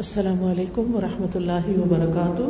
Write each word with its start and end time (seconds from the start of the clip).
السلام 0.00 0.44
علیکم 0.48 0.94
ورحمۃ 0.96 1.34
اللہ 1.38 1.66
وبرکاتہ۔ 1.78 2.44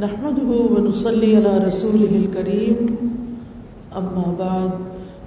نحمده 0.00 0.56
ونصلي 0.72 1.30
على 1.36 1.52
رسوله 1.62 2.18
الكريم 2.18 2.90
أما 4.00 4.24
بعد 4.40 4.74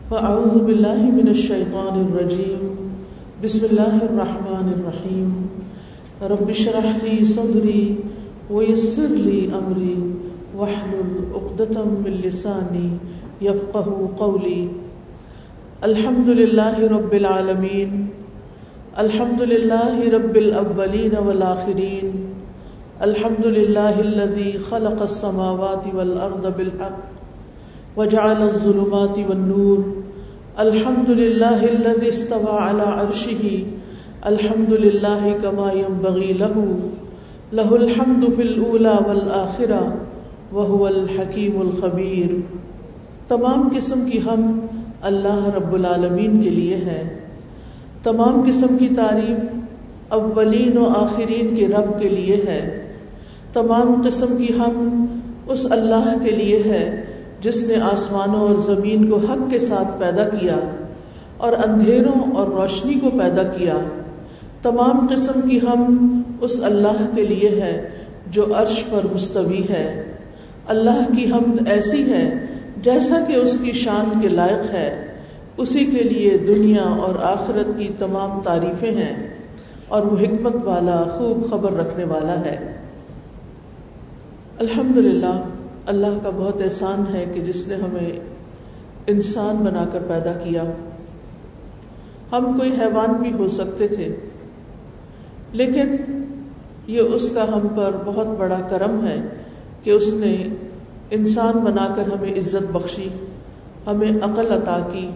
فأعوذ 0.09 0.57
بالله 0.67 1.07
من 1.15 1.31
الشيطان 1.31 1.97
الرجيم 2.01 2.67
بسم 3.45 3.65
الله 3.69 3.95
الرحمن 4.09 4.69
الرحيم 4.73 5.31
رب 6.33 6.51
اشرح 6.55 6.91
لي 7.05 7.15
صدري 7.31 7.79
ويسر 8.51 9.15
لي 9.29 9.39
أمري 9.61 9.95
واحلل 10.61 11.17
عقدة 11.39 11.87
من 11.95 12.21
لساني 12.27 12.85
يفقه 13.47 13.89
قولي 14.21 14.59
الحمد 15.83 16.29
لله 16.29 16.87
رب 16.87 17.13
العالمين 17.13 18.07
الحمد 18.99 19.41
لله 19.41 20.09
رب 20.09 20.37
الأولين 20.37 21.15
والآخرين 21.15 22.07
الحمد 23.03 23.45
لله 23.45 24.01
الذي 24.01 24.59
خلق 24.59 25.01
السماوات 25.01 25.85
والأرض 25.95 26.57
بالحق 26.57 26.99
وجعل 27.97 28.41
الظلمات 28.43 29.17
والنور 29.29 29.85
الحمد 30.59 31.09
لله 31.09 31.69
الذي 31.69 32.09
استوى 32.09 32.59
على 32.59 32.81
عرشه 32.81 33.63
الحمد 34.25 34.73
لله 34.73 35.33
كما 35.43 35.71
ينبغي 35.73 36.33
له 36.33 36.79
له 37.53 37.75
الحمد 37.75 38.29
في 38.35 38.41
الأولى 38.41 38.99
والآخرة 39.07 39.95
وهو 40.53 40.87
الحكيم 40.87 41.61
الخبير 41.61 42.39
تمام 43.27 43.69
قسم 43.75 44.07
کی 44.11 44.19
ہم 44.25 44.59
اللہ 45.01 45.49
رب 45.55 45.73
العالمین 45.73 46.41
کے 46.41 46.49
لیے 46.49 46.75
ہے۔ 46.75 47.19
تمام 48.03 48.43
قسم 48.47 48.77
کی 48.77 48.87
تعریف 48.95 49.55
اولین 50.09 50.77
و 50.77 50.87
آخرین 50.87 51.55
کے 51.55 51.67
رب 51.67 51.99
کے 52.01 52.09
لیے 52.09 52.35
ہے۔ 52.47 52.93
تمام 53.53 54.01
قسم 54.05 54.37
کی 54.37 54.53
ہم 54.57 55.05
اس 55.47 55.67
اللہ 55.69 56.13
کے 56.23 56.31
لیے 56.31 56.63
ہے 56.65 57.05
جس 57.41 57.63
نے 57.63 57.75
آسمانوں 57.75 58.39
اور 58.39 58.55
زمین 58.55 59.09
کو 59.09 59.17
حق 59.17 59.51
کے 59.51 59.59
ساتھ 59.59 59.99
پیدا 59.99 60.29
کیا 60.29 60.55
اور 61.37 61.53
اندھیروں 61.67 62.35
اور 62.35 62.47
روشنی 62.47 62.93
کو 62.93 63.09
پیدا 63.09 63.43
کیا۔ 63.43 63.77
تمام 64.61 65.07
قسم 65.09 65.49
کی 65.49 65.57
ہم 65.57 66.21
اس 66.41 66.61
اللہ 66.63 67.15
کے 67.15 67.25
لیے 67.25 67.49
ہے 67.49 67.89
جو 68.27 68.45
عرش 68.55 68.83
پر 68.89 69.01
مستوی 69.13 69.61
ہے۔ 69.69 70.13
اللہ 70.67 71.15
کی 71.17 71.25
حمد 71.25 71.67
ایسی 71.67 72.13
ہے 72.13 72.45
جیسا 72.83 73.19
کہ 73.27 73.33
اس 73.33 73.57
کی 73.63 73.71
شان 73.71 74.19
کے 74.21 74.27
لائق 74.29 74.71
ہے، 74.71 74.89
اسی 75.57 75.85
کے 75.85 76.03
لیے 76.03 76.37
دنیا 76.37 76.83
اور 76.99 77.15
آخرت 77.23 77.77
کی 77.79 77.87
تمام 77.97 78.39
تعریفیں 78.43 78.91
ہیں 78.91 79.15
اور 79.87 80.01
وہ 80.01 80.17
حکمت 80.19 80.55
والا، 80.63 81.03
خوب 81.17 81.49
خبر 81.49 81.73
رکھنے 81.73 82.03
والا 82.03 82.39
ہے۔ 82.45 82.57
الحمد 84.59 84.97
للہ 84.97 85.33
اللہ 85.85 86.17
کا 86.23 86.29
بہت 86.29 86.61
احسان 86.61 87.03
ہے 87.13 87.25
کہ 87.33 87.41
جس 87.41 87.67
نے 87.67 87.75
ہمیں 87.75 88.09
انسان 89.07 89.55
بنا 89.55 89.85
کر 89.91 90.03
پیدا 90.07 90.33
کیا۔ 90.33 90.63
ہم 92.31 92.57
کوئی 92.57 92.71
حیوان 92.71 93.13
بھی 93.13 93.31
ہو 93.33 93.47
سکتے 93.47 93.87
تھے، 93.87 94.15
لیکن 95.51 95.95
یہ 96.87 97.15
اس 97.15 97.29
کا 97.33 97.43
ہم 97.43 97.67
پر 97.75 97.95
بہت 98.05 98.27
بڑا 98.37 98.59
کرم 98.69 99.05
ہے 99.07 99.19
کہ 99.83 99.89
اس 99.89 100.13
نے 100.13 100.35
انسان 101.11 101.57
بنا 101.57 101.93
کر 101.95 102.03
ہمیں 102.03 102.37
عزت 102.37 102.71
بخشی، 102.71 103.09
ہمیں 103.87 104.11
عقل 104.21 104.51
عطا 104.51 104.87
کی، 104.93 105.09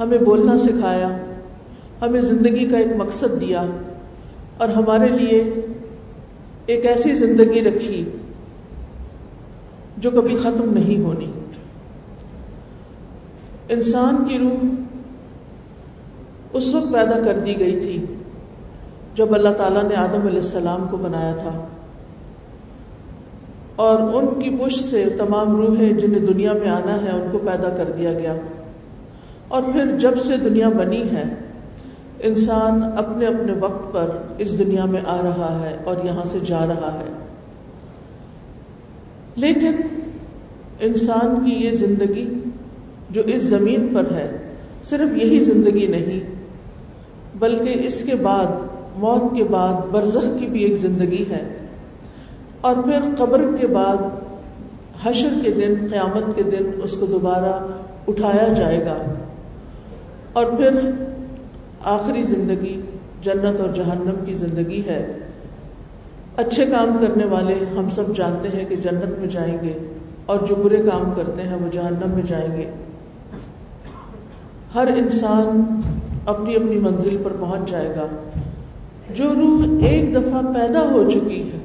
ہمیں 0.00 0.18
بولنا 0.18 0.56
سکھایا، 0.58 1.18
ہمیں 2.02 2.20
زندگی 2.20 2.68
کا 2.68 2.78
ایک 2.78 2.96
مقصد 2.96 3.40
دیا 3.40 3.64
اور 4.56 4.68
ہمارے 4.68 5.08
لیے 5.08 5.54
ایک 6.66 6.86
ایسی 6.86 7.14
زندگی 7.14 7.62
رکھی 7.62 8.04
جو 9.96 10.10
کبھی 10.10 10.36
ختم 10.36 10.72
نہیں 10.72 11.04
ہونی۔ 11.04 11.30
انسان 13.68 14.24
کی 14.28 14.38
روح 14.38 14.64
اس 16.52 16.74
وقت 16.74 16.92
پیدا 16.92 17.20
کر 17.24 17.38
دی 17.38 17.60
گئی 17.60 17.80
تھی 17.80 18.04
جب 19.14 19.34
اللہ 19.34 19.48
تعالیٰ 19.48 19.82
نے 19.82 19.94
آدم 19.94 20.26
علیہ 20.26 20.40
السلام 20.40 20.86
کو 20.90 20.96
بنایا 20.96 21.34
تھا۔ 21.34 21.66
اور 23.78 23.98
ان 24.00 24.40
کی 24.40 24.50
پشت 24.50 24.90
سے 24.90 25.04
تمام 25.18 25.56
روحیں 25.56 25.92
جنہیں 25.92 26.20
دنیا 26.20 26.52
میں 26.52 26.68
آنا 26.68 27.02
ہے، 27.04 27.10
ان 27.10 27.28
کو 27.32 27.38
پیدا 27.38 27.68
کر 27.68 27.92
دیا 27.98 28.12
گیا۔ 28.12 28.36
اور 29.48 29.62
پھر 29.72 29.98
جب 29.98 30.20
سے 30.20 30.36
دنیا 30.36 30.68
بنی 30.68 31.02
ہے، 31.02 31.22
انسان 32.20 32.82
اپنے 32.96 33.26
اپنے 33.26 33.52
وقت 33.60 33.92
پر 33.92 34.10
اس 34.38 34.58
دنیا 34.58 34.84
میں 34.84 35.00
آ 35.06 35.16
رہا 35.16 35.62
ہے 35.62 35.76
اور 35.84 35.96
یہاں 36.04 36.22
سے 36.24 36.38
جا 36.46 36.66
رہا 36.66 37.00
ہے۔ 37.00 37.12
لیکن 39.36 39.72
انسان 40.80 41.44
کی 41.44 41.66
یہ 41.66 41.72
زندگی 41.72 42.34
جو 43.10 43.22
اس 43.22 43.42
زمین 43.42 43.94
پر 43.94 44.14
ہے، 44.14 44.54
صرف 44.82 45.22
یہی 45.22 45.40
زندگی 45.40 45.86
نہیں، 45.86 46.20
بلکہ 47.38 47.86
اس 47.86 48.02
کے 48.02 48.16
بعد، 48.16 48.46
موت 48.96 49.36
کے 49.36 49.44
بعد، 49.44 49.74
برزخ 49.90 50.40
کی 50.40 50.46
بھی 50.46 50.64
ایک 50.64 50.76
زندگی 50.76 51.24
ہے۔ 51.30 51.67
اور 52.60 52.76
پھر 52.84 53.00
قبر 53.18 53.42
کے 53.60 53.66
بعد 53.66 53.96
حشر 55.02 55.28
کے 55.42 55.50
دن، 55.50 55.74
قیامت 55.90 56.36
کے 56.36 56.42
دن 56.42 56.70
اس 56.82 56.96
کو 56.96 57.06
دوبارہ 57.06 57.66
اٹھایا 58.08 58.52
جائے 58.52 58.84
گا۔ 58.84 58.98
اور 60.32 60.44
پھر 60.44 60.70
آخری 61.84 62.22
زندگی، 62.22 62.80
جنت 63.22 63.60
اور 63.60 63.68
جہنم 63.68 64.24
کی 64.24 64.34
زندگی 64.34 64.82
ہے۔ 64.86 65.12
اچھے 66.36 66.66
کام 66.66 66.96
کرنے 67.00 67.24
والے 67.24 67.54
ہم 67.54 67.90
سب 67.90 68.16
جانتے 68.16 68.48
ہیں 68.48 68.64
کہ 68.64 68.76
جنت 68.76 69.18
میں 69.18 69.28
جائیں 69.28 69.58
گے 69.62 69.72
اور 70.26 70.38
جو 70.48 70.54
برے 70.54 70.76
کام 70.76 71.12
کرتے 71.16 71.42
ہیں 71.42 71.54
وہ 71.54 71.72
جہنم 71.72 72.10
میں 72.10 72.22
جائیں 72.22 72.56
گے۔ 72.56 72.70
ہر 74.74 74.86
انسان 74.96 75.80
اپنی 76.26 76.56
اپنی 76.56 76.78
منزل 76.78 77.16
پر 77.22 77.32
پہنچ 77.40 77.70
جائے 77.70 77.88
گا۔ 77.88 78.06
جو 79.14 79.24
روح 79.24 79.84
ایک 79.84 80.14
دفعہ 80.14 80.42
پیدا 80.42 80.80
ہو 80.92 81.10
چکی 81.10 81.50
ہے 81.52 81.57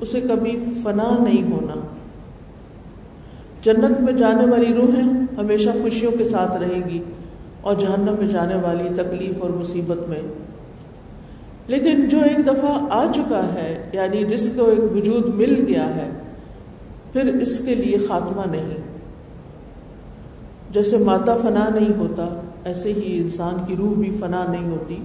اسے 0.00 0.20
کبھی 0.20 0.64
فنا 0.82 1.18
نہیں 1.22 1.52
ہونا۔ 1.52 1.80
جنت 3.62 4.00
میں 4.00 4.12
جانے 4.12 4.46
والی 4.46 4.74
روحیں 4.74 5.36
ہمیشہ 5.38 5.70
خوشیوں 5.82 6.12
کے 6.18 6.24
ساتھ 6.24 6.56
رہیں 6.56 6.90
گی 6.90 7.02
اور 7.60 7.74
جہنم 7.74 8.14
میں 8.18 8.28
جانے 8.28 8.54
والی 8.54 8.88
تکلیف 8.96 9.42
اور 9.42 9.50
مصیبت 9.50 10.08
میں۔ 10.08 10.20
لیکن 11.66 12.08
جو 12.08 12.18
ایک 12.20 12.46
دفعہ 12.46 12.86
آ 12.90 13.12
چکا 13.14 13.44
ہے 13.54 13.90
یعنی 13.92 14.24
جس 14.24 14.52
کو 14.56 14.66
ایک 14.66 14.96
وجود 14.96 15.34
مل 15.34 15.64
گیا 15.68 15.96
ہے، 15.96 16.10
پھر 17.12 17.34
اس 17.34 17.60
کے 17.64 17.74
لیے 17.74 17.98
خاتمہ 18.08 18.42
نہیں۔ 18.50 18.74
جیسے 20.70 20.96
مادہ 20.98 21.36
فنا 21.42 21.68
نہیں 21.74 21.98
ہوتا، 21.98 22.40
ایسے 22.64 22.92
ہی 22.92 23.18
انسان 23.18 23.54
کی 23.66 23.76
روح 23.76 23.94
بھی 23.94 24.16
فنا 24.20 24.44
نہیں 24.50 24.70
ہوتی۔ 24.70 24.98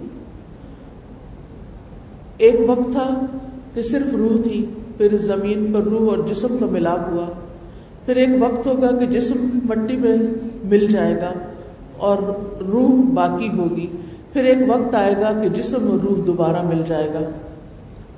ایک 2.37 2.55
وقت 2.67 2.91
تھا 2.91 3.25
کہ 3.73 3.81
صرف 3.81 4.13
روح 4.13 4.41
تھی 4.43 4.65
پھر 5.01 5.17
زمین 5.17 5.73
پر 5.73 5.79
روح 5.79 6.09
اور 6.09 6.17
جسم 6.27 6.57
کا 6.59 6.65
ملاپ 6.71 6.99
ہوا۔ 7.11 7.25
پھر 8.05 8.15
ایک 8.15 8.29
وقت 8.39 8.67
ہوگا 8.67 8.91
کہ 8.91 9.05
جسم 9.05 9.59
مٹی 9.63 9.97
میں 9.97 10.17
مل 10.63 10.87
جائے 10.87 11.15
گا 11.15 11.33
اور 11.97 12.17
روح 12.61 13.11
باقی 13.13 13.49
ہوگی۔ 13.57 13.87
پھر 14.33 14.43
ایک 14.43 14.57
وقت 14.67 14.95
آئے 14.95 15.15
گا 15.21 15.41
کہ 15.43 15.49
جسم 15.49 15.91
اور 15.91 15.99
روح 15.99 16.17
دوبارہ 16.27 16.61
مل 16.67 16.81
جائے 16.87 17.09
گا۔ 17.13 17.19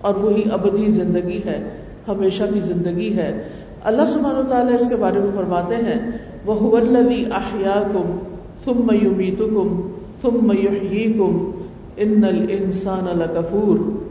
اور 0.01 0.13
وہی 0.15 0.41
ابدی 0.51 0.91
زندگی 0.91 1.41
ہے، 1.45 1.69
ہمیشہ 2.07 2.43
کی 2.53 2.59
زندگی 2.59 3.17
ہے۔ 3.17 3.43
اللہ 3.83 4.05
سبحانہ 4.07 4.37
و 4.37 4.43
تعالیٰ 4.43 4.73
اس 4.73 4.89
کے 4.89 4.95
بارے 4.95 5.19
میں 5.19 5.31
فرماتے 5.35 5.75
ہیں 5.75 6.11
وہ 6.45 6.77
الذی 6.77 7.25
احیاکم 7.25 8.17
ثم 8.65 9.05
یمیتکم 9.05 9.91
ثم 10.21 10.51
یحییکم 10.51 11.51
ان 11.97 12.23
الانسان 12.23 13.19
لکفور 13.19 14.03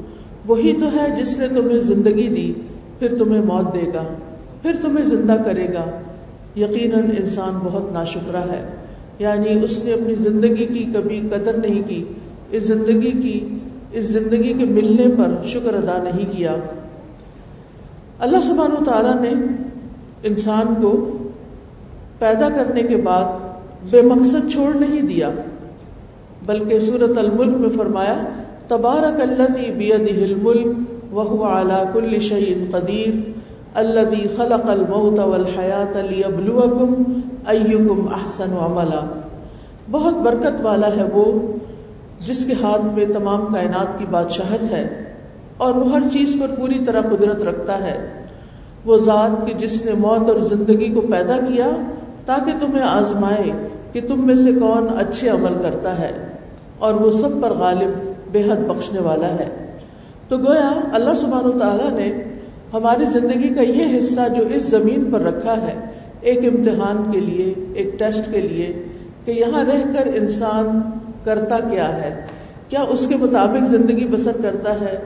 وہی 0.47 0.73
تو 0.73 0.87
ہے 0.87 1.21
جس 1.21 1.39
نے 1.39 1.49
تمہیں 1.49 1.79
زندگی 1.79 2.29
دی۔ 2.29 2.53
پھر 3.03 3.19
تمہیں 3.19 3.43
موت 3.43 3.75
دے 3.75 3.87
گا، 3.95 4.05
پھر 4.63 4.77
تمہیں 4.83 5.05
زندہ 5.05 5.37
کرے 5.45 5.69
گا۔ 5.69 5.85
یقیناً 6.57 7.05
انسان 7.19 7.59
بہت 7.65 7.93
ناشکرہ 7.93 8.37
ہے۔ 8.37 8.71
یعنی 9.19 9.65
اس 9.65 9.85
نے 9.85 9.93
اپنی 9.93 10.15
زندگی 10.15 10.67
کی 10.67 10.85
کبھی 10.95 11.21
قدر 11.31 11.53
نہیں 11.53 11.89
کی۔ 11.89 12.05
اس 12.51 12.63
زندگی 12.63 13.11
کی، 13.11 13.59
اس 13.93 14.05
زندگی 14.05 14.55
کے 14.55 14.65
ملنے 14.65 15.05
پر 15.19 15.47
شکر 15.47 15.75
ادا 15.75 16.03
نہیں 16.03 16.37
کیا۔ 16.37 16.57
اللہ 18.19 18.41
سبحانہ 18.43 18.85
تعالیٰ 18.85 19.21
نے 19.21 19.47
انسان 20.23 20.75
کو 20.83 21.17
پیدا 22.19 22.49
کرنے 22.49 22.83
کے 22.83 22.97
بعد 22.97 23.25
بے 23.91 24.03
مقصد 24.03 24.53
چھوڑ 24.53 24.77
نہیں 24.77 25.03
دیا، 25.03 25.31
بلکہ 26.47 26.81
صورت 26.81 27.19
الملک 27.19 27.57
میں 27.57 27.71
فرمایا، 27.77 28.23
تبارک 28.69 29.21
اللہ 29.21 29.73
بید 29.79 30.23
الملک 30.23 30.92
وہ 31.13 31.45
اعلیٰ 31.45 31.85
کل 31.93 32.19
شعین 32.19 32.65
قدیر 32.71 33.31
اللہ 33.75 34.37
خلق 34.37 34.69
الموت 34.69 35.19
والحیات 35.19 35.97
لیبلوکم 35.97 37.03
ایکم 37.47 38.09
احسن 38.13 38.53
عملا۔ 38.53 39.23
بہت 39.91 40.15
برکت 40.15 40.61
والا 40.63 40.87
ہے 40.87 41.03
وہ 41.13 41.41
جس 42.27 42.45
کے 42.45 42.53
ہاتھ 42.63 42.85
میں 42.85 43.07
تمام 43.07 43.47
کائنات 43.53 43.99
کی 43.99 44.05
بادشاہت 44.11 44.73
ہے 44.73 45.05
اور 45.57 45.75
وہ 45.75 45.93
ہر 45.93 46.03
چیز 46.13 46.37
پر 46.41 46.47
پوری 46.61 46.79
طرح 46.85 47.01
قدرت 47.01 47.43
رکھتا 47.43 47.87
ہے۔ 47.87 48.25
وہ 48.85 48.97
ذات 48.97 49.47
کہ 49.47 49.55
جس 49.55 49.85
نے 49.85 49.93
موت 49.93 50.29
اور 50.29 50.39
زندگی 50.39 50.93
کو 50.93 51.01
پیدا 51.01 51.37
کیا 51.37 51.71
تاکہ 52.27 52.53
تمہیں 52.59 52.83
آزمائے 52.83 53.69
کہ 53.93 54.01
تم 54.09 54.27
میں 54.27 54.37
سے 54.37 54.53
کون 54.53 54.89
اچھے 54.99 55.29
عمل 55.29 55.53
کرتا 55.63 55.99
ہے 55.99 56.11
اور 56.79 56.95
وہ 56.95 57.13
سب 57.13 57.29
پر 57.43 57.51
غالب، 57.51 57.91
بے 58.33 58.43
حد 58.43 58.69
بخشنے 58.69 59.01
والا 59.01 59.29
ہے۔ 59.29 59.62
تو 60.33 60.39
گویا 60.39 60.81
اللہ 60.93 61.15
سبحانہ 61.15 61.47
و 61.47 61.59
تعالیٰ 61.59 61.91
نے 61.93 62.25
ہماری 62.73 63.05
زندگی 63.05 63.49
کا 63.49 63.63
یہ 63.63 63.99
حصہ 63.99 64.21
جو 64.37 64.45
اس 64.55 64.63
زمین 64.63 65.11
پر 65.13 65.21
رکھا 65.21 65.57
ہے، 65.57 65.81
ایک 66.21 66.39
امتحان 66.39 67.13
کے 67.13 67.21
لیے، 67.21 67.55
ایک 67.75 67.99
ٹیسٹ 67.99 68.33
کے 68.33 68.41
لیے، 68.41 68.83
کہ 69.25 69.31
یہاں 69.31 69.65
رہ 69.65 69.83
کر 69.93 70.07
انسان 70.15 70.81
کرتا 71.25 71.59
کیا 71.59 71.97
ہے؟ 71.97 72.27
کیا 72.69 72.83
اس 72.83 73.07
کے 73.07 73.17
مطابق 73.17 73.65
زندگی 73.65 74.07
بسر 74.07 74.33
کرتا 74.43 74.75
ہے 74.75 74.99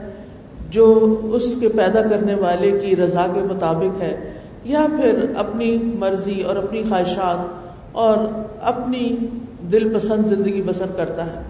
جو 0.69 1.17
اس 1.23 1.55
کے 1.59 1.67
پیدا 1.67 2.01
کرنے 2.01 2.35
والے 2.35 2.71
کی 2.71 2.95
رضا 2.95 3.27
کے 3.33 3.41
مطابق 3.41 4.01
ہے؟ 4.01 4.33
یا 4.63 4.85
پھر 5.01 5.25
اپنی 5.37 5.77
مرضی 5.99 6.41
اور 6.41 6.55
اپنی 6.55 6.83
خواہشات 6.89 7.45
اور 7.91 8.17
اپنی 8.61 9.15
دل 9.71 9.93
پسند 9.93 10.27
زندگی 10.27 10.61
بسر 10.61 10.87
کرتا 10.95 11.25
ہے؟ 11.25 11.41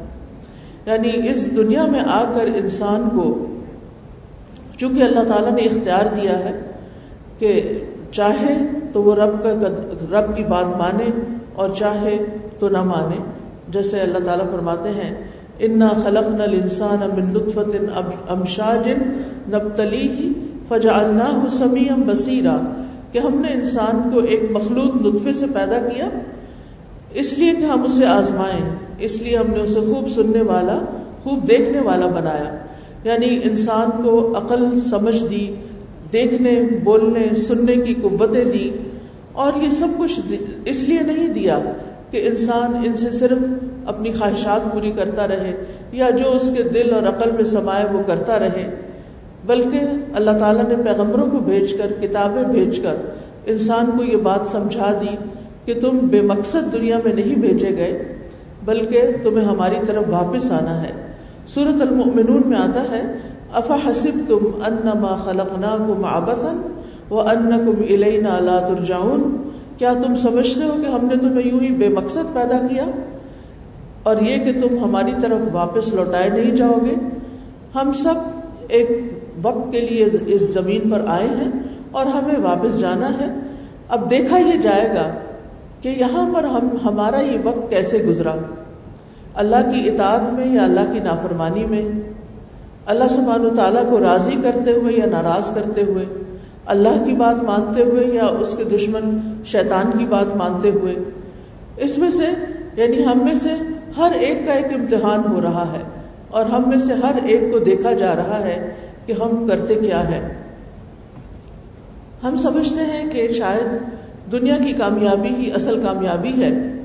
یعنی 0.85 1.29
اس 1.29 1.55
دنیا 1.55 1.85
میں 1.85 1.99
آ 1.99 2.23
کر 2.35 2.45
انسان 2.63 3.09
کو 3.15 3.46
چونکہ 4.77 5.03
اللہ 5.03 5.23
تعالیٰ 5.27 5.51
نے 5.51 5.61
اختیار 5.61 6.15
دیا 6.15 6.39
ہے 6.39 6.59
کہ 7.39 7.79
چاہے 8.11 8.57
تو 8.93 9.03
وہ 9.03 9.15
رب 9.15 9.43
کا 9.43 9.51
رب 10.11 10.35
کی 10.37 10.43
بات 10.43 10.77
مانے 10.77 11.09
اور 11.55 11.69
چاہے 11.77 12.17
تو 12.59 12.69
نہ 12.69 12.81
مانے۔ 12.83 13.15
جیسے 13.69 13.99
اللہ 13.99 14.17
تعالیٰ 14.17 14.45
فرماتے 14.51 14.89
ہیں، 14.89 15.23
انا 15.59 15.89
خلق 16.03 16.29
نل 16.29 16.59
انسان 16.63 17.03
امن 17.03 17.33
لطفت 17.33 17.75
امشاج 18.29 18.89
نبتلی 19.49 20.01
ہی 20.01 20.33
فجا 20.69 20.91
اللہ 20.93 21.49
سمی 21.49 21.87
کہ 23.11 23.19
ہم 23.19 23.41
نے 23.41 23.47
انسان 23.53 24.09
کو 24.13 24.19
ایک 24.19 24.43
مخلوط 24.51 24.95
نطفے 25.01 25.33
سے 25.33 25.45
پیدا 25.53 25.79
کیا، 25.79 26.09
اس 27.13 27.33
لیے 27.33 27.51
کہ 27.59 27.65
ہم 27.65 27.83
اسے 27.83 28.05
آزمائیں۔ 28.05 28.75
اس 28.99 29.21
لیے 29.21 29.37
ہم 29.37 29.51
نے 29.51 29.61
اسے 29.61 29.79
خوب 29.79 30.07
سننے 30.09 30.41
والا، 30.41 30.79
خوب 31.23 31.47
دیکھنے 31.47 31.79
والا 31.79 32.07
بنایا۔ 32.07 32.57
یعنی 33.07 33.29
انسان 33.43 33.89
کو 34.03 34.13
عقل، 34.37 34.63
سمجھ 34.89 35.23
دی، 35.23 35.45
دیکھنے، 36.13 36.53
بولنے، 36.83 37.33
سننے 37.37 37.75
کی 37.75 37.93
قوتیں 38.01 38.43
دی، 38.43 38.69
اور 39.33 39.61
یہ 39.61 39.69
سب 39.69 39.97
کچھ 39.97 40.19
اس 40.65 40.83
لیے 40.83 41.01
نہیں 41.07 41.33
دیا 41.33 41.59
کہ 42.11 42.27
انسان 42.27 42.75
ان 42.85 42.95
سے 42.95 43.09
صرف 43.11 43.43
اپنی 43.85 44.11
خواہشات 44.11 44.71
پوری 44.73 44.91
کرتا 44.91 45.27
رہے، 45.27 45.53
یا 45.91 46.09
جو 46.09 46.31
اس 46.31 46.51
کے 46.55 46.63
دل 46.73 46.93
اور 46.93 47.03
عقل 47.03 47.31
میں 47.31 47.43
سمائے 47.45 47.85
وہ 47.91 48.01
کرتا 48.07 48.39
رہے، 48.39 48.69
بلکہ 49.45 49.79
اللہ 50.13 50.37
تعالیٰ 50.39 50.67
نے 50.67 50.75
پیغمبروں 50.83 51.29
کو 51.31 51.39
بھیج 51.39 51.73
کر، 51.73 51.91
کتابیں 52.01 52.43
بھیج 52.43 52.79
کر 52.79 52.95
انسان 53.45 53.91
کو 53.97 54.03
یہ 54.03 54.17
بات 54.23 54.47
سمجھا 54.51 54.91
دی 55.01 55.15
کہ 55.65 55.79
تم 55.79 55.99
بے 56.03 56.21
مقصد 56.27 56.71
دنیا 56.73 56.97
میں 57.03 57.13
نہیں 57.13 57.39
بھیجے 57.41 57.75
گئے، 57.77 57.93
بلکہ 58.65 59.11
تمہیں 59.23 59.45
ہماری 59.45 59.75
طرف 59.87 60.09
واپس 60.09 60.51
آنا 60.51 60.81
ہے۔ 60.81 60.91
صورت 61.47 61.81
المؤمنون 61.81 62.41
میں 62.45 62.57
آتا 62.57 62.81
ہے 62.81 63.17
افا 63.53 63.75
حسب 63.89 64.11
تم 64.27 64.63
انما 64.65 65.15
خلقنا 65.15 65.77
کم 65.87 66.05
آبتن 66.05 66.61
وہ 67.09 67.21
ان 67.21 67.51
کم 67.51 67.83
الینا 67.89 68.39
لا 68.39 68.59
ترجعون؟ 68.59 69.49
کیا 69.77 69.93
تم 70.03 70.15
سمجھتے 70.15 70.65
ہو 70.65 70.75
کہ 70.81 70.87
ہم 70.87 71.05
نے 71.05 71.15
تمہیں 71.15 71.47
یوں 71.47 71.59
ہی 71.59 71.71
بے 71.71 71.89
مقصد 71.89 72.33
پیدا 72.33 72.57
کیا؟ 72.57 72.85
اور 74.03 74.17
یہ 74.17 74.37
کہ 74.37 74.59
تم 74.59 74.83
ہماری 74.83 75.11
طرف 75.21 75.39
واپس 75.51 75.93
لوٹائے 75.93 76.29
نہیں 76.29 76.55
جاؤ 76.55 76.77
گے؟ 76.85 76.95
ہم 77.75 77.91
سب 77.93 78.13
ایک 78.67 79.13
وقت 79.41 79.71
کے 79.71 79.81
لیے 79.81 80.07
اس 80.25 80.41
زمین 80.41 80.89
پر 80.89 81.01
آئے 81.07 81.27
ہیں 81.27 81.51
اور 81.91 82.05
ہمیں 82.05 82.39
واپس 82.43 82.79
جانا 82.79 83.09
ہے۔ 83.09 83.39
اب 83.89 84.09
دیکھا 84.09 84.37
یہ 84.37 84.57
جائے 84.57 84.89
گا 84.89 85.11
کہ 85.81 85.89
یہاں 85.89 86.33
پر 86.35 86.43
ہم، 86.43 86.67
ہمارا 86.85 87.21
یہ 87.21 87.37
وقت 87.43 87.69
کیسے 87.69 88.03
گزرا؟ 88.03 88.35
اللہ 89.37 89.55
کی 89.55 89.89
اطاعت 89.89 90.33
میں 90.33 90.47
یا 90.47 90.63
اللہ 90.63 90.93
کی 90.93 90.99
نافرمانی 90.99 91.65
میں؟ 91.65 91.81
اللہ 92.85 93.03
سبحانہ 93.09 93.45
و 93.47 93.55
تعالیٰ 93.55 93.89
کو 93.89 93.99
راضی 93.99 94.35
کرتے 94.43 94.71
ہوئے 94.71 94.93
یا 94.93 95.05
ناراض 95.05 95.51
کرتے 95.51 95.81
ہوئے؟ 95.81 96.05
اللہ 96.65 97.03
کی 97.05 97.13
بات 97.13 97.43
مانتے 97.43 97.83
ہوئے 97.83 98.05
یا 98.07 98.25
اس 98.25 98.55
کے 98.55 98.63
دشمن 98.63 99.19
شیطان 99.45 99.97
کی 99.97 100.05
بات 100.05 100.35
مانتے 100.35 100.69
ہوئے؟ 100.69 100.95
اس 101.77 101.97
میں 101.97 102.09
سے 102.09 102.25
یعنی 102.75 103.05
ہم 103.05 103.25
میں 103.25 103.35
سے 103.35 103.49
ہر 103.97 104.11
ایک 104.11 104.47
کا 104.47 104.53
ایک 104.53 104.73
امتحان 104.73 105.21
ہو 105.31 105.41
رہا 105.41 105.73
ہے 105.73 105.83
اور 106.29 106.45
ہم 106.45 106.63
میں 106.67 106.77
سے 106.77 106.93
ہر 106.93 107.15
ایک 107.23 107.51
کو 107.51 107.59
دیکھا 107.59 107.91
جا 107.91 108.15
رہا 108.15 108.39
ہے 108.39 108.71
کہ 109.05 109.11
ہم 109.11 109.47
کرتے 109.47 109.75
کیا 109.75 110.07
ہے 110.07 110.35
ہم 112.23 112.35
سمجھتے 112.35 112.81
ہیں 112.81 113.09
کہ 113.09 113.27
شاید 113.33 113.67
دنیا 114.31 114.57
کی 114.65 114.73
کامیابی 114.73 115.35
ہی 115.35 115.51
اصل 115.51 115.81
کامیابی 115.83 116.43
ہے۔ 116.43 116.76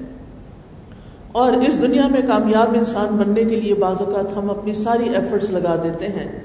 اور 1.32 1.52
اس 1.52 1.82
دنیا 1.82 2.06
میں 2.06 2.20
کامیاب 2.26 2.68
انسان 2.74 3.16
بننے 3.16 3.44
کے 3.44 3.56
لیے 3.56 3.74
بعض 3.74 3.96
اوقات 4.00 4.36
ہم 4.36 4.50
اپنی 4.50 4.72
ساری 4.72 5.08
ایفرٹس 5.08 5.50
لگا 5.50 5.76
دیتے 5.82 6.06
ہیں۔ 6.06 6.40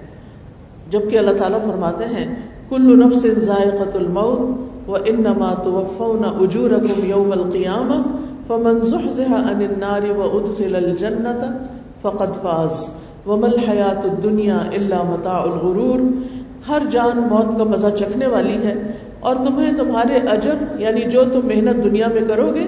جبکہ 0.90 1.18
اللہ 1.18 1.32
تعالیٰ 1.32 1.62
فرماتے 1.64 2.06
ہیں 2.06 2.36
کل 2.70 3.06
نفس 3.06 3.26
ذائقۃ 3.38 3.96
الموت 3.96 4.90
و 4.90 4.96
انما 4.96 5.54
توفون 5.54 6.24
اجورکم 6.26 7.06
یوم 7.06 7.32
القیامہ 7.32 8.02
فمن 8.48 8.80
زحزح 8.82 9.36
عن 9.36 9.62
النار 9.70 10.02
وادخل 10.18 10.76
الجنة 10.76 11.56
فقد 12.02 12.42
فاز۔ 12.42 12.90
وما 13.28 13.48
الحیات 13.48 14.06
الدنیا 14.06 14.58
الا 14.58 15.04
متاع 15.04 15.42
الغرور۔ 15.42 16.00
ہر 16.70 16.82
جان 16.92 17.28
موت 17.30 17.58
کا 17.58 17.64
مزہ 17.64 17.88
چکھنے 18.00 18.28
والی 18.28 18.58
ہے 18.64 18.74
اور 19.20 19.36
تمہیں 19.36 19.72
تمہارے 19.78 20.18
اجر 20.28 20.80
یعنی 20.80 21.02
جو 21.02 21.24
تم 21.34 21.40
محنت 21.44 21.84
دنیا 21.84 22.08
میں 22.14 22.22
کرو 22.28 22.54
گے 22.56 22.68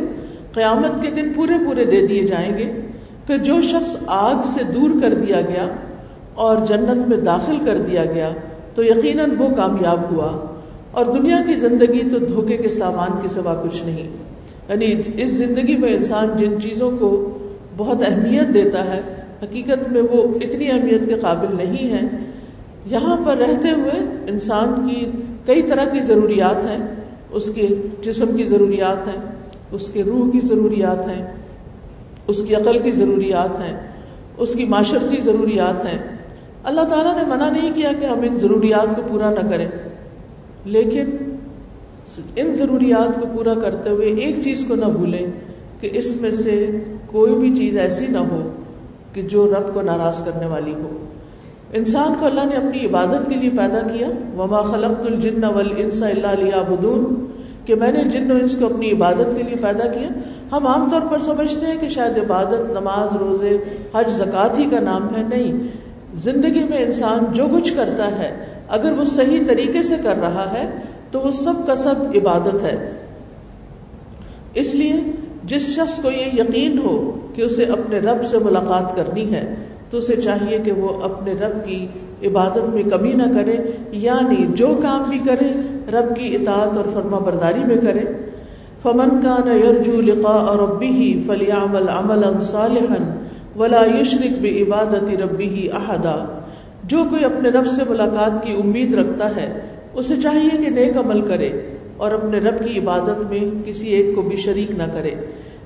قیامت 0.54 1.04
کے 1.04 1.12
دن 1.12 1.34
پورے 1.36 1.54
پورے 1.66 1.86
دے 1.86 2.08
دیے 2.08 2.28
جائیں 2.28 2.58
گے۔ 2.58 2.82
پھر 3.28 3.38
جو 3.38 3.62
شخص 3.62 3.96
آگ 4.08 4.36
سے 4.46 4.64
دور 4.64 4.90
کر 5.02 5.14
دیا 5.14 5.42
گیا 5.42 5.68
اور 6.36 6.58
جنت 6.68 7.08
میں 7.08 7.18
داخل 7.18 7.58
کر 7.66 7.78
دیا 7.78 8.06
گیا، 8.06 8.30
تو 8.76 8.84
یقیناً 8.84 9.32
وہ 9.38 9.56
کامیاب 9.56 10.00
ہوا۔ 10.12 10.56
اور 10.92 11.06
دنیا 11.06 11.38
کی 11.48 11.56
زندگی 11.56 12.10
تو 12.10 12.20
دھوکے 12.20 12.58
کے 12.58 12.70
سامان 12.70 13.10
کے 13.22 13.28
سوا 13.28 13.62
کچھ 13.64 13.84
نہیں۔ 13.84 14.10
یعنی 14.70 15.02
اس 15.18 15.30
زندگی 15.30 15.78
میں 15.78 15.96
انسان 15.96 16.28
جن 16.38 16.62
چیزوں 16.62 16.92
کو 17.00 17.38
بہت 17.78 17.98
اہمیت 18.08 18.54
دیتا 18.54 18.96
ہے، 18.96 19.02
حقیقت 19.44 19.92
میں 19.92 20.02
وہ 20.02 20.24
اتنی 20.42 20.72
اہمیت 20.72 21.10
کے 21.10 21.16
قابل 21.16 21.58
نہیں 21.58 21.92
ہے 21.92 22.02
یہاں 22.86 23.18
پر 23.26 23.38
رہتے 23.38 23.70
ہوئے 23.70 24.00
انسان 24.28 24.88
کی 24.88 25.06
کئی 25.46 25.62
طرح 25.62 25.84
کی 25.86 26.00
ضروریات 26.00 26.66
ہیں، 26.66 26.88
اس 27.32 27.52
کے 27.56 27.68
جسم 28.02 28.38
کی 28.38 28.44
ضروریات 28.44 29.08
ہیں۔ 29.08 29.39
اس 29.72 29.90
کے 29.90 30.04
روح 30.04 30.32
کی 30.32 30.40
ضروریات 30.42 31.08
ہیں، 31.08 31.26
اس 32.28 32.44
کی 32.48 32.56
عقل 32.56 32.80
کی 32.80 32.92
ضروریات 32.92 33.60
ہیں، 33.60 33.78
اس 34.38 34.54
کی 34.54 34.66
معاشرتی 34.66 35.22
ضروریات 35.22 35.86
ہیں۔ 35.86 36.18
اللہ 36.64 36.82
تعالیٰ 36.82 37.16
نے 37.16 37.36
منع 37.36 37.50
نہیں 37.50 37.72
کیا 37.76 37.92
کہ 38.00 38.06
ہم 38.06 38.20
ان 38.20 38.40
ضروریات 38.40 38.96
کو 38.96 39.02
پورا 39.08 39.30
نہ 39.30 39.50
کریں۔ 39.50 39.68
لیکن 40.66 41.06
ان 42.36 42.56
ضروریات 42.56 43.22
کو 43.22 43.28
پورا 43.38 43.54
کرتے 43.54 43.90
ہوئے 43.90 44.08
ایک 44.08 44.36
چیز 44.44 44.66
کو 44.68 44.76
نہ 44.76 44.86
بھولیں 44.86 45.28
کہ 45.80 45.90
اس 45.94 46.22
میں 46.22 46.32
سے 46.32 46.84
کوئی 47.06 47.36
بھی 47.36 47.56
چیز 47.56 47.78
ایسی 47.78 48.08
نہ 48.08 48.18
ہو 48.18 48.50
کہ 49.14 49.22
جو 49.22 49.54
رب 49.58 49.74
کو 49.74 49.82
ناراض 49.82 50.26
کرنے 50.26 50.46
والی 50.46 50.74
ہو۔ 50.74 51.06
انسان 51.74 52.14
کو 52.20 52.26
اللہ 52.26 52.42
نے 52.46 52.56
اپنی 52.56 52.86
عبادت 52.86 53.30
کے 53.30 53.36
لیے 53.36 53.50
پیدا 53.50 53.80
کیا۔ 53.80 54.08
وما 54.38 54.62
خلقت 54.62 55.06
الجن 55.06 55.44
والانس 55.44 56.04
الا 56.04 56.34
ليعبدون۔ 56.34 57.26
کہ 57.66 57.76
میں 57.76 57.92
نے 57.92 58.04
جن 58.04 58.32
و 58.32 58.36
انس 58.36 58.56
کو 58.60 58.66
اپنی 58.66 58.92
عبادت 58.92 59.38
کے 59.38 59.44
لیے 59.44 59.56
پیدا 59.56 59.88
کیا، 59.88 60.10
ہم 60.52 60.68
عام 60.68 60.90
طور 60.90 61.02
پر 61.02 61.20
سمجھتے 61.20 61.66
ہیں 61.66 61.78
کہ 61.82 61.90
شاید 61.90 62.18
عبادت، 62.18 62.72
نماز، 62.72 63.16
روزے، 63.16 63.58
حج، 63.96 64.12
زکوٰۃ 64.12 64.58
ہی 64.58 64.70
کا 64.70 64.80
نام 64.80 65.16
ہے۔ 65.16 65.24
نہیں، 65.24 65.54
زندگی 66.16 66.64
میں 66.64 66.78
انسان 66.78 67.20
جو 67.34 67.48
کچھ 67.56 67.74
کرتا 67.76 68.20
ہے، 68.20 68.46
اگر 68.70 68.92
وہ 68.92 69.04
صحیح 69.04 69.40
طریقے 69.48 69.84
سے 69.84 69.96
کر 70.04 70.16
رہا 70.22 70.54
ہے، 70.54 70.70
تو 71.12 71.20
وہ 71.20 71.32
سب 71.32 71.54
کا 71.68 71.76
سب 71.76 71.96
عبادت 72.16 72.64
ہے۔ 72.64 72.92
اس 74.54 74.76
لیے 74.76 74.94
جس 75.44 75.76
شخص 75.76 76.00
کو 76.00 76.10
یہ 76.12 76.42
یقین 76.42 76.78
ہو 76.78 77.20
کہ 77.36 77.42
اسے 77.42 77.64
اپنے 77.64 78.00
رب 78.00 78.28
سے 78.28 78.38
ملاقات 78.38 78.96
کرنی 78.96 79.34
ہے، 79.34 79.56
تو 79.90 79.98
اسے 79.98 80.16
چاہیے 80.16 80.60
کہ 80.60 80.72
وہ 80.72 81.02
اپنے 81.02 81.34
رب 81.34 81.68
کی 81.68 81.88
عبادت 82.24 82.74
میں 82.74 82.84
کمی 82.84 83.14
نہ 83.14 83.24
کرے 83.36 83.58
یعنی 83.92 84.46
جو 84.50 84.80
کام 84.82 85.10
بھی 85.10 85.20
کرے، 85.20 85.48
رب 85.92 86.16
کی 86.16 86.36
اطاعت 86.36 86.78
اور 86.78 86.86
فرما 86.94 87.20
برداری 87.20 87.66
میں 87.68 87.76
کرے۔ 87.76 88.00
فمن 88.84 89.22
کا 89.22 89.38
نہ 89.46 89.54
یرجو 89.54 90.02
لقا 90.02 90.30
اور 90.30 90.70
ابی 90.70 90.88
ہی 90.88 91.24
فلیامل 91.28 91.90
عمل 91.90 92.42
صالحن 92.42 93.12
ولا 93.56 93.82
یشرک 94.00 94.40
بھی 94.42 94.62
عبادت 94.62 95.22
ربی 95.22 95.48
ہی 95.48 95.68
احدا 95.72 96.42
جو 96.84 97.04
کوئی 97.10 97.26
اپنے 97.26 97.50
رب 97.50 97.68
سے 97.68 97.84
ملاقات 97.90 98.46
کی 98.46 98.54
امید 98.54 98.94
رکھتا 98.94 99.36
ہے، 99.36 99.62
اسے 99.94 100.16
چاہیے 100.24 100.64
کہ 100.64 100.70
نیک 100.70 100.98
عمل 100.98 101.22
کرے 101.22 101.50
اور 101.98 102.12
اپنے 102.12 102.40
رب 102.40 102.66
کی 102.66 102.80
عبادت 102.80 103.32
میں 103.32 103.40
کسی 103.66 103.88
ایک 103.88 104.16
کو 104.16 104.22
بھی 104.22 104.38
شریک 104.38 104.72
نہ 104.72 104.84
کرے۔ 104.94 105.12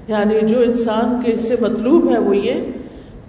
یعنی 0.07 0.47
جو 0.47 0.59
انسان 0.59 1.19
کے 1.25 1.37
سے 1.37 1.55
مطلوب 1.61 2.13
ہے 2.13 2.19
وہ 2.19 2.37
یہ 2.37 2.53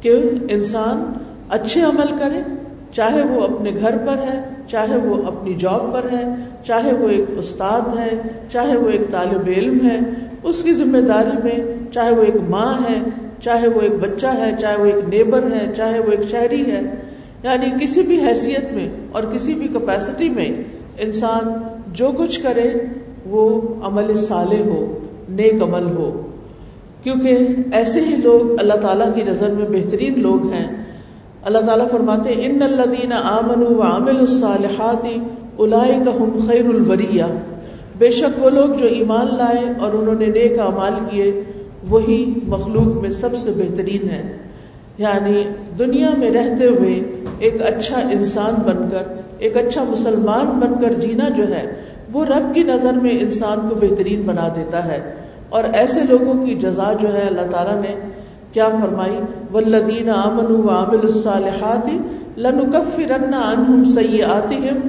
کہ 0.00 0.20
انسان 0.48 1.12
اچھے 1.48 1.80
عمل 1.80 2.16
کرے 2.18 2.63
چاہے 2.94 3.22
وہ 3.22 3.44
اپنے 3.44 3.70
گھر 3.80 3.96
پر 3.96 4.16
ہے، 4.16 4.40
چاہے 4.68 4.96
وہ 4.96 5.22
اپنی 5.26 5.54
جاب 5.54 5.94
پر 5.94 6.12
ہے، 6.12 6.34
چاہے 6.64 6.94
وہ 6.94 7.08
ایک 7.08 7.24
استاد 7.36 7.98
ہے، 7.98 8.16
چاہے 8.52 8.76
وہ 8.76 8.88
ایک 8.88 9.10
طالب 9.10 9.48
علم 9.56 9.90
ہے، 9.90 9.98
اس 10.42 10.62
کی 10.62 10.72
ذمہ 10.72 10.98
داری 10.98 11.36
میں 11.44 11.74
چاہے 11.92 12.14
وہ 12.14 12.22
ایک 12.22 12.36
ماں 12.48 12.74
ہے، 12.74 12.98
چاہے 13.40 13.68
وہ 13.68 13.80
ایک 13.80 13.92
بچہ 13.92 14.26
ہے، 14.26 14.50
چاہے 14.60 14.76
وہ 14.78 14.84
ایک 14.84 15.14
نیبر 15.14 15.42
ہے، 15.42 15.72
چاہے 15.76 15.98
وہ 15.98 16.10
ایک 16.10 16.22
شہری 16.30 16.70
ہے۔ 16.70 16.80
یعنی 17.42 17.66
کسی 17.80 18.02
بھی 18.02 18.24
حیثیت 18.28 18.72
میں 18.72 18.88
اور 19.12 19.22
کسی 19.32 19.54
بھی 19.54 19.68
کیپیسٹی 19.68 20.28
میں 20.28 20.48
انسان 20.98 21.52
جو 21.92 22.10
کچھ 22.18 22.42
کرے، 22.42 22.70
وہ 23.26 23.60
عمل 23.82 24.14
صالح 24.14 24.62
ہو، 24.64 24.98
نیک 25.28 25.62
عمل 25.62 25.96
ہو۔ 25.96 26.26
کیونکہ 27.02 27.38
ایسے 27.72 28.00
ہی 28.00 28.16
لوگ 28.16 28.52
اللہ 28.58 28.74
تعالیٰ 28.74 29.14
کی 29.14 29.22
نظر 29.26 29.50
میں 29.50 29.66
بہترین 29.68 30.14
لوگ 30.16 30.52
ہیں۔ 30.52 30.83
اللہ 31.44 31.58
تعالیٰ 31.58 31.90
فرماتے 31.90 32.34
ان 32.36 32.62
الدین 32.62 33.12
آمن 33.12 33.62
و 33.62 33.82
عامل 33.82 34.18
الصالحاتی 34.18 35.18
الاائے 35.58 35.98
کا 36.04 36.10
ہم 36.10 36.38
خیر 36.46 36.64
البریہ 36.64 37.24
بے 37.98 38.10
شک 38.10 38.44
وہ 38.44 38.50
لوگ 38.50 38.70
جو 38.78 38.86
ایمان 38.86 39.26
لائے 39.26 39.64
اور 39.80 39.92
انہوں 39.92 40.14
نے 40.14 40.26
نیک 40.26 40.58
اعمال 40.58 40.92
کیے، 41.10 41.42
وہی 41.88 42.34
مخلوق 42.46 43.02
میں 43.02 43.10
سب 43.10 43.36
سے 43.36 43.50
بہترین 43.56 44.10
ہے 44.10 44.36
یعنی 44.98 45.42
دنیا 45.78 46.10
میں 46.18 46.30
رہتے 46.30 46.66
ہوئے 46.66 47.00
ایک 47.38 47.62
اچھا 47.62 48.00
انسان 48.12 48.54
بن 48.66 48.88
کر، 48.90 49.02
ایک 49.38 49.56
اچھا 49.56 49.84
مسلمان 49.88 50.46
بن 50.46 50.74
کر 50.80 50.92
جینا 50.92 51.28
جو 51.28 51.48
ہے، 51.48 51.74
وہ 52.12 52.24
رب 52.24 52.54
کی 52.54 52.62
نظر 52.62 52.92
میں 52.92 53.18
انسان 53.20 53.68
کو 53.68 53.74
بہترین 53.74 54.22
بنا 54.22 54.48
دیتا 54.56 54.84
ہے۔ 54.84 55.14
اور 55.48 55.64
ایسے 55.72 56.00
لوگوں 56.08 56.46
کی 56.46 56.54
جزا 56.54 56.92
جو 57.00 57.14
ہے 57.14 57.20
اللہ 57.20 57.50
تعالیٰ 57.50 57.80
نے 57.80 57.94
کیا 58.54 58.68
فرمائی؟ 58.68 59.18
ولدین 59.54 60.08
امن 60.08 60.68
عامل 60.68 60.98
الصالحات 61.02 61.88
لنکفرن 62.38 63.34
عنہم 63.34 63.84
سیئاتہم 63.84 64.80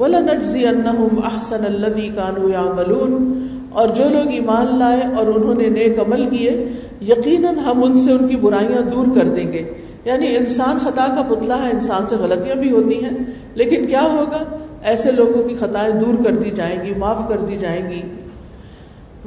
ولنجزی 0.00 0.66
احسن 0.66 1.64
الذی 1.64 2.08
کانوا 2.14 2.50
یعملون 2.50 3.46
اور 3.72 3.88
جو 3.88 4.04
لوگ 4.08 4.26
ایمان 4.30 4.78
لائے 4.78 5.00
اور 5.16 5.26
انہوں 5.26 5.54
نے 5.54 5.68
نیک 5.68 5.98
عمل 5.98 6.28
کیے، 6.30 6.68
یقیناً 7.02 7.58
ہم 7.58 7.84
ان 7.84 7.94
سے 7.94 8.12
ان 8.12 8.28
کی 8.28 8.36
برائیاں 8.36 8.82
دور 8.82 9.06
کر 9.14 9.24
دیں 9.24 9.52
گے۔ 9.52 9.72
یعنی 10.04 10.36
انسان 10.36 10.78
خطا 10.78 11.06
کا 11.16 11.22
پتلا 11.22 11.66
ہے، 11.66 11.70
انسان 11.70 12.06
سے 12.06 12.16
غلطیاں 12.16 12.56
بھی 12.56 12.70
ہوتی 12.70 13.04
ہیں، 13.04 13.10
لیکن 13.54 13.86
کیا 13.86 14.02
ہوگا؟ 14.02 14.44
ایسے 14.82 15.12
لوگوں 15.12 15.48
کی 15.48 15.54
خطائیں 15.54 15.94
دور 15.94 16.24
کر 16.24 16.30
دی 16.30 16.50
جائیں 16.50 16.84
گی، 16.84 16.94
معاف 16.98 17.28
کر 17.28 17.36
دی 17.36 17.56
جائیں 17.56 17.90
گی۔ 17.90 18.02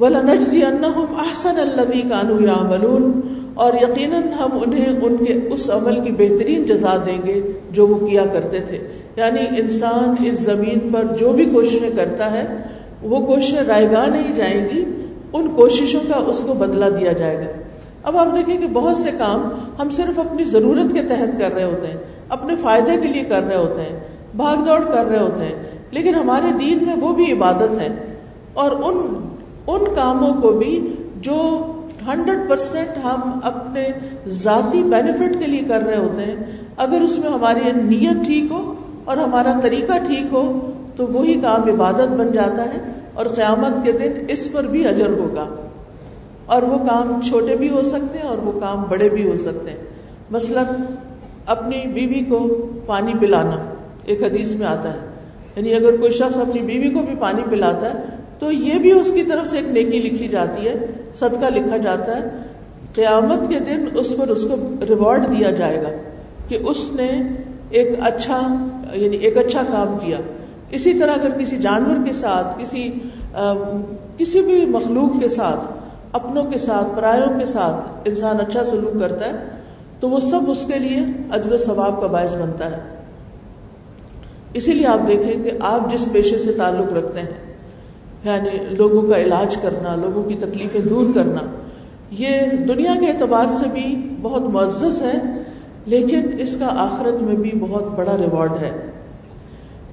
وَلَنَجْزِي 0.02 0.62
أَنَّهُمْ 0.62 1.20
أَحْسَنَ 1.26 1.62
الَّذِي 1.62 2.02
كَانُوا 2.02 2.42
يَعْمَلُونَ۔ 2.42 3.12
اور 3.56 3.74
یقیناً 3.74 4.22
ہم 4.24 4.50
انہیں 4.52 4.86
ان 5.02 5.26
کے 5.26 5.40
اس 5.50 5.70
عمل 5.70 6.00
کی 6.00 6.12
بہترین 6.12 6.64
جزا 6.64 6.98
دیں 7.06 7.18
گے 7.26 7.52
جو 7.72 7.88
وہ 7.88 8.08
کیا 8.08 8.24
کرتے 8.34 8.60
تھے۔ 8.60 8.78
یعنی 9.16 9.60
انسان 9.60 10.28
اس 10.28 10.40
زمین 10.40 10.94
پر 10.94 11.16
جو 11.16 11.34
بھی 11.34 11.46
کوششیں 11.46 11.90
کرتا 11.96 12.32
ہے، 12.32 12.58
وہ 13.02 13.26
کوششیں 13.26 13.64
رائے 13.68 13.92
گاہ 13.92 14.08
نہیں 14.08 14.36
جائیں 14.36 14.66
گی، 14.66 14.86
ان 15.34 15.48
کوششوں 15.56 16.00
کا 16.08 16.20
اس 16.28 16.44
کو 16.48 16.54
بدلا 16.54 16.90
دیا 16.90 17.12
جائے 17.12 17.38
گا۔ 17.38 17.52
اب 18.04 18.18
آپ 18.18 18.36
دیکھیں 18.36 18.58
کہ 18.58 18.68
بہت 18.68 18.98
سے 18.98 19.10
کام 19.18 19.50
ہم 19.80 19.90
صرف 19.90 20.20
اپنی 20.20 20.44
ضرورت 20.44 20.94
کے 20.94 21.02
تحت 21.04 21.40
کر 21.40 21.54
رہے 21.54 21.64
ہوتے 21.64 21.88
ہیں، 21.88 21.98
اپنے 22.30 22.56
فائدے 22.56 22.92
کے 23.02 23.08
لیے 23.08 23.24
کر 23.24 23.44
رہے 23.44 23.58
ہوتے 23.58 23.82
ہیں، 23.82 24.00
بھاگ 24.36 24.56
دوڑ 24.56 24.80
کر 24.80 25.06
رہے 25.06 25.20
ہوتے 25.20 25.46
ہیں، 25.46 25.56
لیکن 25.92 26.16
ہمارے 26.16 26.48
دین 26.60 26.78
میں 26.82 26.96
وہ 27.02 27.14
بھی 27.14 27.32
عبادت 27.32 27.80
ہے۔ 27.80 27.88
اور 28.54 28.72
ان 28.72 29.28
ان 29.68 29.84
کاموں 29.96 30.42
کو 30.42 30.52
بھی 30.52 30.94
جو 31.16 31.66
ہنڈریڈ 32.08 32.50
پرسینٹ 32.50 33.06
ہم 33.06 33.40
اپنے 33.44 33.88
ذاتی 34.28 34.84
بینیفٹ 34.84 35.40
کے 35.40 35.48
لیے 35.48 35.62
کر 35.68 35.82
رہے 35.82 35.98
ہوتے 35.98 36.24
ہیں۔ 36.24 36.36
اگر 36.78 37.02
اس 37.02 37.20
میں 37.20 37.30
ہماری 37.30 37.60
نیت 37.76 38.26
ٹھیک 38.26 38.52
ہو 38.52 38.74
اور 39.06 39.18
ہمارا 39.18 39.60
طریقہ 39.64 39.94
ٹھیک 40.08 40.34
ہو، 40.34 40.72
تو 40.96 41.08
وہی 41.08 41.42
کام 41.42 41.70
عبادت 41.70 42.08
بن 42.08 42.32
جاتا 42.32 42.64
ہے 42.66 42.92
اور 43.14 43.26
قیامت 43.26 43.86
کے 43.86 43.92
دن 43.92 44.12
اس 44.28 44.52
پر 44.52 44.64
بھی 44.64 44.88
اجر 44.88 45.10
ہوگا۔ 45.10 45.48
اور 46.46 46.62
وہ 46.62 46.78
کام 46.78 47.20
چھوٹے 47.22 47.56
بھی 47.56 47.70
ہو 47.70 47.84
سکتے 47.84 48.18
ہیں 48.18 48.28
اور 48.28 48.38
وہ 48.38 48.60
کام 48.60 48.84
بڑے 48.90 49.10
بھی 49.10 49.30
ہو 49.30 49.38
سکتے 49.38 49.70
ہیں۔ 49.70 49.78
مثلا 50.32 50.64
اپنی 51.46 51.88
بیوی 51.88 52.26
کو 52.26 52.68
پانی 52.86 53.14
پلانا، 53.20 53.58
ایک 54.06 54.24
حدیث 54.24 54.52
میں 54.52 54.68
آتا 54.68 54.94
ہے۔ 54.94 55.00
یعنی 55.56 55.74
اگر 55.74 55.98
کوئی 55.98 56.12
شخص 56.12 56.38
اپنی 56.38 56.62
بیوی 56.62 56.90
کو 56.90 57.02
بھی 57.02 57.16
پانی 57.20 57.42
پلاتا 57.50 57.90
ہے 57.90 58.00
تو 58.40 58.52
یہ 58.52 58.80
بھی 58.80 58.92
اس 58.92 59.12
کی 59.12 59.24
طرف 59.24 59.50
سے 59.50 59.58
ایک 59.58 59.70
نیکی 59.70 60.00
لکھی 60.00 60.28
جاتی 60.28 60.68
ہے، 60.68 60.76
صدقہ 61.16 61.54
لکھا 61.56 61.78
جاتا 61.78 62.16
ہے۔ 62.16 62.30
قیامت 62.94 63.50
کے 63.50 63.60
دن 63.60 63.86
اس 63.94 64.14
پر 64.18 64.28
اس 64.28 64.44
کو 64.44 64.56
ریوارڈ 64.90 65.28
دیا 65.28 65.52
جائے 65.52 65.82
گا 65.82 65.90
کہ 66.48 66.58
اس 66.64 66.90
نے 66.94 67.10
ایک 67.70 67.88
اچھا 68.02 68.40
یعنی 68.94 69.18
ایک 69.18 69.38
اچھا 69.38 69.62
کام 69.72 69.98
کیا۔ 70.06 70.18
اسی 70.72 70.94
طرح 70.94 71.12
اگر 71.12 71.38
کسی 71.40 71.58
جانور 71.58 72.06
کے 72.06 72.14
ساتھ، 72.14 72.60
کسی 72.60 72.92
کسی 74.18 74.42
بھی 74.42 74.66
مخلوق 74.66 75.20
کے 75.22 75.28
ساتھ، 75.28 75.60
اپنوں 76.12 76.44
کے 76.44 76.58
ساتھ، 76.58 76.96
پرایوں 76.96 77.40
کے 77.40 77.46
ساتھ 77.46 78.08
انسان 78.10 78.38
اچھا 78.40 78.64
سلوک 78.64 79.00
کرتا 79.00 79.26
ہے، 79.26 79.48
تو 80.00 80.10
وہ 80.10 80.20
سب 80.20 80.50
اس 80.50 80.66
کے 80.74 80.80
لیے 80.80 81.00
اجر 81.32 81.54
و 81.54 81.58
ثواب 81.58 82.02
کا 82.02 82.08
باعث 82.08 82.36
بنتا 82.36 82.72
ہے۔ 82.72 82.80
اسی 84.54 84.74
لیے 84.74 84.88
آپ 84.88 85.08
دیکھیں 85.08 85.44
کہ 85.44 85.52
آپ 85.60 85.92
جس 85.92 86.06
پیشے 86.12 86.38
سے 86.38 86.52
تعلق 86.54 86.94
رکھتے 86.94 87.20
ہیں 87.20 87.45
یعنی 88.26 88.50
لوگوں 88.70 89.02
کا 89.02 89.18
علاج 89.18 89.58
کرنا، 89.58 89.96
لوگوں 89.96 90.24
کی 90.24 90.36
تکلیفیں 90.36 90.82
دور 90.82 91.06
کرنا، 91.16 91.40
یہ 92.12 92.40
دنیا 92.68 92.96
کے 93.00 93.08
اعتبار 93.08 93.46
سے 93.50 93.70
بھی 93.74 94.16
بہت 94.22 94.42
معزز 94.42 95.02
ہے، 95.02 95.42
لیکن 95.86 96.22
اس 96.40 96.56
کا 96.56 96.66
آخرت 96.66 97.22
میں 97.22 97.36
بھی 97.36 97.52
بہت 97.60 97.84
بڑا 97.96 98.18
ریوارڈ 98.18 98.52
ہے۔ 98.52 98.72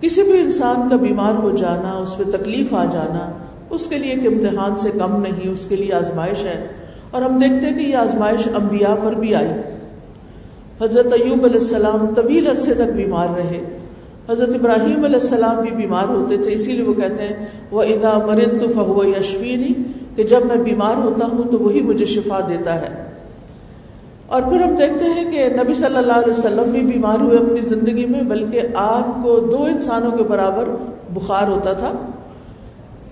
کسی 0.01 0.23
بھی 0.23 0.41
انسان 0.41 0.89
کا 0.89 0.97
بیمار 0.97 1.35
ہو 1.35 1.51
جانا، 1.51 1.93
اس 1.93 2.17
پہ 2.17 2.23
تکلیف 2.23 2.75
آ 2.75 2.85
جانا، 2.85 3.33
اس 3.71 3.87
کے 3.87 3.99
لیے 3.99 4.13
ایک 4.13 4.27
امتحان 4.27 4.77
سے 4.77 4.91
کم 4.91 5.23
نہیں، 5.23 5.49
اس 5.49 5.67
کے 5.67 5.77
لیے 5.77 5.93
آزمائش 5.93 6.45
ہے۔ 6.45 6.67
اور 7.11 7.23
ہم 7.23 7.39
دیکھتے 7.39 7.67
ہیں 7.67 7.79
کہ 7.79 7.83
یہ 7.83 7.97
آزمائش 7.97 8.49
انبیاء 8.49 8.95
پر 9.05 9.13
بھی 9.13 9.35
آئی۔ 9.35 9.51
حضرت 10.81 11.13
ایوب 11.13 11.45
علیہ 11.45 11.61
السلام 11.61 12.15
طویل 12.15 12.49
عرصے 12.49 12.75
تک 12.75 12.93
بیمار 12.97 13.29
رہے۔ 13.37 13.79
حضرت 14.31 14.55
ابراہیم 14.55 15.05
علیہ 15.05 15.21
السلام 15.21 15.63
بھی 15.63 15.71
بیمار 15.71 16.09
ہوتے 16.09 16.37
تھے، 16.37 16.53
اسی 16.53 16.73
لیے 16.73 16.83
وہ 16.83 16.93
کہتے 16.93 17.23
ہیں 17.23 17.47
وہ 17.71 17.83
ادا 17.83 18.19
مرد 18.27 18.61
تو 18.61 18.69
فہو 18.75 19.05
یشوینی 19.05 19.69
کہ 20.17 20.23
جب 20.23 20.41
میں 20.45 20.57
بیمار 20.57 20.95
ہوتا 20.97 21.27
ہوں 21.27 21.53
تو 21.53 21.59
وہی 21.59 21.83
مجھے 21.83 22.07
شفا 22.07 22.41
دیتا 22.49 22.83
ہے۔ 22.83 23.05
اور 24.27 24.43
پھر 24.43 24.61
ہم 24.61 24.75
دیکھتے 24.75 25.05
ہیں 25.05 25.31
کہ 25.31 25.49
نبی 25.63 25.75
صلی 25.75 25.97
اللہ 25.97 26.13
علیہ 26.13 26.31
وسلم 26.31 26.71
بھی 26.73 26.81
بیمار 26.81 27.21
ہوئے 27.21 27.39
اپنی 27.39 27.61
زندگی 27.61 28.07
میں، 28.07 28.23
بلکہ 28.23 28.61
آپ 28.75 29.25
کو 29.25 29.41
دو 29.41 29.65
انسانوں 29.65 30.11
کے 30.11 30.23
برابر 30.23 30.69
بخار 31.15 31.49
ہوتا 31.49 31.73
تھا۔ 31.73 31.93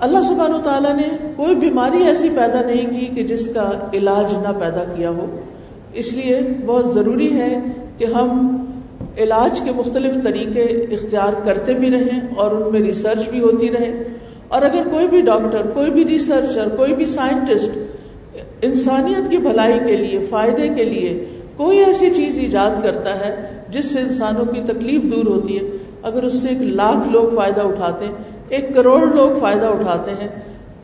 اللہ 0.00 0.22
سبحانہ 0.22 0.54
و 0.54 0.60
تعالیٰ 0.64 0.96
نے 0.96 1.32
کوئی 1.36 1.54
بیماری 1.54 2.02
ایسی 2.02 2.28
پیدا 2.28 2.60
نہیں 2.66 3.00
کی 3.00 3.06
کہ 3.06 3.24
جس 3.24 3.54
کا 3.54 3.70
علاج 3.92 4.34
نہ 4.34 4.60
پیدا 4.60 4.84
کیا 4.96 5.10
ہو۔ 5.10 5.38
اس 5.92 6.12
لیے 6.12 6.40
بہت 6.66 6.86
ضروری 6.86 7.40
ہے 7.40 7.60
کہ 7.98 8.04
ہم 8.04 8.56
علاج 9.22 9.60
کے 9.60 9.72
مختلف 9.72 10.24
طریقے 10.24 10.62
اختیار 10.62 11.32
کرتے 11.44 11.74
بھی 11.74 11.90
رہیں 11.90 12.20
اور 12.36 12.50
ان 12.50 12.72
میں 12.72 12.80
ریسرچ 12.80 13.28
بھی 13.28 13.40
ہوتی 13.40 13.70
رہے۔ 13.70 14.02
اور 14.48 14.62
اگر 14.62 14.88
کوئی 14.90 15.08
بھی 15.08 15.20
ڈاکٹر 15.20 15.66
کوئی 15.74 15.90
بھی 15.90 16.04
ریسرچر 16.04 16.68
کوئی 16.76 16.94
بھی 16.94 17.06
سائنٹسٹ 17.06 17.78
انسانیت 18.62 19.30
کی 19.30 19.36
بھلائی 19.36 19.80
کے 19.86 19.96
لیے، 19.96 20.26
فائدے 20.30 20.68
کے 20.68 20.84
لیے 20.84 21.24
کوئی 21.56 21.78
ایسی 21.78 22.10
چیز 22.10 22.38
ایجاد 22.38 22.82
کرتا 22.82 23.26
ہے 23.26 23.46
جس 23.68 23.86
سے 23.86 24.00
انسانوں 24.00 24.44
کی 24.44 24.60
تکلیف 24.66 25.02
دور 25.02 25.26
ہوتی 25.26 25.58
ہے، 25.58 25.70
اگر 26.02 26.22
اس 26.22 26.42
سے 26.42 26.48
ایک 26.48 26.62
لاکھ 26.62 27.08
لوگ 27.08 27.36
فائدہ 27.36 27.60
اٹھاتے 27.60 28.04
ہیں، 28.04 28.12
ایک 28.48 28.74
کروڑ 28.74 29.00
لوگ 29.00 29.40
فائدہ 29.40 29.66
اٹھاتے 29.66 30.10
ہیں، 30.10 30.28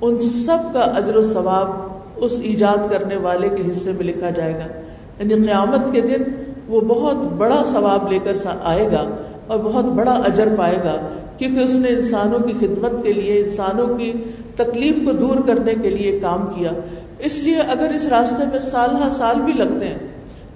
ان 0.00 0.18
سب 0.18 0.58
کا 0.72 0.80
اجر 0.80 1.16
و 1.16 1.22
ثواب 1.22 1.70
اس 2.16 2.40
ایجاد 2.42 2.90
کرنے 2.90 3.16
والے 3.16 3.48
کے 3.48 3.72
حصے 3.72 3.92
میں 3.92 4.04
لکھا 4.04 4.30
جائے 4.30 4.54
گا۔ 4.54 4.80
یعنی 5.20 5.44
قیامت 5.44 5.92
کے 5.92 6.00
دن 6.00 6.22
وہ 6.68 6.80
بہت 6.80 7.16
بڑا 7.16 7.62
ثواب 7.66 8.12
لے 8.12 8.18
کر 8.24 8.32
آئے 8.62 8.86
گا 8.92 9.04
اور 9.46 9.58
بہت 9.58 9.84
بڑا 9.84 10.12
اجر 10.12 10.48
پائے 10.58 10.76
گا، 10.84 10.96
کیونکہ 11.38 11.60
اس 11.60 11.74
نے 11.74 11.88
انسانوں 11.88 12.38
کی 12.38 12.52
خدمت 12.60 13.04
کے 13.04 13.12
لیے، 13.12 13.40
انسانوں 13.40 13.98
کی 13.98 14.12
تکلیف 14.56 14.98
کو 15.04 15.12
دور 15.12 15.36
کرنے 15.46 15.74
کے 15.74 15.90
لیے 15.90 16.18
کام 16.18 16.46
کیا۔ 16.46 16.70
اس 17.18 17.38
لیے 17.38 17.56
اگر 17.56 17.90
اس 17.94 18.06
راستے 18.06 18.44
میں 18.52 18.60
سال 18.60 18.90
ہر 19.02 19.10
سال 19.10 19.40
بھی 19.40 19.52
لگتے 19.52 19.86
ہیں، 19.86 19.98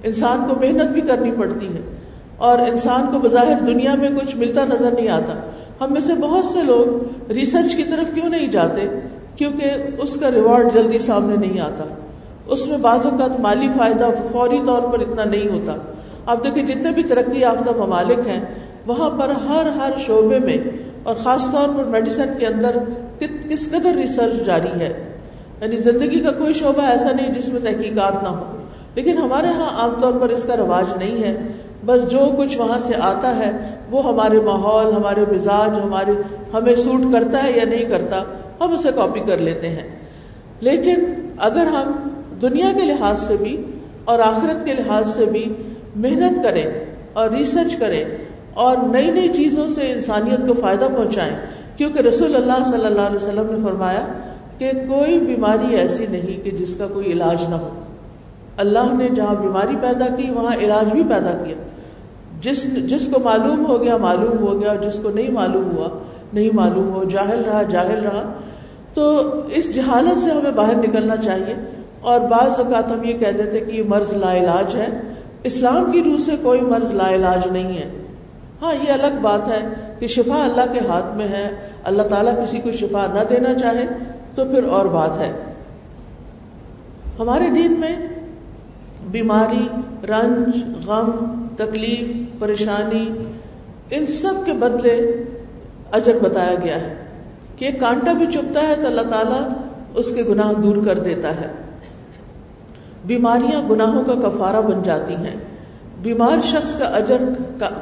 انسان 0.02 0.44
کو 0.48 0.54
محنت 0.60 0.88
بھی 0.90 1.00
کرنی 1.00 1.30
پڑتی 1.30 1.66
ہے 1.66 1.80
اور 2.36 2.58
انسان 2.58 3.06
کو 3.12 3.18
بظاہر 3.18 3.60
دنیا 3.66 3.94
میں 3.94 4.08
کچھ 4.20 4.36
ملتا 4.36 4.64
نظر 4.64 4.90
نہیں 4.90 5.08
آتا۔ 5.08 5.32
ہم 5.80 5.92
میں 5.92 6.00
سے 6.00 6.14
بہت 6.14 6.44
سے 6.44 6.62
لوگ 6.62 6.86
ریسرچ 7.30 7.74
کی 7.76 7.84
طرف 7.84 8.14
کیوں 8.14 8.28
نہیں 8.28 8.46
جاتے؟ 8.46 8.88
کیونکہ 9.36 9.72
اس 9.98 10.16
کا 10.16 10.30
ریوارڈ 10.30 10.74
جلدی 10.74 10.98
سامنے 10.98 11.36
نہیں 11.36 11.60
آتا۔ 11.60 11.84
اس 12.46 12.66
میں 12.66 12.78
بعض 12.78 13.06
اوقات 13.06 13.40
مالی 13.40 13.68
فائدہ 13.78 14.08
فوری 14.32 14.60
طور 14.66 14.82
پر 14.82 14.98
اتنا 14.98 15.24
نہیں 15.24 15.48
ہوتا۔ 15.48 15.76
آپ 16.30 16.44
دیکھیں 16.44 16.62
جتنے 16.62 16.90
بھی 16.90 17.02
ترقی 17.02 17.40
یافتہ 17.40 17.70
ممالک 17.76 18.26
ہیں، 18.26 18.40
وہاں 18.86 19.10
پر 19.10 19.28
ہر 19.28 19.66
ہر 19.66 19.90
شعبے 19.98 20.38
میں 20.38 20.58
اور 21.02 21.14
خاص 21.24 21.50
طور 21.50 21.68
پر 21.76 21.84
میڈیسن 21.84 22.28
کے 22.38 22.46
اندر 22.46 22.76
کس 23.48 23.70
قدر 23.70 23.94
ریسرچ 23.94 24.46
جاری 24.46 24.80
ہے۔ 24.80 25.16
یعنی 25.60 25.76
زندگی 25.76 26.20
کا 26.20 26.30
کوئی 26.30 26.52
شعبہ 26.52 26.82
ایسا 26.82 27.12
نہیں 27.12 27.32
جس 27.32 27.48
میں 27.48 27.60
تحقیقات 27.60 28.22
نہ 28.22 28.28
ہو 28.28 28.56
لیکن 28.94 29.18
ہمارے 29.18 29.46
ہاں 29.46 29.78
عام 29.78 29.90
طور 30.00 30.12
پر 30.12 30.28
اس 30.28 30.44
کا 30.44 30.56
رواج 30.56 30.96
نہیں 30.96 31.22
ہے۔ 31.22 31.36
بس 31.86 32.10
جو 32.10 32.18
کچھ 32.38 32.58
وہاں 32.58 32.80
سے 32.80 32.94
آتا 33.00 33.36
ہے، 33.36 33.50
وہ 33.90 34.08
ہمارے 34.08 34.40
ماحول، 34.40 34.92
ہمارے 34.92 35.24
مزاج، 35.32 35.78
ہمارے، 35.84 36.12
ہمیں 36.54 36.74
سوٹ 36.74 37.12
کرتا 37.12 37.44
ہے 37.44 37.52
یا 37.56 37.64
نہیں 37.64 37.84
کرتا، 37.84 38.22
ہم 38.60 38.72
اسے 38.72 38.88
کاپی 38.94 39.20
کر 39.20 39.36
لیتے 39.36 39.68
ہیں۔ 39.68 39.98
لیکن 40.60 41.04
اگر 41.38 41.66
ہم 41.66 41.92
دنیا 42.42 42.72
کے 42.76 42.82
لحاظ 42.82 43.22
سے 43.22 43.36
بھی 43.36 43.62
اور 44.04 44.18
آخرت 44.18 44.66
کے 44.66 44.74
لحاظ 44.74 45.14
سے 45.14 45.24
بھی 45.24 45.54
محنت 45.96 46.44
کریں 46.44 46.66
اور 47.12 47.30
ریسرچ 47.30 47.76
کریں 47.76 48.04
اور 48.54 48.76
نئی 48.76 49.10
نئی 49.10 49.28
چیزوں 49.28 49.68
سے 49.68 49.92
انسانیت 49.92 50.48
کو 50.48 50.54
فائدہ 50.60 50.88
پہنچائیں 50.96 51.36
کیونکہ 51.76 51.98
رسول 51.98 52.36
اللہ 52.36 52.70
صلی 52.70 52.86
اللہ 52.86 53.00
علیہ 53.00 53.16
وسلم 53.16 53.46
نے 53.50 53.66
فرمایا 53.66 54.00
کہ 54.58 54.70
کوئی 54.88 55.20
بیماری 55.20 55.74
ایسی 55.74 56.06
نہیں 56.10 56.44
کہ 56.44 56.50
جس 56.50 56.74
کا 56.74 56.86
کوئی 56.86 57.06
علاج 57.06 57.44
نہ 57.48 57.54
ہو۔ 57.54 57.68
اللہ 58.56 58.92
نے 58.92 59.08
جہاں 59.08 59.34
بیماری 59.34 59.76
پیدا 59.80 60.06
کی، 60.14 60.30
وہاں 60.30 60.56
علاج 60.56 60.92
بھی 60.92 61.02
پیدا 61.02 61.32
کیا۔ 61.32 61.54
جس 62.40 62.62
جس 62.62 63.08
کو 63.12 63.20
معلوم 63.24 63.66
ہو 63.66 63.82
گیا، 63.82 63.96
معلوم 63.96 64.46
ہو 64.46 64.60
گیا 64.60 64.74
جس 64.74 64.98
کو 65.02 65.10
نہیں 65.10 65.30
معلوم 65.30 65.76
ہوا، 65.76 65.88
نہیں 66.32 66.48
معلوم 66.52 66.92
ہو، 66.92 67.04
جاہل 67.04 67.42
رہا 67.46 67.62
جاہل 67.62 68.02
رہا۔ 68.02 68.32
تو 68.94 69.22
اس 69.48 69.74
جہالت 69.74 70.18
سے 70.18 70.30
ہمیں 70.30 70.50
باہر 70.50 70.76
نکلنا 70.76 71.16
چاہیے۔ 71.16 71.54
اور 72.00 72.20
بعض 72.20 72.60
اوقات 72.60 72.92
ہم 72.92 73.04
یہ 73.04 73.12
کہہ 73.12 73.30
دیتے 73.30 73.60
کہ 73.60 73.76
یہ 73.76 73.82
مرض 73.88 74.12
لا 74.12 74.36
علاج 74.36 74.76
ہے۔ 74.76 74.86
اسلام 75.42 75.92
کی 75.92 76.02
روح 76.04 76.18
سے 76.18 76.30
کوئی 76.42 76.60
مرض 76.60 76.90
لا 76.90 77.10
علاج 77.10 77.46
نہیں 77.46 77.76
ہے۔ 77.78 77.90
ہاں 78.62 78.74
یہ 78.74 78.92
الگ 78.92 79.18
بات 79.22 79.48
ہے 79.48 79.68
کہ 79.98 80.06
شفا 80.06 80.44
اللہ 80.44 80.72
کے 80.72 80.80
ہاتھ 80.88 81.16
میں 81.16 81.28
ہے، 81.28 81.50
اللہ 81.84 82.02
تعالیٰ 82.02 82.44
کسی 82.44 82.58
کو 82.58 82.72
شفا 82.72 83.06
نہ 83.14 83.20
دینا 83.30 83.54
چاہے، 83.54 83.84
تو 84.34 84.44
پھر 84.44 84.64
اور 84.64 84.86
بات 84.86 85.18
ہے۔ 85.18 85.32
ہمارے 87.18 87.50
دین 87.50 87.80
میں 87.80 87.96
بیماری، 89.10 89.68
رنج، 90.06 90.64
غم، 90.86 91.46
تکلیف، 91.56 92.40
پریشانی، 92.40 93.10
ان 93.90 94.06
سب 94.06 94.34
کے 94.44 94.52
بدلے 94.52 95.24
اجر 95.92 96.18
بتایا 96.22 96.54
گیا 96.64 96.80
ہے۔ 96.80 96.94
کہ 97.56 97.64
ایک 97.64 97.80
کانٹا 97.80 98.12
بھی 98.12 98.26
چپتا 98.26 98.68
ہے 98.68 98.74
تو 98.80 98.86
اللہ 98.86 99.02
تعالیٰ 99.02 99.48
اس 99.94 100.10
کے 100.10 100.22
گناہ 100.22 100.52
دور 100.52 100.76
کر 100.84 100.98
دیتا 100.98 101.40
ہے۔ 101.40 101.46
بیماریاں 103.04 103.62
گناہوں 103.70 104.04
کا 104.04 104.14
کفارہ 104.14 104.60
بن 104.60 104.82
جاتی 104.82 105.14
ہیں۔ 105.14 105.36
بیمار 106.02 106.40
شخص 106.42 106.76
کا 106.76 106.84
اجر 106.84 107.16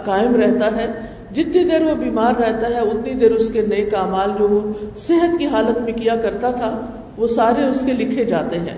قائم 0.05 0.37
رہتا 0.37 0.67
ہے۔ 0.67 0.87
جتنی 1.33 1.65
دیر 1.65 1.83
وہ 1.83 1.95
بیمار 1.95 2.41
رہتا 2.41 2.69
ہے، 2.69 2.79
اتنی 2.79 3.15
دیر 3.15 3.31
اس 3.31 3.51
کے 3.53 3.63
نئے 3.69 3.83
کامال 3.83 4.31
جو 4.39 4.49
وہ 4.49 4.73
صحت 4.97 5.39
کی 5.39 5.47
حالت 5.47 5.81
میں 5.81 5.93
کیا 5.93 6.17
کرتا 6.17 6.51
تھا، 6.51 6.87
وہ 7.17 7.27
سارے 7.27 7.65
اس 7.65 7.83
کے 7.87 7.93
لکھے 7.93 8.25
جاتے 8.25 8.59
ہیں۔ 8.59 8.77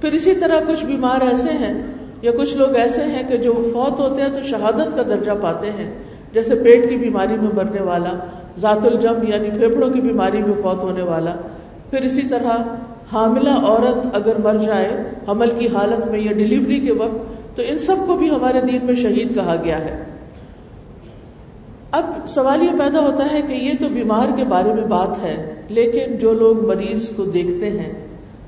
پھر 0.00 0.12
اسی 0.12 0.34
طرح 0.34 0.60
کچھ 0.68 0.84
بیمار 0.84 1.20
ایسے 1.20 1.52
ہیں 1.52 1.82
یا 2.22 2.30
کچھ 2.38 2.56
لوگ 2.56 2.76
ایسے 2.76 3.02
ہیں 3.02 3.22
کہ 3.28 3.36
جو 3.36 3.70
فوت 3.72 4.00
ہوتے 4.00 4.22
ہیں 4.22 4.28
تو 4.28 4.42
شہادت 4.42 4.96
کا 4.96 5.02
درجہ 5.02 5.32
پاتے 5.40 5.66
ہیں۔ 5.66 5.94
جیسے 6.32 6.54
پیٹ 6.54 6.90
کی 6.90 6.96
بیماری 6.96 7.36
میں 7.36 7.50
مرنے 7.54 7.82
والا، 7.82 8.12
ذات 8.58 8.84
الجم 8.84 9.14
یعنی 9.22 9.50
پھیپڑوں 9.50 9.90
کی 9.90 10.00
بیماری 10.00 10.38
میں 10.38 10.62
فوت 10.62 10.82
ہونے 10.82 11.02
والا۔ 11.02 11.34
پھر 11.90 12.02
اسی 12.02 12.22
طرح 12.22 12.62
حاملہ 13.12 13.50
عورت 13.50 14.06
اگر 14.12 14.38
مر 14.38 14.56
جائے، 14.56 14.88
حمل 15.28 15.50
کی 15.58 15.68
حالت 15.68 16.06
میں 16.06 16.20
یا 16.20 16.32
ڈلیوری 16.32 16.80
کے 16.80 16.92
وقت، 16.92 17.56
تو 17.56 17.62
ان 17.66 17.78
سب 17.78 17.96
کو 18.06 18.16
بھی 18.16 18.30
ہمارے 18.30 18.60
دین 18.60 18.86
میں 18.86 18.94
شہید 18.94 19.34
کہا 19.34 19.56
گیا 19.64 19.80
ہے۔ 19.84 20.02
اب 21.90 22.04
سوال 22.26 22.62
یہ 22.62 22.70
پیدا 22.78 23.00
ہوتا 23.00 23.26
ہے 23.32 23.40
کہ 23.48 23.52
یہ 23.52 23.72
تو 23.80 23.88
بیمار 23.88 24.36
کے 24.36 24.44
بارے 24.44 24.72
میں 24.72 24.84
بات 24.84 25.22
ہے، 25.22 25.54
لیکن 25.68 26.16
جو 26.16 26.32
لوگ 26.32 26.66
مریض 26.66 27.08
کو 27.10 27.24
دیکھتے 27.24 27.70
ہیں، 27.70 27.92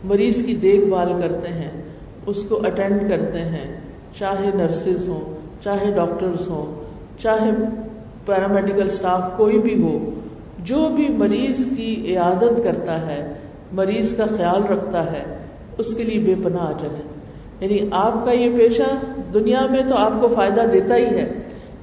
مریض 0.04 0.42
کی 0.47 0.54
دیکھ 0.54 0.85
بھال 0.85 1.12
کرتے 1.21 1.49
ہیں، 1.49 1.71
اس 2.26 2.44
کو 2.44 2.61
اٹینڈ 2.66 3.09
کرتے 3.09 3.38
ہیں، 3.38 3.80
چاہے 4.18 4.50
نرسز 4.54 5.09
ہوں، 5.09 5.35
چاہے 5.64 5.90
ڈاکٹرز 5.90 6.49
ہوں، 6.49 6.83
چاہے 7.18 7.50
پیرامیڈیکل 8.26 8.87
اسٹاف 8.87 9.31
کوئی 9.37 9.59
بھی 9.59 9.83
ہو، 9.83 9.98
جو 10.59 10.88
بھی 10.96 11.09
مریض 11.09 11.64
کی 11.77 11.94
عیادت 12.09 12.64
کرتا 12.64 13.00
ہے 13.07 13.35
مریض 13.72 14.14
کا 14.14 14.24
خیال 14.37 14.72
رکھتا 14.72 15.12
ہے، 15.12 15.37
اس 15.79 15.94
کے 15.94 16.03
لیے 16.03 16.18
بے 16.18 16.35
پناہ 16.44 16.66
اجر 16.66 16.88
ہے۔ 16.94 17.03
یعنی 17.61 17.88
آپ 17.92 18.24
کا 18.24 18.33
یہ 18.33 18.57
پیشہ 18.57 18.94
دنیا 19.35 19.66
میں 19.70 19.83
تو 19.88 19.96
آپ 19.96 20.12
کو 20.20 20.29
فائدہ 20.29 20.61
دیتا 20.72 20.96
ہی 20.96 21.05
ہے۔ 21.05 21.33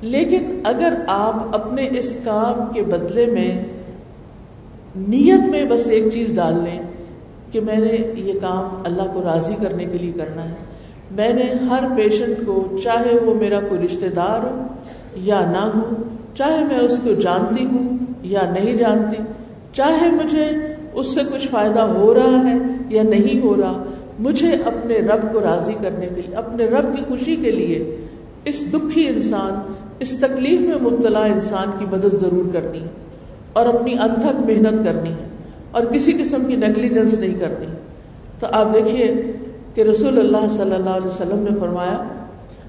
لیکن 0.02 0.60
اگر 0.64 0.94
آپ 1.08 1.56
اپنے 1.56 1.90
اس 1.92 2.18
کام 2.24 2.74
کے 2.74 2.82
بدلے 2.82 3.26
میں 3.26 3.64
نیت 4.96 5.50
میں 5.50 5.66
بس 5.66 5.88
ایک 5.88 6.04
چیز 6.14 6.36
ڈال 6.36 6.54
لیں 6.54 6.80
کہ 7.52 7.62
میں 7.62 7.78
نے 7.78 8.12
یہ 8.16 8.34
کام 8.42 8.82
اللہ 8.86 9.02
کو 9.14 9.24
راضی 9.24 9.54
کرنے 9.62 9.86
کے 9.86 9.98
لیے 9.98 10.12
کرنا 10.12 10.50
ہے۔ 10.50 10.56
میں 11.12 11.34
نے 11.34 11.54
ہر 11.70 11.84
پیشنٹ 11.96 12.46
کو، 12.46 12.78
چاہے 12.84 13.18
وہ 13.26 13.34
میرا 13.34 13.60
کوئی 13.60 13.86
رشتے 13.86 14.10
دار 14.10 14.40
ہو 14.44 14.66
یا 15.16 15.40
نہ 15.40 15.72
ہو، 15.76 15.90
چاہے 16.36 16.66
میں 16.66 16.80
اس 16.80 17.00
کو 17.04 17.14
جانتی 17.14 17.66
ہوں 17.66 17.98
یا 18.22 18.42
نہیں 18.50 18.78
جانتی، 18.78 19.24
چاہے 19.74 20.12
مجھے 20.12 20.71
اس 20.94 21.16
سے 21.16 21.22
کچھ 21.34 21.48
فائدہ 21.48 21.80
ہو 21.80 22.14
رہا 22.14 22.50
ہے 22.50 22.58
یا 22.90 23.04
نہیں 23.04 23.44
ہو 23.44 23.56
رہا؟ 23.56 23.84
مجھے 24.20 24.52
اپنے 24.66 24.98
رب 24.98 25.34
کو 25.34 25.42
راضی 25.42 25.74
کرنے 25.82 26.08
کے 26.16 26.22
لیے، 26.22 26.36
اپنے 26.36 26.66
رب 26.66 26.98
کی 26.98 27.04
خوشی 27.08 27.36
کے 27.36 27.52
لیے 27.52 28.06
اس 28.46 28.74
دکھی 28.74 29.08
انسان، 29.08 29.74
اس 30.00 30.20
تکلیف 30.20 30.62
میں 30.62 30.78
مبتلا 30.82 31.26
انسان 31.26 31.72
کی 31.80 31.86
مدد 31.92 32.16
ضرور 32.16 32.54
کرنی 32.54 32.80
ہے 32.80 32.88
اور 33.54 33.66
اپنی 33.66 33.94
انتھک 33.94 34.50
محنت 34.50 34.86
کرنی 34.86 35.10
ہے 35.10 35.28
اور 35.72 35.84
کسی 35.84 36.12
قسم 36.12 36.46
کی 36.46 36.56
نیگلیجنس 36.56 37.14
نہیں 37.14 37.40
کرنی۔ 37.40 37.66
تو 38.40 38.48
آپ 38.52 38.74
دیکھیے 38.74 39.32
کہ 39.74 39.82
رسول 39.82 40.20
اللہ 40.20 40.50
صلی 40.50 40.76
اللہ 40.76 40.90
علیہ 40.90 41.08
وسلم 41.08 41.46
نے 41.50 41.60
فرمایا، 41.60 42.04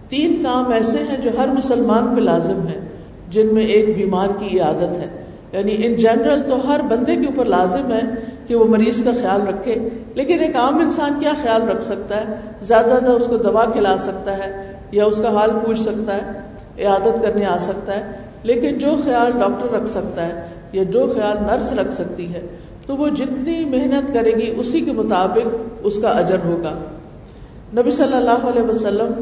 تین 0.09 0.43
کام 0.43 0.73
ایسے 0.73 0.99
ہیں 0.99 1.17
جو 1.23 1.31
ہر 1.39 1.49
مسلمان 1.49 2.15
پہ 2.15 2.21
لازم 2.21 2.69
ہے 2.69 2.81
جن 3.29 3.47
میں 3.53 3.67
ایک 3.67 3.97
بیمار 3.97 4.29
کی 4.39 4.57
یہ 4.57 4.63
عادت 4.63 4.97
ہے۔ 4.97 5.22
یعنی 5.53 5.75
ان 5.79 5.95
جنرل 5.95 6.43
تو 6.49 6.57
ہر 6.69 6.81
بندے 6.89 7.17
کے 7.17 7.27
اوپر 7.27 7.45
لازم 7.47 7.93
ہے 7.93 8.01
کہ 8.47 8.55
وہ 8.55 8.65
مریض 8.65 9.03
کا 9.05 9.11
خیال 9.21 9.47
رکھے، 9.49 9.75
لیکن 10.15 10.41
ایک 10.41 10.57
عام 10.57 10.79
انسان 10.79 11.19
کیا 11.21 11.33
خیال 11.43 11.69
رکھ 11.69 11.85
سکتا 11.85 12.21
ہے؟ 12.21 12.37
زیادہ 12.63 12.87
زیادہ 12.87 13.11
اس 13.11 13.27
کو 13.27 13.37
دوا 13.37 13.65
کھلا 13.73 13.97
سکتا 13.99 14.37
ہے 14.39 14.51
یا 14.93 15.05
اس 15.05 15.21
کا 15.23 15.33
حال 15.35 15.51
پوچھ 15.65 15.81
سکتا 15.81 16.17
ہے، 16.17 16.41
عیادت 16.79 17.23
کرنے 17.23 17.45
آ 17.47 17.57
سکتا 17.59 17.97
ہے، 17.97 18.03
لیکن 18.43 18.79
جو 18.79 18.95
خیال 19.05 19.33
ڈاکٹر 19.39 19.73
رکھ 19.75 19.89
سکتا 19.91 20.27
ہے 20.29 20.47
یا 20.73 20.83
جو 20.91 21.07
خیال 21.15 21.37
نرس 21.43 21.73
رکھ 21.73 21.93
سکتی 21.95 22.33
ہے، 22.35 22.41
تو 22.87 22.97
وہ 22.97 23.09
جتنی 23.09 23.65
محنت 23.65 24.13
کرے 24.15 24.33
گی 24.33 24.53
اسی 24.57 24.81
کے 24.81 24.93
مطابق 24.93 25.55
اس 25.83 25.99
کا 25.99 26.09
اجر 26.19 26.45
ہوگا۔ 26.45 26.75
نبی 27.77 27.91
صلی 27.91 28.17
اللہ 28.17 28.47
علیہ 28.49 28.63
وسلم 28.63 29.13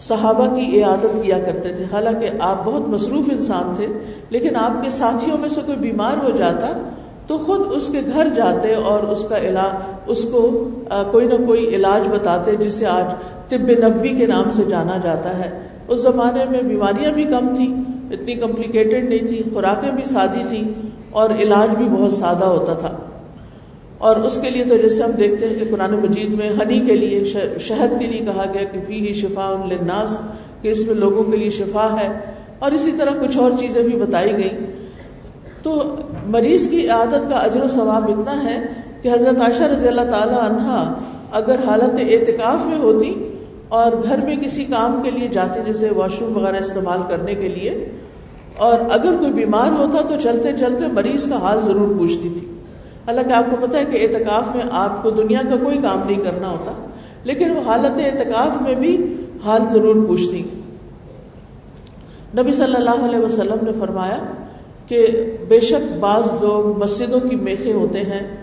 صحابہ 0.00 0.46
کی 0.54 0.64
عیادت 0.76 1.22
کیا 1.22 1.38
کرتے 1.38 1.68
تھے۔ 1.68 1.84
حالانکہ 1.92 2.28
آپ 2.40 2.64
بہت 2.64 2.88
مصروف 2.88 3.28
انسان 3.32 3.74
تھے، 3.76 3.86
لیکن 4.30 4.56
آپ 4.56 4.82
کے 4.84 4.90
ساتھیوں 4.90 5.38
میں 5.38 5.48
سے 5.48 5.60
کوئی 5.66 5.78
بیمار 5.78 6.16
ہو 6.24 6.30
جاتا 6.30 6.72
تو 7.26 7.38
خود 7.38 7.60
اس 7.70 7.88
کے 7.88 8.00
گھر 8.14 8.28
جاتے 8.34 8.74
اور 8.74 9.02
اس 9.02 9.24
کا 9.28 9.38
علاج 9.38 10.10
اس 10.10 10.24
کو 10.24 10.68
کوئی 11.10 11.26
نہ 11.26 11.46
کوئی 11.46 11.66
علاج 11.74 12.08
بتاتے، 12.08 12.56
جسے 12.56 12.86
آج 12.86 13.14
طب 13.50 13.70
نبی 13.84 14.08
کے 14.08 14.26
نام 14.26 14.50
سے 14.50 14.64
جانا 14.64 14.96
جاتا 15.02 15.36
ہے۔ 15.38 15.50
اس 15.88 16.02
زمانے 16.02 16.44
میں 16.50 16.62
بیماریاں 16.62 17.12
بھی 17.12 17.24
کم 17.24 17.54
تھیں، 17.54 17.72
اتنی 18.10 18.34
کمپلیکیٹڈ 18.34 19.08
نہیں 19.08 19.26
تھی 19.28 19.42
خوراکیں 19.54 19.90
بھی 19.90 20.04
سادی 20.04 20.42
تھیں 20.48 20.64
اور 21.10 21.30
علاج 21.30 21.76
بھی 21.76 21.86
بہت 21.88 22.12
سادہ 22.12 22.44
ہوتا 22.44 22.74
تھا۔ 22.74 22.90
اور 24.00 24.16
اس 24.16 24.38
کے 24.42 24.50
لیے 24.50 24.64
تو 24.64 24.76
جیسے 24.76 25.02
ہم 25.02 25.10
دیکھتے 25.10 25.48
ہیں 25.48 25.54
کہ 25.54 25.64
قرآن 25.70 25.94
مجید 25.94 26.30
میں 26.30 26.50
ہنی 26.50 26.80
کے 26.80 26.96
لیے، 26.96 27.24
شہد 27.60 28.00
کے 28.00 28.06
لیے 28.06 28.20
کہا 28.20 28.44
گیا 28.54 28.64
کہ 28.72 28.80
فی 28.86 29.08
ہی 29.08 29.12
شفا 29.12 29.44
الناس 29.44 30.20
کہ 30.62 30.68
اس 30.68 30.86
میں 30.86 30.94
لوگوں 30.94 31.24
کے 31.24 31.36
لیے 31.36 31.50
شفا 31.50 31.96
ہے۔ 32.00 32.18
اور 32.58 32.72
اسی 32.72 32.92
طرح 32.98 33.10
کچھ 33.20 33.38
اور 33.38 33.50
چیزیں 33.58 33.82
بھی 33.82 33.98
بتائی 33.98 34.32
گئیں۔ 34.32 34.66
تو 35.62 35.96
مریض 36.26 36.70
کی 36.70 36.88
عادت 36.88 37.30
کا 37.30 37.36
اجر 37.36 37.64
و 37.64 37.68
ثواب 37.68 38.10
اتنا 38.10 38.44
ہے 38.44 38.66
کہ 39.02 39.08
حضرت 39.08 39.40
عائشہ 39.40 39.62
رضی 39.62 39.88
اللہ 39.88 40.00
تعالی 40.00 40.36
عنہا 40.40 40.94
اگر 41.32 41.56
حالت 41.66 42.00
اعتکاف 42.00 42.66
میں 42.66 42.78
ہوتی 42.78 43.34
اور 43.68 43.92
گھر 44.02 44.18
میں 44.24 44.36
کسی 44.36 44.64
کام 44.64 45.00
کے 45.04 45.10
لیے 45.10 45.28
جاتے، 45.28 45.60
جیسے 45.66 45.88
واش 45.96 46.20
روم 46.20 46.36
وغیرہ 46.36 46.56
استعمال 46.56 46.98
کرنے 47.08 47.34
کے 47.34 47.48
لیے، 47.48 47.88
اور 48.56 48.80
اگر 48.90 49.16
کوئی 49.16 49.32
بیمار 49.32 49.72
ہوتا 49.72 50.06
تو 50.06 50.14
چلتے 50.22 50.52
چلتے 50.52 50.86
مریض 50.92 51.28
کا 51.28 51.36
حال 51.36 51.58
ضرور 51.62 51.98
پوچھتی 51.98 52.28
تھی۔ 52.40 52.49
حالانکہ 53.10 53.32
آپ 53.32 53.44
کو 53.50 53.66
پتا 53.66 53.78
ہے 53.78 53.84
کہ 53.84 54.06
اعتکاف 54.06 54.56
میں 54.56 54.64
آپ 54.70 55.02
کو 55.02 55.10
دنیا 55.10 55.40
کا 55.50 55.56
کوئی 55.56 55.78
کام 55.78 56.00
نہیں 56.06 56.24
کرنا 56.24 56.50
ہوتا، 56.50 56.72
لیکن 57.24 57.50
وہ 57.50 57.60
حالت 57.66 58.00
اعتکاف 58.04 58.62
میں 58.62 58.74
بھی 58.74 59.16
حال 59.44 59.62
ضرور 59.70 60.06
پوچھتی۔ 60.08 60.42
نبی 62.38 62.52
صلی 62.52 62.74
اللہ 62.74 63.04
علیہ 63.04 63.18
وسلم 63.18 63.56
نے 63.62 63.72
فرمایا 63.80 64.18
کہ 64.86 65.06
بے 65.48 65.60
شک 65.60 65.98
بعض 66.00 66.28
لوگ 66.40 66.78
مسجدوں 66.78 67.20
کی 67.20 67.36
میخے 67.36 67.72
ہوتے 67.72 68.00
ہیں، 68.00 68.36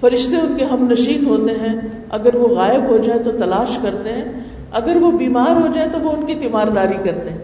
فرشتے 0.00 0.36
ان 0.36 0.54
کے 0.56 0.64
ہم 0.64 0.88
نشین 0.90 1.26
ہوتے 1.26 1.52
ہیں، 1.52 1.80
اگر 2.10 2.34
وہ 2.34 2.48
غائب 2.48 2.88
ہو 2.88 2.96
جائیں 2.96 3.22
تو 3.22 3.30
تلاش 3.30 3.78
کرتے 3.82 4.12
ہیں، 4.12 4.24
اگر 4.72 4.96
وہ 4.96 5.12
بیمار 5.12 5.60
ہو 5.60 5.66
جائیں 5.74 5.90
تو 5.92 6.00
وہ 6.00 6.12
ان 6.12 6.26
کی 6.26 6.34
تیمارداری 6.34 6.96
کرتے 7.04 7.30
ہیں۔ 7.30 7.38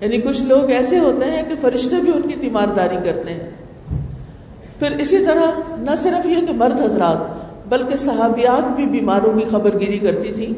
یعنی 0.00 0.18
کچھ 0.18 0.42
لوگ 0.42 0.70
ایسے 0.70 0.98
ہوتے 0.98 1.30
ہیں 1.30 1.42
کہ 1.48 1.54
فرشتے 1.60 1.96
بھی 2.00 2.12
ان 2.14 2.22
کی 2.22 2.34
تیمارداری 2.40 2.96
کرتے 3.04 3.32
ہیں۔ 3.34 3.50
پھر 4.80 4.96
اسی 4.98 5.18
طرح 5.24 5.60
نہ 5.78 5.94
صرف 5.98 6.26
یہ 6.26 6.46
کہ 6.46 6.52
مرد 6.56 6.80
حضرات، 6.80 7.68
بلکہ 7.68 7.96
صحابیات 7.96 8.74
بھی 8.76 8.86
بیماروں 8.88 9.32
کی 9.38 9.44
خبر 9.50 9.78
گیری 9.80 9.98
کرتی 9.98 10.32
تھی 10.32 10.52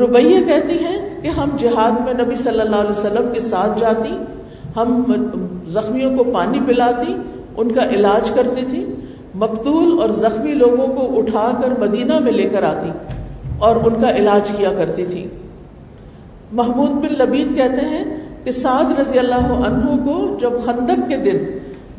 ربیہ 0.00 0.40
کہتی 0.46 0.78
ہیں 0.78 0.98
کہ 1.22 1.28
ہم 1.28 1.56
جہاد 1.58 2.00
میں 2.00 2.12
نبی 2.14 2.34
صلی 2.34 2.60
اللہ 2.60 2.76
علیہ 2.76 2.90
وسلم 2.90 3.32
کے 3.32 3.40
ساتھ 3.40 3.78
جاتی، 3.80 4.12
ہم 4.76 5.02
زخمیوں 5.68 6.16
کو 6.16 6.24
پانی 6.24 6.60
پلاتی، 6.66 7.14
ان 7.56 7.72
کا 7.72 7.84
علاج 7.90 8.30
کرتی 8.30 8.64
تھی، 8.70 8.84
مقتول 9.34 9.98
اور 10.00 10.10
زخمی 10.16 10.54
لوگوں 10.54 10.86
کو 10.88 11.08
اٹھا 11.18 11.50
کر 11.62 11.78
مدینہ 11.80 12.18
میں 12.18 12.32
لے 12.32 12.48
کر 12.48 12.62
آتی 12.62 12.90
اور 13.58 13.76
ان 13.84 14.00
کا 14.00 14.10
علاج 14.10 14.50
کیا 14.56 14.72
کرتی 14.76 15.04
تھی۔ 15.04 15.26
محمود 16.52 16.90
بن 17.02 17.14
لبید 17.18 17.56
کہتے 17.56 17.86
ہیں 17.86 18.04
کہ 18.44 18.52
سعد 18.52 18.98
رضی 18.98 19.18
اللہ 19.18 19.52
عنہ 19.66 19.96
کو 20.04 20.16
جب 20.40 20.52
خندق 20.64 21.08
کے 21.08 21.16
دن 21.16 21.38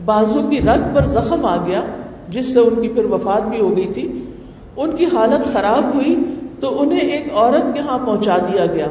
بازو 0.06 0.42
کی 0.50 0.60
رگ 0.62 0.94
پر 0.94 1.06
زخم 1.08 1.46
آ 1.46 1.56
گیا، 1.68 1.82
جس 2.30 2.54
سے 2.54 2.60
ان 2.60 2.82
کی 2.82 2.88
پھر 2.90 3.06
وفات 3.06 3.50
بھی 3.50 3.60
ہو 3.60 3.76
گئی 3.78 3.88
تھی۔ 3.88 4.08
ان 4.78 4.96
کی 4.96 5.06
حالت 5.14 5.54
خراب 5.54 5.96
ہوئی 5.96 6.16
تو 6.60 6.82
انہیں 6.82 7.00
ایک 7.00 7.34
عورت 7.36 7.74
کے 7.74 7.80
ہاں 7.80 7.98
پہنچا 8.06 8.38
دیا 8.38 8.66
گیا، 8.66 8.88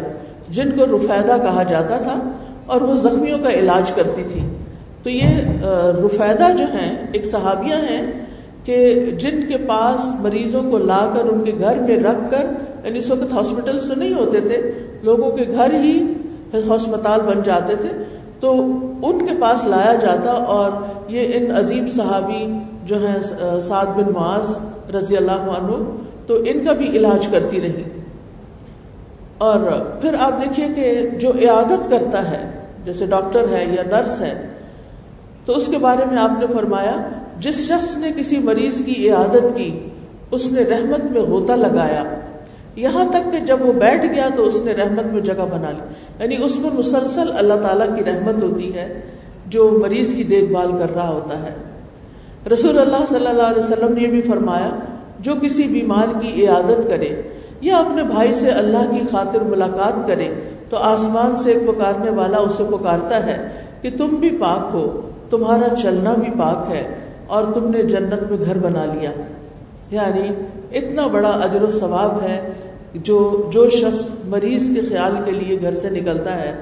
جن 0.48 0.70
کو 0.70 0.84
رفیدہ 0.86 1.36
کہا 1.42 1.62
جاتا 1.62 1.96
تھا 1.96 2.18
اور 2.66 2.80
وہ 2.80 2.94
زخمیوں 2.94 3.38
کا 3.42 3.50
علاج 3.50 3.90
کرتی 3.92 4.22
تھی۔ 4.32 4.40
تو 5.02 5.10
یہ 5.10 5.40
رفیدہ 6.04 6.48
جو 6.58 6.64
ہیں، 6.72 6.90
ایک 7.12 7.26
صحابیہ 7.26 7.74
ہیں 7.90 8.02
کہ 8.64 8.76
جن 9.18 9.40
کے 9.48 9.56
پاس 9.58 10.06
مریضوں 10.20 10.62
کو 10.70 10.78
لا 10.78 11.00
کر 11.14 11.24
ان 11.24 11.44
کے 11.44 11.52
گھر 11.58 11.78
میں 11.78 11.96
رکھ 11.96 12.30
کر 12.30 12.44
یعنی 12.84 12.98
اس 12.98 13.10
وقت 13.10 13.32
ہاسپٹل 13.32 13.80
سے 13.80 13.94
نہیں 13.96 14.14
ہوتے 14.14 14.40
تھے، 14.40 14.60
لوگوں 15.02 15.30
کے 15.30 15.44
گھر 15.56 15.74
ہی 15.74 15.94
ہسپتال 16.54 17.20
بن 17.20 17.42
جاتے 17.44 17.76
تھے۔ 17.76 17.88
تو 18.42 18.52
ان 19.02 19.26
کے 19.26 19.34
پاس 19.40 19.64
لایا 19.64 19.94
جاتا 19.94 20.30
اور 20.30 20.70
یہ 21.08 21.34
ان 21.34 21.50
عظیم 21.56 21.86
صحابی 21.86 22.58
جو 22.84 22.96
ہیں، 23.06 23.22
سعد 23.60 23.86
بن 23.86 24.12
معاذ 24.12 24.58
رضی 24.94 25.16
اللہ 25.16 25.50
عنہ، 25.56 25.76
تو 26.26 26.36
ان 26.36 26.64
کا 26.64 26.72
بھی 26.72 26.88
علاج 26.88 27.26
کرتی 27.26 27.60
رہی۔ 27.60 27.82
اور 29.38 29.60
پھر 30.00 30.14
آپ 30.20 30.40
دیکھیے 30.42 30.68
کہ 30.68 31.08
جو 31.18 31.28
عیادت 31.30 31.90
کرتا 31.90 32.30
ہے، 32.30 32.50
جیسے 32.84 33.06
ڈاکٹر 33.06 33.48
ہے 33.48 33.64
یا 33.64 33.82
نرس 33.82 34.20
ہے، 34.20 34.34
تو 35.44 35.52
اس 35.52 35.66
کے 35.66 35.78
بارے 35.78 36.04
میں 36.04 36.18
آپ 36.18 36.40
نے 36.40 36.46
فرمایا، 36.54 36.96
جس 37.38 37.68
شخص 37.68 37.96
نے 37.96 38.10
کسی 38.16 38.38
مریض 38.38 38.82
کی 38.84 39.08
عیادت 39.08 39.56
کی، 39.56 39.88
اس 40.30 40.52
نے 40.52 40.62
رحمت 40.62 41.10
میں 41.10 41.20
ہوتا 41.20 41.56
لگایا۔ 41.56 42.04
یہاں 42.76 43.04
تک 43.04 43.32
کہ 43.32 43.38
جب 43.38 43.56
وہ 43.60 43.72
بیٹھ 43.72 44.06
گیا 44.06 44.28
تو 44.36 44.44
اس 44.44 44.60
نے 44.64 44.72
رحمت 44.72 45.12
میں 45.12 45.20
جگہ 45.20 45.46
بنا 45.50 45.70
لی۔ 45.70 45.82
یعنی 46.18 46.44
اس 46.44 46.58
میں 46.58 46.70
مسلسل 46.72 47.32
اللہ 47.36 47.54
تعالیٰ 47.54 47.86
کی 47.96 48.04
رحمت 48.04 48.42
ہوتی 48.42 48.74
ہے، 48.74 49.00
جو 49.46 49.78
مریض 49.82 50.14
کی 50.14 50.24
دیکھ 50.24 50.44
بھال 50.44 50.72
کر 50.78 50.94
رہا 50.94 51.08
ہوتا 51.08 51.42
ہے۔ 51.42 51.54
رسول 52.52 52.78
اللہ 52.78 53.06
صلی 53.08 53.26
اللہ 53.26 53.42
علیہ 53.42 53.58
وسلم 53.58 53.92
نے 53.92 54.06
بھی 54.06 54.22
فرمایا، 54.22 54.70
جو 55.20 55.32
کسی 55.42 55.62
بیمار 55.62 56.20
کی 56.20 56.46
عیادت 56.46 56.88
کرے 56.88 57.22
یا 57.60 57.76
اپنے 57.76 58.02
بھائی 58.02 58.34
سے 58.34 58.50
اللہ 58.50 58.90
کی 58.90 59.00
خاطر 59.10 59.40
ملاقات 59.40 60.08
کرے، 60.08 60.28
تو 60.68 60.76
آسمان 60.76 61.36
سے 61.36 61.50
ایک 61.50 61.66
پکارنے 61.66 62.10
والا 62.10 62.36
اسے 62.36 62.64
پکارتا 62.70 63.26
ہے 63.26 63.48
کہ 63.82 63.90
تم 63.98 64.08
بھی 64.08 64.30
پاک 64.40 64.74
ہو، 64.74 65.10
تمہارا 65.30 65.76
چلنا 65.76 66.14
بھی 66.14 66.32
پاک 66.38 66.70
ہے 66.70 66.94
اور 67.26 67.44
تم 67.54 67.70
نے 67.70 67.82
جنت 67.82 68.30
میں 68.30 68.38
گھر 68.44 68.58
بنا 68.58 68.84
لیا۔ 68.84 69.10
یعنی 69.90 70.28
اتنا 70.78 71.06
بڑا 71.06 71.28
اجر 71.28 71.62
و 71.62 71.70
ثواب 71.70 72.22
ہے 72.22 72.52
جو 72.94 73.48
جو 73.52 73.68
شخص 73.70 74.08
مریض 74.28 74.68
کے 74.74 74.80
خیال 74.88 75.14
کے 75.24 75.30
لیے 75.32 75.56
گھر 75.60 75.74
سے 75.74 75.90
نکلتا 75.90 76.38
ہے 76.38 76.52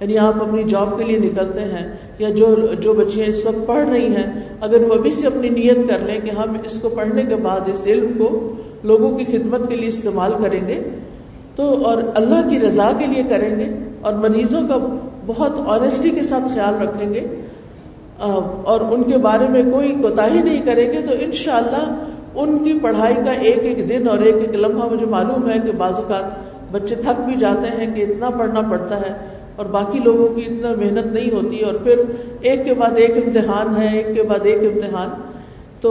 یعنی 0.00 0.18
آپ 0.18 0.42
اپنی 0.42 0.62
جاب 0.68 0.96
کے 0.98 1.04
لیے 1.04 1.18
نکلتے 1.18 1.64
ہیں، 1.64 1.84
یا 2.18 2.28
جو 2.36 2.46
جو 2.80 2.92
بچیاں 2.94 3.26
اس 3.26 3.44
وقت 3.46 3.66
پڑھ 3.66 3.88
رہی 3.88 4.06
ہیں، 4.14 4.24
اگر 4.60 4.82
وہ 4.82 4.94
ابھی 4.94 5.12
سے 5.12 5.26
اپنی 5.26 5.48
نیت 5.50 5.88
کر 5.88 5.98
لیں 6.06 6.18
کہ 6.20 6.30
ہم 6.38 6.56
اس 6.64 6.78
کو 6.82 6.88
پڑھنے 6.96 7.24
کے 7.24 7.36
بعد 7.42 7.68
اس 7.70 7.86
علم 7.86 8.12
کو 8.18 8.28
لوگوں 8.84 9.10
کی 9.18 9.24
خدمت 9.26 9.68
کے 9.68 9.76
لیے 9.76 9.88
استعمال 9.88 10.32
کریں 10.42 10.60
گے، 10.68 10.80
تو 11.56 11.64
اور 11.86 12.02
اللہ 12.16 12.48
کی 12.48 12.60
رضا 12.60 12.90
کے 12.98 13.06
لیے 13.06 13.22
کریں 13.28 13.58
گے، 13.58 13.70
اور 14.00 14.12
مریضوں 14.22 14.66
کا 14.68 14.78
بہت 15.26 15.58
آنےسٹی 15.66 16.10
کے 16.10 16.22
ساتھ 16.22 16.48
خیال 16.54 16.82
رکھیں 16.82 17.14
گے 17.14 17.26
اور 18.18 18.80
ان 18.92 19.02
کے 19.02 19.18
بارے 19.18 19.46
میں 19.50 19.62
کوئی 19.70 19.92
کوتا 20.02 20.26
ہی 20.26 20.40
نہیں 20.40 20.66
کریں 20.66 20.86
گے، 20.92 21.06
تو 21.06 21.14
انشاءاللہ 21.20 21.84
ان 22.34 22.64
کی 22.64 22.78
پڑھائی 22.82 23.14
کا 23.24 23.32
ایک 23.32 23.58
ایک 23.58 23.88
دن 23.88 24.08
اور 24.08 24.18
ایک 24.18 24.34
ایک 24.34 24.54
لمحہ 24.54 24.88
مجھے 24.88 25.06
معلوم 25.06 25.50
ہے 25.50 25.58
کہ 25.58 25.72
بعض 25.72 25.94
اوقات 25.94 26.24
بچے 26.72 26.94
تھک 26.94 27.20
بھی 27.20 27.36
جاتے 27.36 27.68
ہیں 27.68 27.94
کہ 27.94 28.02
اتنا 28.02 28.30
پڑھنا 28.30 28.60
پڑتا 28.60 29.00
ہے 29.00 29.14
اور 29.56 29.66
باقی 29.66 29.98
لوگوں 29.98 30.28
کی 30.28 30.42
اتنا 30.42 30.70
محنت 30.70 31.06
نہیں 31.06 31.34
ہوتی 31.34 31.60
اور 31.60 31.74
پھر 31.74 32.00
ایک 32.40 32.64
کے 32.64 32.74
بعد 32.74 32.90
ایک 32.96 33.16
امتحان 33.16 33.82
ہے، 33.82 33.96
ایک 33.96 34.14
کے 34.14 34.22
بعد 34.22 34.38
ایک 34.42 34.58
امتحان۔ 34.58 35.08
تو 35.80 35.90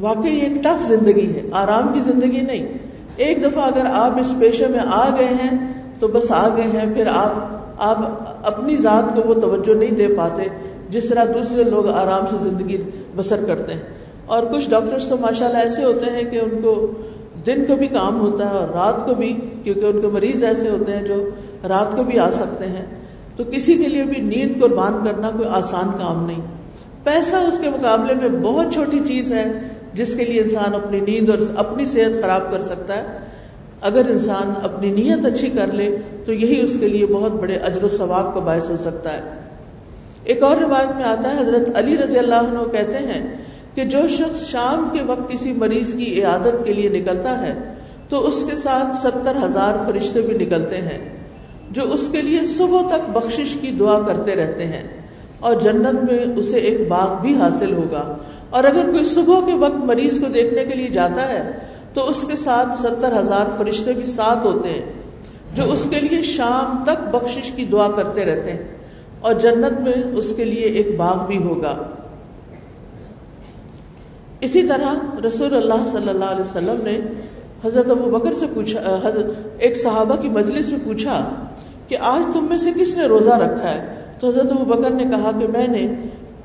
واقعی 0.00 0.38
ایک 0.38 0.64
ٹف 0.64 0.86
زندگی 0.86 1.34
ہے، 1.34 1.42
آرام 1.52 1.92
کی 1.92 2.00
زندگی 2.00 2.40
نہیں۔ 2.40 2.78
ایک 3.16 3.44
دفعہ 3.44 3.62
اگر 3.64 3.86
آپ 3.92 4.18
اس 4.18 4.34
پیشے 4.40 4.66
میں 4.66 4.80
آ 4.86 5.16
گئے 5.18 5.26
ہیں 5.26 5.58
تو 5.98 6.08
بس 6.08 6.32
آ 6.32 6.48
گئے 6.56 6.64
ہیں، 6.64 6.94
پھر 6.94 7.06
آپ 7.06 7.32
آپ 7.78 7.98
اپنی 8.42 8.76
ذات 8.76 9.16
کو 9.16 9.22
وہ 9.26 9.34
توجہ 9.34 9.74
نہیں 9.74 9.90
دے 9.90 10.08
پاتے 10.08 10.42
جس 10.88 11.08
طرح 11.08 11.24
دوسرے 11.24 11.62
لوگ 11.62 11.88
آرام 11.88 12.26
سے 12.26 12.36
زندگی 12.44 12.76
بسر 13.16 13.40
کرتے 13.46 13.72
ہیں۔ 13.72 14.01
اور 14.26 14.42
کچھ 14.42 14.70
ڈاکٹرس 14.70 15.08
تو 15.08 15.16
ماشاء 15.16 15.46
اللہ 15.46 15.58
ایسے 15.58 15.84
ہوتے 15.84 16.10
ہیں 16.10 16.24
کہ 16.24 16.36
ان 16.36 16.62
کو 16.62 16.90
دن 17.46 17.64
کو 17.64 17.76
بھی 17.76 17.86
کام 17.86 18.20
ہوتا 18.20 18.50
ہے 18.50 18.56
اور 18.56 18.68
رات 18.68 19.06
کو 19.06 19.14
بھی، 19.14 19.40
کیونکہ 19.64 19.86
ان 19.86 20.00
کے 20.00 20.06
مریض 20.06 20.44
ایسے 20.44 20.68
ہوتے 20.68 20.96
ہیں 20.96 21.02
جو 21.02 21.30
رات 21.68 21.96
کو 21.96 22.02
بھی 22.04 22.18
آ 22.18 22.30
سکتے 22.30 22.66
ہیں۔ 22.66 22.84
تو 23.36 23.44
کسی 23.44 23.74
کے 23.74 23.88
لیے 23.88 24.04
بھی 24.04 24.22
نیند 24.22 24.62
قربان 24.62 25.04
کرنا 25.04 25.30
کوئی 25.30 25.48
آسان 25.48 25.90
کام 25.98 26.26
نہیں۔ 26.26 26.40
پیسہ 27.04 27.36
اس 27.36 27.58
کے 27.58 27.70
مقابلے 27.70 28.14
میں 28.14 28.28
بہت 28.28 28.66
چھوٹی 28.72 29.00
چیز 29.06 29.32
ہے 29.32 29.52
جس 29.94 30.14
کے 30.14 30.24
لیے 30.24 30.42
انسان 30.42 30.74
اپنی 30.74 31.00
نیند 31.00 31.30
اور 31.30 31.38
اپنی 31.56 31.86
صحت 31.86 32.22
خراب 32.22 32.50
کر 32.50 32.60
سکتا 32.60 32.96
ہے۔ 32.96 33.18
اگر 33.80 34.02
انسان 34.10 34.52
اپنی 34.62 34.90
نیت 34.90 35.24
اچھی 35.24 35.50
کر 35.50 35.66
لے 35.66 35.96
تو 36.26 36.32
یہی 36.32 36.60
اس 36.64 36.76
کے 36.80 36.88
لیے 36.88 37.06
بہت 37.06 37.32
بڑے 37.32 37.54
اجر 37.54 37.84
و 37.84 37.88
ثواب 37.88 38.34
کا 38.34 38.40
باعث 38.40 38.70
ہو 38.70 38.76
سکتا 38.76 39.12
ہے۔ 39.12 39.20
ایک 40.24 40.42
اور 40.42 40.56
روایت 40.56 40.96
میں 40.96 41.04
آتا 41.04 41.34
ہے، 41.34 41.40
حضرت 41.40 41.68
علی 41.74 41.96
رضی 41.96 42.18
اللہ 42.18 42.34
عنہ 42.34 42.72
کہتے 42.72 42.98
ہیں 42.98 43.36
کہ 43.74 43.84
جو 43.86 44.00
شخص 44.10 44.44
شام 44.46 44.88
کے 44.92 45.02
وقت 45.02 45.30
کسی 45.32 45.52
مریض 45.52 45.94
کی 45.94 46.12
عیادت 46.14 46.64
کے 46.64 46.72
لیے 46.72 46.88
نکلتا 46.90 47.40
ہے، 47.42 47.54
تو 48.08 48.26
اس 48.28 48.42
کے 48.48 48.56
ساتھ 48.56 48.96
ستر 48.96 49.36
ہزار 49.42 49.74
فرشتے 49.86 50.20
بھی 50.20 50.34
نکلتے 50.38 50.80
ہیں، 50.80 50.98
جو 51.70 51.82
اس 51.92 52.08
کے 52.12 52.22
لیے 52.22 52.44
صبح 52.46 52.88
تک 52.88 53.08
بخشش 53.12 53.56
کی 53.60 53.70
دعا 53.78 53.98
کرتے 54.06 54.34
رہتے 54.36 54.66
ہیں، 54.66 54.82
اور 55.40 55.54
جنت 55.60 56.02
میں 56.02 56.18
اسے 56.36 56.58
ایک 56.60 56.80
باغ 56.88 57.20
بھی 57.22 57.34
حاصل 57.36 57.72
ہوگا۔ 57.72 58.02
اور 58.50 58.64
اگر 58.64 58.90
کوئی 58.92 59.04
صبح 59.04 59.46
کے 59.46 59.54
وقت 59.58 59.84
مریض 59.84 60.18
کو 60.20 60.28
دیکھنے 60.34 60.64
کے 60.64 60.74
لیے 60.74 60.88
جاتا 60.88 61.28
ہے، 61.28 61.42
تو 61.94 62.08
اس 62.08 62.24
کے 62.24 62.36
ساتھ 62.36 62.76
ستر 62.78 63.18
ہزار 63.20 63.56
فرشتے 63.58 63.92
بھی 63.92 64.04
ساتھ 64.04 64.46
ہوتے 64.46 64.68
ہیں، 64.68 64.84
جو 65.54 65.70
اس 65.72 65.86
کے 65.90 66.00
لیے 66.00 66.22
شام 66.26 66.82
تک 66.86 67.08
بخشش 67.10 67.50
کی 67.50 67.64
دعا 67.72 67.88
کرتے 67.96 68.24
رہتے 68.24 68.52
ہیں، 68.52 68.62
اور 69.20 69.34
جنت 69.40 69.80
میں 69.80 69.98
اس 70.12 70.32
کے 70.36 70.44
لیے 70.44 70.66
ایک 70.70 70.96
باغ 70.96 71.26
بھی 71.26 71.42
ہوگا۔ 71.42 71.76
اسی 74.42 74.62
طرح 74.62 75.20
رسول 75.26 75.54
اللہ 75.54 75.86
صلی 75.86 76.08
اللہ 76.08 76.24
علیہ 76.24 76.40
وسلم 76.40 76.74
نے 76.82 77.00
حضرت 77.64 77.90
ابو 77.90 78.10
بکر 78.10 78.34
سے 78.34 78.46
پوچھا، 78.54 79.00
حضرت، 79.04 79.26
ایک 79.58 79.76
صحابہ 79.76 80.16
کی 80.16 80.28
مجلس 80.28 80.68
میں 80.68 80.78
پوچھا 80.84 81.34
کہ 81.88 81.96
آج 82.00 82.34
تم 82.34 82.46
میں 82.48 82.56
سے 82.56 82.70
کس 82.76 82.96
نے 82.96 83.04
روزہ 83.04 83.30
رکھا 83.30 83.70
ہے؟ 83.70 83.94
تو 84.20 84.28
حضرت 84.28 84.52
ابو 84.52 84.64
بکر 84.64 84.90
نے 84.90 85.04
کہا 85.04 85.30
کہ 85.40 85.46
میں 85.46 85.68
نے، 85.68 85.94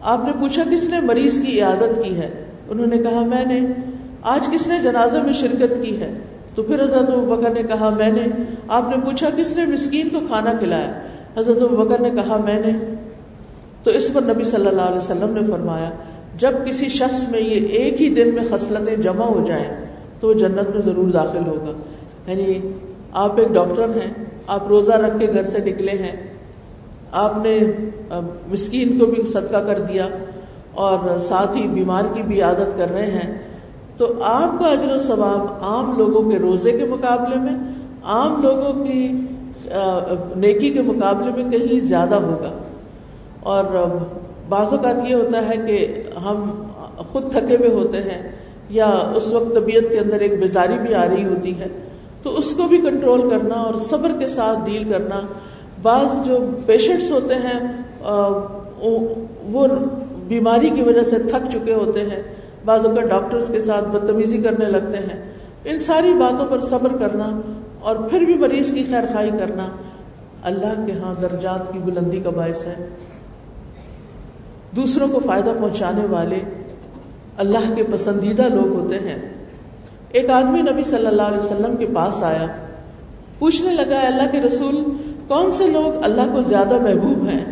آپ 0.02 0.26
نے 0.26 0.32
پوچھا 0.40 0.64
کس 0.72 0.90
نے 0.90 1.00
مریض 1.02 1.46
کی 1.46 1.58
عیادت 1.58 2.04
کی 2.04 2.18
ہے؟ 2.18 2.46
انہوں 2.70 2.88
نے 2.88 2.98
کہا، 2.98 3.22
میں 3.26 3.46
نے، 3.46 3.60
آج 4.22 4.48
کس 4.52 4.68
نے 4.68 4.76
جنازہ 4.84 5.18
میں 5.18 5.34
شرکت 5.34 5.84
کی 5.84 6.02
ہے؟ 6.02 6.14
تو 6.56 6.64
پھر 6.64 6.84
حضرت 6.84 7.10
ابو 7.10 7.36
بکر 7.36 7.50
نے 7.50 7.64
کہا، 7.64 7.90
میں 7.90 8.12
نے، 8.12 8.44
آپ 8.68 8.90
نے 8.90 8.96
پوچھا 9.06 9.30
کس 9.38 9.56
نے 9.56 9.66
مسکین 9.66 10.10
کو 10.10 10.20
کھانا 10.28 10.54
کھلایا؟ 10.54 11.00
حضرت 11.38 11.62
ابو 11.62 11.76
بکر 11.76 12.02
نے 12.02 12.10
کہا، 12.10 12.38
میں 12.38 12.60
نے۔ 12.66 12.94
تو 13.84 13.92
اس 13.92 14.14
پر 14.14 14.22
نبی 14.22 14.44
صلی 14.44 14.68
اللہ 14.68 14.82
علیہ 14.82 14.98
وسلم 14.98 15.34
نے 15.34 15.42
فرمایا 15.52 15.90
جب 16.38 16.54
کسی 16.66 16.90
شخص 16.90 17.24
میں 17.32 17.42
یہ 17.42 17.68
ایک 17.68 18.02
ہی 18.02 18.10
دن 18.10 18.36
میں 18.36 18.44
خصلتیں 18.50 18.96
جمع 18.96 19.26
ہو 19.26 19.44
جائیں 19.48 19.68
تو 20.20 20.28
وہ 20.28 20.34
جنت 20.34 20.70
میں 20.70 20.82
ضرور 20.82 21.10
داخل 21.12 21.48
ہوگا۔ 21.48 21.72
یعنی 22.32 22.72
آپ 23.14 23.40
ایک 23.40 23.48
ڈاکٹر 23.48 23.90
ہیں، 23.90 24.14
آپ 24.48 24.68
روزہ 24.68 24.92
رکھ 24.92 25.20
کے 25.20 25.28
گھر 25.34 25.44
سے 25.44 25.58
نکلے 25.58 25.92
ہیں، 25.92 26.16
آپ 27.12 27.34
نے 27.44 27.60
مسکین 28.48 29.00
کو 29.00 29.06
بھی 29.06 29.26
صدقہ 29.26 29.58
کر 29.58 29.80
دیا 29.80 30.08
اور 30.74 31.20
ساتھ 31.20 31.58
ہی 31.58 31.68
بیمار 31.68 32.04
کی 32.14 32.24
بھی 32.24 32.42
عادت 32.42 32.78
کر 32.78 32.92
رہے 32.92 33.12
ہیں، 33.12 33.38
تو 33.98 34.14
آپ 34.22 34.60
کا 34.60 34.66
اجر 34.66 34.96
و 34.96 34.98
ثواب 34.98 35.64
عام 35.64 35.98
لوگوں 35.98 36.32
کے 36.32 36.40
روزے 36.40 36.72
کے 36.72 36.86
مقابلے 36.86 37.40
میں، 37.40 37.56
عام 38.04 38.42
لوگوں 38.42 38.86
کی 38.86 39.12
نیکی 40.36 40.70
کے 40.70 40.82
مقابلے 40.82 41.32
میں 41.36 41.52
کہیں 41.52 41.80
زیادہ 41.80 42.16
ہوگا۔ 42.16 42.52
اور 43.40 43.66
بعض 44.50 44.74
اوقات 44.74 45.10
یہ 45.10 45.16
ہوتا 45.16 45.48
ہے 45.48 45.58
کہ 45.68 45.78
ہم 46.24 46.50
خود 47.12 47.32
تھکے 47.32 47.56
ہوئے 47.56 47.70
ہوتے 47.70 48.02
ہیں 48.02 48.22
یا 48.70 48.86
اس 49.16 49.32
وقت 49.34 49.54
طبیعت 49.56 49.92
کے 49.92 50.00
اندر 50.00 50.20
ایک 50.20 50.40
بیزاری 50.40 50.78
بھی 50.78 50.94
آ 50.96 51.08
رہی 51.08 51.26
ہوتی 51.26 51.60
ہے، 51.60 51.68
تو 52.24 52.36
اس 52.38 52.54
کو 52.54 52.68
بھی 52.68 52.78
کنٹرول 52.86 53.30
کرنا 53.30 53.56
اور 53.62 53.76
صبر 53.82 54.12
کے 54.20 54.28
ساتھ 54.28 54.60
ڈیل 54.66 54.90
کرنا۔ 54.92 55.22
بعض 55.82 56.26
جو 56.26 56.38
پیشنٹس 56.66 57.12
ہوتے 57.12 57.36
ہیں 57.36 57.60
وہ 59.52 59.68
بیماری 60.28 60.70
کی 60.70 60.82
وجہ 60.82 61.04
سے 61.04 61.18
تھک 61.28 61.52
چکے 61.52 61.74
ہوتے 61.74 62.04
ہیں۔ 62.04 62.22
بعض 62.66 62.86
اوقات 62.86 63.10
ڈاکٹرز 63.10 63.50
کے 63.52 63.62
ساتھ 63.62 63.86
بدتمیزی 63.88 64.42
کرنے 64.42 64.66
لگتے 64.68 64.98
ہیں۔ 65.00 65.20
ان 65.66 65.80
ساری 65.80 66.14
باتوں 66.14 66.48
پر 66.50 66.60
صبر 66.62 66.98
کرنا 66.98 67.30
اور 67.80 67.96
پھر 68.10 68.22
بھی 68.22 68.34
مریض 68.38 68.74
کی 68.74 68.84
خیر 68.90 69.04
خائی 69.14 69.32
کرنا 69.40 69.68
اللہ 70.44 70.74
کے 70.86 70.94
ہاں 70.94 71.14
درجات 71.22 71.72
کی 71.74 71.80
بلندی 71.80 72.20
کا 72.20 72.30
باعث 72.30 72.66
ہے۔ 72.66 72.76
دوسروں 74.72 75.08
کو 75.08 75.20
فائدہ 75.26 75.54
پہنچانے 75.62 76.06
والے 76.10 76.40
اللہ 77.38 77.74
کے 77.76 77.84
پسندیدہ 77.92 78.42
لوگ 78.42 78.68
ہوتے 78.68 79.00
ہیں۔ 79.00 79.20
ایک 80.10 80.30
آدمی 80.30 80.62
نبی 80.62 80.84
صلی 80.84 81.08
اللہ 81.08 81.22
علیہ 81.22 81.38
وسلم 81.38 81.76
کے 81.76 81.88
پاس 81.94 82.24
آیا، 82.24 82.48
پوچھنے 83.40 83.74
لگا 83.74 84.00
اللہ 84.00 84.32
کے 84.32 84.42
رسول، 84.42 84.84
کون 85.28 85.52
سے 85.52 85.68
لوگ 85.68 86.04
اللہ 86.04 86.22
کو 86.34 86.42
زیادہ 86.42 86.78
محبوب 86.82 87.28
ہیں 87.28 87.46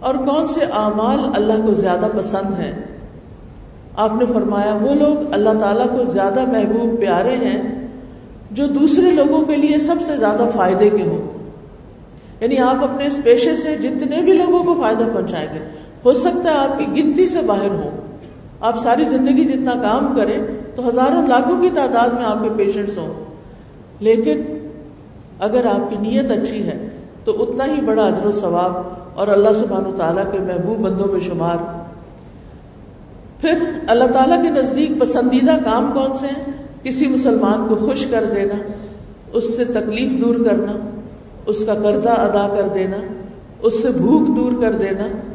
اور 0.00 0.14
کون 0.14 0.46
سے 0.46 0.60
اعمال 0.72 1.18
اللہ 1.36 1.66
کو 1.66 1.74
زیادہ 1.74 2.06
پسند 2.16 2.60
ہیں؟ 2.60 2.82
آپ 3.96 4.12
نے 4.18 4.26
فرمایا، 4.26 4.78
وہ 4.82 4.94
لوگ 4.94 5.32
اللہ 5.32 5.50
تعالیٰ 5.60 5.98
کو 5.98 6.04
زیادہ 6.04 6.44
محبوب، 6.44 7.00
پیارے 7.00 7.36
ہیں، 7.36 7.88
جو 8.50 8.66
دوسرے 8.66 9.10
لوگوں 9.10 9.42
کے 9.42 9.56
لیے 9.56 9.78
سب 9.78 9.96
سے 10.02 10.16
زیادہ 10.16 10.46
فائدے 10.56 10.90
کے 10.90 11.02
ہوں۔ 11.02 11.38
یعنی 12.40 12.58
آپ 12.58 12.84
اپنے 12.84 13.06
اس 13.06 13.20
پیشے 13.24 13.56
سے 13.56 13.76
جتنے 13.76 14.22
بھی 14.22 14.32
لوگوں 14.32 14.64
کو 14.64 14.80
فائدہ 14.82 15.04
پہنچائیں 15.14 15.48
گے 15.54 15.58
ہو 16.04 16.12
سکتا 16.12 16.50
ہے 16.50 16.56
آپ 16.56 16.78
کی 16.78 17.02
گنتی 17.02 17.26
سے 17.26 17.42
باہر 17.42 17.70
ہوں۔ 17.70 17.90
آپ 18.60 18.78
ساری 18.78 19.04
زندگی 19.04 19.44
جتنا 19.44 19.72
کام 19.72 20.14
کریں 20.16 20.38
تو 20.76 20.88
ہزاروں 20.88 21.26
لاکھوں 21.26 21.62
کی 21.62 21.70
تعداد 21.70 22.08
میں 22.08 22.24
آپ 22.24 22.42
کے 22.42 22.48
پیشنٹس 22.56 22.98
ہوں۔ 22.98 23.24
لیکن 24.00 24.42
اگر 25.38 25.64
آپ 25.64 25.90
کی 25.90 25.96
نیت 25.96 26.30
اچھی 26.30 26.62
ہے 26.62 26.88
تو 27.24 27.42
اتنا 27.42 27.64
ہی 27.64 27.80
بڑا 27.80 28.06
اجر 28.06 28.26
و 28.26 28.30
ثواب 28.30 28.72
اور 29.14 29.28
اللہ 29.28 29.48
سبحانہ 29.54 29.88
و 29.88 29.94
تعالیٰ 29.98 30.32
کے 30.32 30.38
محبوب 30.38 30.78
بندوں 30.78 31.06
میں 31.12 31.20
شمار۔ 31.20 31.56
پھر 33.40 33.58
اللہ 33.88 34.04
تعالیٰ 34.04 34.42
کے 34.42 34.50
نزدیک 34.50 35.00
پسندیدہ 35.00 35.52
کام 35.64 35.90
کون 35.94 36.12
سے 36.12 36.26
ہیں؟ 36.26 36.52
کسی 36.82 37.06
مسلمان 37.06 37.66
کو 37.68 37.76
خوش 37.76 38.06
کر 38.06 38.24
دینا، 38.34 38.54
اس 39.32 39.56
سے 39.56 39.64
تکلیف 39.64 40.24
دور 40.24 40.36
کرنا، 40.44 40.72
اس 41.46 41.64
کا 41.64 41.74
قرضہ 41.74 42.08
ادا 42.08 42.54
کر 42.56 42.68
دینا، 42.68 42.96
اس 43.62 43.82
سے 43.82 43.88
بھوک 43.90 44.36
دور 44.36 44.52
کر 44.60 44.72
دینا۔ 44.72 45.33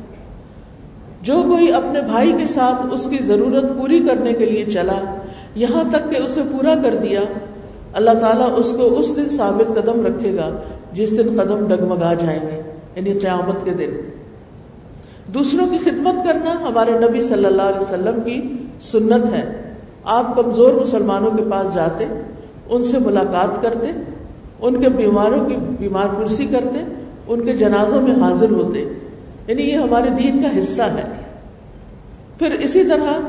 جو 1.22 1.44
کوئی 1.50 1.74
اپنے 1.74 2.02
بھائی 2.02 2.32
کے 2.38 2.48
ساتھ 2.48 2.86
اس 2.92 3.08
کی 3.08 3.18
ضرورت 3.24 3.64
پوری 3.78 4.00
کرنے 4.10 4.34
کے 4.34 4.46
لیے 4.46 4.66
چلا، 4.66 5.16
یہاں 5.56 5.84
تک 5.92 6.12
کہ 6.12 6.18
اسے 6.18 6.42
پورا 6.52 6.76
کر 6.84 6.96
دیا، 6.96 7.22
اللہ 7.94 8.12
تعالیٰ 8.12 8.50
اس 8.58 8.74
کو 8.78 9.00
اس 9.00 9.16
دن 9.16 9.30
ثابت 9.30 9.76
قدم 9.76 10.06
رکھے 10.06 10.36
گا 10.38 10.50
جس 10.94 11.18
دن 11.18 11.42
قدم 11.42 11.68
ڈگمگا 11.68 12.14
جائیں 12.14 12.40
گے 12.40 12.62
یعنی 12.96 13.20
قیامت 13.20 13.66
کے 13.66 13.72
دن۔ 13.72 13.90
دوسروں 15.34 15.68
کی 15.68 15.78
خدمت 15.78 16.26
کرنا 16.26 16.52
ہمارے 16.52 16.92
نبی 16.92 17.22
صلی 17.22 17.46
اللہ 17.46 17.62
علیہ 17.62 17.82
وسلم 17.82 18.22
کی 18.26 18.42
سنت 18.82 19.34
ہے۔ 19.34 19.74
آپ 20.04 20.36
کمزور 20.36 20.74
مسلمانوں 20.74 21.32
کے 21.32 21.44
پاس 21.52 21.74
جاتے، 21.74 22.06
ان 22.70 22.84
سے 22.84 23.00
ملاقات 23.00 23.62
کرتے، 23.62 23.92
ان 24.62 24.82
کے 24.82 24.90
بیماروں 24.90 25.46
کی 25.46 25.56
بیمار 25.80 26.06
پرسی 26.18 26.46
کرتے، 26.46 26.84
ان 27.28 27.46
کے 27.46 27.54
جنازوں 27.54 28.02
میں 28.02 28.16
حاضر 28.22 28.50
ہوتے۔ 28.52 28.86
یعنی 29.50 29.62
یہ 29.62 29.76
ہمارے 29.76 30.10
دین 30.10 30.44
کا 30.44 30.60
حصہ 30.60 30.82
ہے۔ 30.82 31.04
پھر 32.40 32.52
اسی 32.52 32.84
طرح 32.84 33.20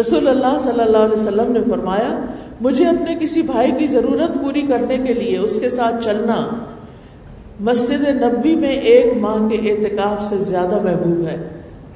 رسول 0.00 0.28
اللہ 0.28 0.58
صلی 0.60 0.80
اللہ 0.80 0.96
علیہ 0.96 1.14
وسلم 1.14 1.52
نے 1.52 1.60
فرمایا، 1.70 2.24
مجھے 2.60 2.84
اپنے 2.84 3.16
کسی 3.20 3.42
بھائی 3.42 3.72
کی 3.78 3.86
ضرورت 3.86 4.34
پوری 4.34 4.62
کرنے 4.62 4.98
کے 4.98 5.14
لیے 5.14 5.38
اس 5.38 5.58
کے 5.60 5.70
ساتھ 5.70 6.04
چلنا 6.04 6.48
مسجد 7.60 8.22
نبی 8.22 8.56
میں 8.56 8.72
ایک 8.72 9.16
ماہ 9.16 9.48
کے 9.48 9.72
اعتکاف 9.72 10.24
سے 10.28 10.38
زیادہ 10.38 10.82
محبوب 10.82 11.26
ہے۔ 11.26 11.48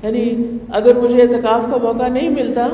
یعنی 0.02 0.44
اگر 0.72 0.96
مجھے 0.96 1.22
اعتکاف 1.22 1.60
کا 1.70 1.76
موقع 1.82 2.08
نہیں 2.08 2.28
ملتا، 2.28 2.68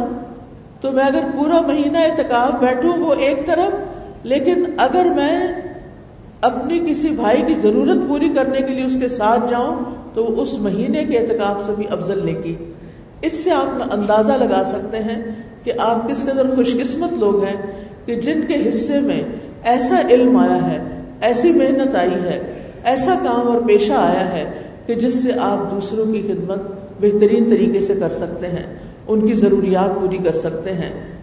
تو 0.81 0.93
میں 0.93 1.05
اگر 1.05 1.23
پورا 1.35 1.61
مہینہ 1.61 1.99
اعتکاف 1.99 2.51
بیٹھوں 2.61 2.99
وہ 2.99 3.15
ایک 3.19 3.47
طرف، 3.47 3.77
لیکن 4.23 4.65
اگر 4.79 5.05
میں 5.17 5.53
اپنی 6.41 6.79
کسی 6.87 7.09
بھائی 7.09 7.43
کی 7.47 7.55
ضرورت 7.55 8.09
پوری 8.09 8.29
کرنے 8.29 8.61
کے 8.61 8.75
لیے 8.75 8.85
اس 8.85 8.97
کے 9.01 9.09
ساتھ 9.09 9.51
جاؤں 9.51 9.77
تو 10.15 10.43
اس 10.43 10.59
مہینے 10.59 11.05
کے 11.05 11.19
اعتکاف 11.19 11.67
سے 11.67 11.73
بھی 11.77 11.85
افضل 11.91 12.27
نیکی 12.27 12.55
اس 13.23 13.33
سے 13.33 13.51
آپ 13.51 13.95
اندازہ 13.95 14.33
لگا 14.33 14.63
سکتے 14.65 14.99
ہیں 14.99 15.23
کہ 15.65 15.73
آپ 15.79 16.09
کس 16.09 16.23
قدر 16.23 16.55
خوش 16.55 16.77
قسمت 16.83 17.13
لوگ 17.19 17.45
ہیں 17.45 17.57
کہ 18.05 18.15
جن 18.15 18.41
کے 18.49 18.69
حصے 18.69 19.01
میں 19.01 19.23
ایسا 19.63 19.97
علم 20.11 20.37
آیا 20.37 20.73
ہے، 20.73 20.79
ایسی 21.21 21.51
محنت 21.51 21.97
آئی 21.97 22.15
ہے، 22.15 22.55
ایسا 22.85 23.15
کام 23.25 23.49
اور 23.49 23.61
پیشہ 23.67 23.93
آیا 23.93 24.33
ہے 24.33 24.53
کہ 24.87 24.95
جس 24.95 25.23
سے 25.23 25.33
آپ 25.41 25.71
دوسروں 25.71 26.13
کی 26.13 26.23
خدمت 26.23 26.59
بہترین 27.01 27.51
طریقے 27.51 27.81
سے 27.81 27.95
کر 28.01 28.09
سکتے 28.09 28.47
ہیں، 28.47 28.77
ان 29.09 29.27
کی 29.27 29.35
ضروریات 29.35 30.01
پوری 30.01 30.19
کر 30.19 30.33
سکتے 30.33 30.73
ہیں۔ 30.73 31.16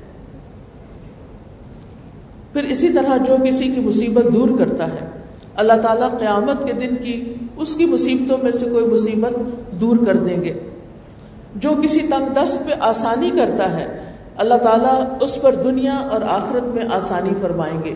پھر 2.54 2.64
اسی 2.64 2.90
طرح 2.90 3.18
جو 3.18 3.36
کسی 3.44 3.64
کی 3.64 3.82
مصیبت 3.82 4.24
دور 4.34 4.50
کرتا 4.60 4.88
ہے، 4.88 5.08
اللہ 5.56 5.74
تعالیٰ 5.74 6.10
قیامت 6.20 6.68
کے 6.68 6.74
دن 6.74 6.96
کی 6.96 7.34
اس 7.58 7.76
کی 7.76 7.86
مصیبتوں 7.86 8.38
میں 8.44 8.52
سے 8.52 8.66
کوئی 8.66 8.86
مصیبت 8.86 9.32
دور 9.72 9.98
کر 10.06 10.18
دیں 10.18 10.44
گے۔ 10.44 10.54
جو 11.56 11.70
کسی 11.84 12.00
تنگ 12.00 12.34
دست 12.34 12.66
پہ 12.66 12.74
آسانی 12.80 13.32
کرتا 13.36 13.80
ہے، 13.80 14.00
اللہ 14.38 14.54
تعالیٰ 14.54 15.04
اس 15.22 15.42
پر 15.42 15.56
دنیا 15.56 15.96
اور 15.96 16.22
آخرت 16.22 16.64
میں 16.64 16.86
آسانی 16.94 17.30
فرمائیں 17.42 17.82
گے۔ 17.86 17.94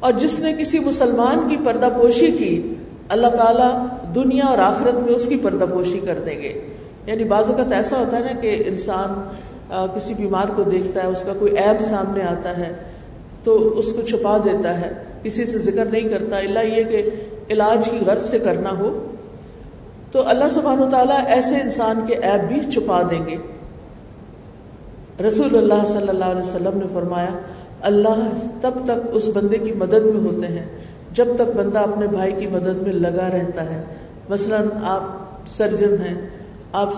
اور 0.00 0.12
جس 0.12 0.40
نے 0.40 0.52
کسی 0.58 0.78
مسلمان 0.78 1.48
کی 1.48 1.56
پردہ 1.64 1.88
پوشی 1.96 2.26
کی، 2.26 2.74
اللہ 3.08 3.26
تعالیٰ 3.26 3.86
دنیا 4.14 4.44
اور 4.44 4.58
آخرت 4.58 4.94
میں 4.94 5.14
اس 5.14 5.26
کی 5.26 5.36
پردہ 5.36 5.64
پوشی 5.72 5.98
کر 5.98 6.18
دیں 6.26 6.42
گے۔ 6.42 6.74
یعنی 7.06 7.24
بعض 7.24 7.50
اوقات 7.50 7.72
ایسا 7.72 7.96
ہوتا 7.96 8.16
ہے 8.16 8.22
نا 8.22 8.40
کہ 8.40 8.62
انسان 8.66 9.28
کسی 9.94 10.14
بیمار 10.14 10.48
کو 10.56 10.62
دیکھتا 10.62 11.02
ہے، 11.02 11.06
اس 11.06 11.22
کا 11.22 11.32
کوئی 11.38 11.52
ایب 11.52 11.82
سامنے 11.82 12.22
آتا 12.22 12.56
ہے 12.56 12.93
تو 13.44 13.78
اس 13.78 13.92
کو 13.92 14.02
چھپا 14.02 14.38
دیتا 14.44 14.80
ہے۔ 14.80 14.92
کسی 15.22 15.46
سے 15.46 15.58
ذکر 15.58 15.84
نہیں 15.84 16.08
کرتا۔ 16.08 16.38
اللہ 16.38 16.58
یہ 16.58 16.82
کہ 16.82 17.10
علاج 17.50 17.88
کی 17.90 17.98
غرض 18.06 18.24
سے 18.24 18.38
کرنا 18.38 18.70
ہو۔ 18.78 19.10
تو 20.12 20.28
اللہ 20.28 20.48
سبحان 20.50 20.82
و 20.82 20.90
تعالیٰ 20.90 21.20
ایسے 21.26 21.56
انسان 21.56 22.00
کے 22.06 22.14
ایپ 22.14 22.40
بھی 22.44 22.70
چھپا 22.70 23.02
دیں 23.02 23.26
گے۔ 23.26 23.36
رسول 25.22 25.56
اللہ 25.56 25.86
صلی 25.86 26.08
اللہ 26.08 26.24
علیہ 26.24 26.40
وسلم 26.40 26.70
نے 26.74 26.84
فرمایا، 26.94 27.30
اللہ 27.80 28.28
تب 28.60 28.70
تک 28.84 29.08
اس 29.12 29.28
بندے 29.34 29.58
کی 29.58 29.72
مدد 29.72 30.04
میں 30.04 30.32
ہوتے 30.32 30.46
ہیں۔ 30.46 30.66
جب 31.12 31.26
تک 31.34 31.56
بندہ 31.56 31.78
اپنے 31.78 32.06
بھائی 32.06 32.32
کی 32.32 32.46
مدد 32.46 32.82
میں 32.82 32.92
لگا 32.92 33.30
رہتا 33.30 33.64
ہے۔ 33.64 33.84
مثلا 34.28 34.56
آپ 34.82 35.02
سرجن 35.46 35.94
ہیں، 36.00 36.28
آپ 36.72 36.88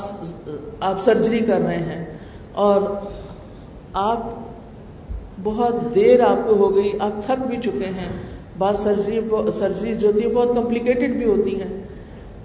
آپ 0.80 1.02
سرجری 1.04 1.38
کر 1.38 1.60
رہے 1.60 1.76
ہیں 1.76 2.18
اور 2.52 2.82
آپ 3.92 4.45
بہت 5.42 5.94
دیر 5.94 6.20
آپ 6.20 6.48
کو 6.48 6.54
ہو 6.56 6.76
گئی، 6.76 6.92
آپ 7.00 7.12
تھک 7.26 7.46
بھی 7.46 7.56
چکے 7.56 7.84
ہیں۔ 7.84 8.08
بعض 8.58 8.78
سرجری 8.78 9.20
سرجری 9.52 9.94
جو 9.94 10.08
ہوتی 10.08 10.26
ہیں 10.26 10.34
بہت 10.34 10.48
کمپلیکیٹڈ 10.54 11.12
بھی 11.12 11.24
ہوتی 11.24 11.60
ہیں۔ 11.60 11.82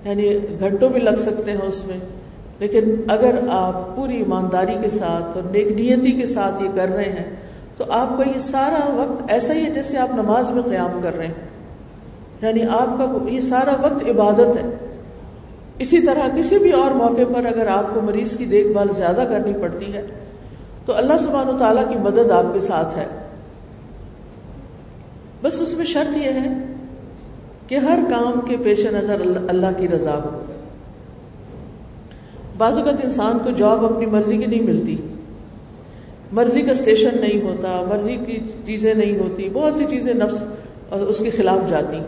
یعنی 0.06 0.38
گھنٹوں 0.60 0.90
بھی 0.90 1.00
لگ 1.00 1.16
سکتے 1.18 1.52
ہیں 1.52 1.68
اس 1.68 1.88
میں۔ 1.88 1.98
لیکن 2.60 2.96
اگر 3.08 3.40
آپ 3.50 3.96
پوری 3.96 4.16
ایمانداری 4.16 4.76
کے 4.82 4.90
ساتھ 4.90 5.38
اور 5.38 5.52
نیک 5.52 5.68
نیتی 5.68 6.12
کے 6.12 6.26
ساتھ 6.26 6.64
یہ 6.64 6.70
کر 6.76 6.88
رہے 6.88 7.04
ہیں، 7.04 7.36
تو 7.78 7.84
آپ 7.90 8.18
کا 8.18 8.24
یہ 8.36 8.40
سارا 8.40 8.92
وقت 8.92 9.24
ایسا 9.32 9.54
ہی 9.54 9.66
ہے 9.66 9.70
جیسے 9.70 9.98
آپ 9.98 10.16
نماز 10.16 10.52
میں 10.52 10.64
قیام 10.64 11.00
کر 11.04 11.16
رہے 11.16 11.28
ہیں۔ 11.28 11.34
یعنی 12.42 12.64
آپ 12.64 12.98
کا 12.98 13.30
یہ 13.30 13.40
سارا 13.40 13.72
وقت 13.82 14.10
عبادت 14.10 14.64
ہے۔ 14.64 14.76
اسی 15.80 16.02
طرح 16.02 16.38
کسی 16.38 16.60
بھی 16.60 16.72
اور 16.72 16.92
موقع 16.92 17.34
پر 17.34 17.46
اگر 17.46 17.68
آپ 17.68 17.94
کو 17.94 18.02
مریض 18.02 18.38
کی 18.38 18.46
دیکھ 18.46 18.68
بھال 18.68 18.88
زیادہ 18.92 19.24
کرنی 19.30 19.54
پڑتی 19.62 19.94
ہے 19.94 20.02
تو 20.86 20.98
اللہ 20.98 21.14
سبحان 21.20 21.50
و 21.50 21.58
تعالیٰ 21.58 21.90
کی 21.90 21.96
مدد 21.96 22.32
آپ 22.32 22.54
کے 22.54 22.60
ساتھ 22.60 22.98
ہے۔ 22.98 23.06
بس 25.42 25.62
اس 25.62 25.74
میں 25.74 25.86
شرط 25.86 26.18
یہ 26.18 26.24
ہے 26.24 26.66
کہ 27.68 27.76
ہر 27.76 28.00
کام 28.10 28.42
کے 28.42 28.58
پیش 28.58 28.86
نظر 28.86 29.22
اللہ 29.50 29.66
کی 29.78 29.88
رضا 29.88 30.14
ہو۔ 30.14 30.46
بعض 32.58 32.78
اوقات 32.78 32.94
انسان 33.04 33.40
کو 33.40 33.52
جاب 33.52 33.86
اپنی 33.86 34.06
مرضی 34.06 34.38
کی 34.38 34.46
نہیں 34.46 34.62
ملتی۔ 34.62 34.98
مرضی 36.32 36.62
کا 36.62 36.72
اسٹیشن 36.72 37.10
نہیں 37.22 37.42
ہوتا، 37.42 37.86
مرضی 37.90 38.16
کی 38.16 38.40
چیزیں 38.66 38.94
نہیں 38.94 39.20
ہوتی، 39.20 39.50
بہت 39.54 39.74
سی 39.74 39.86
چیزیں 39.90 40.14
نفس 40.14 40.44
اس 40.90 41.20
کے 41.20 41.30
خلاف 41.30 41.70
جاتی۔ 41.70 42.00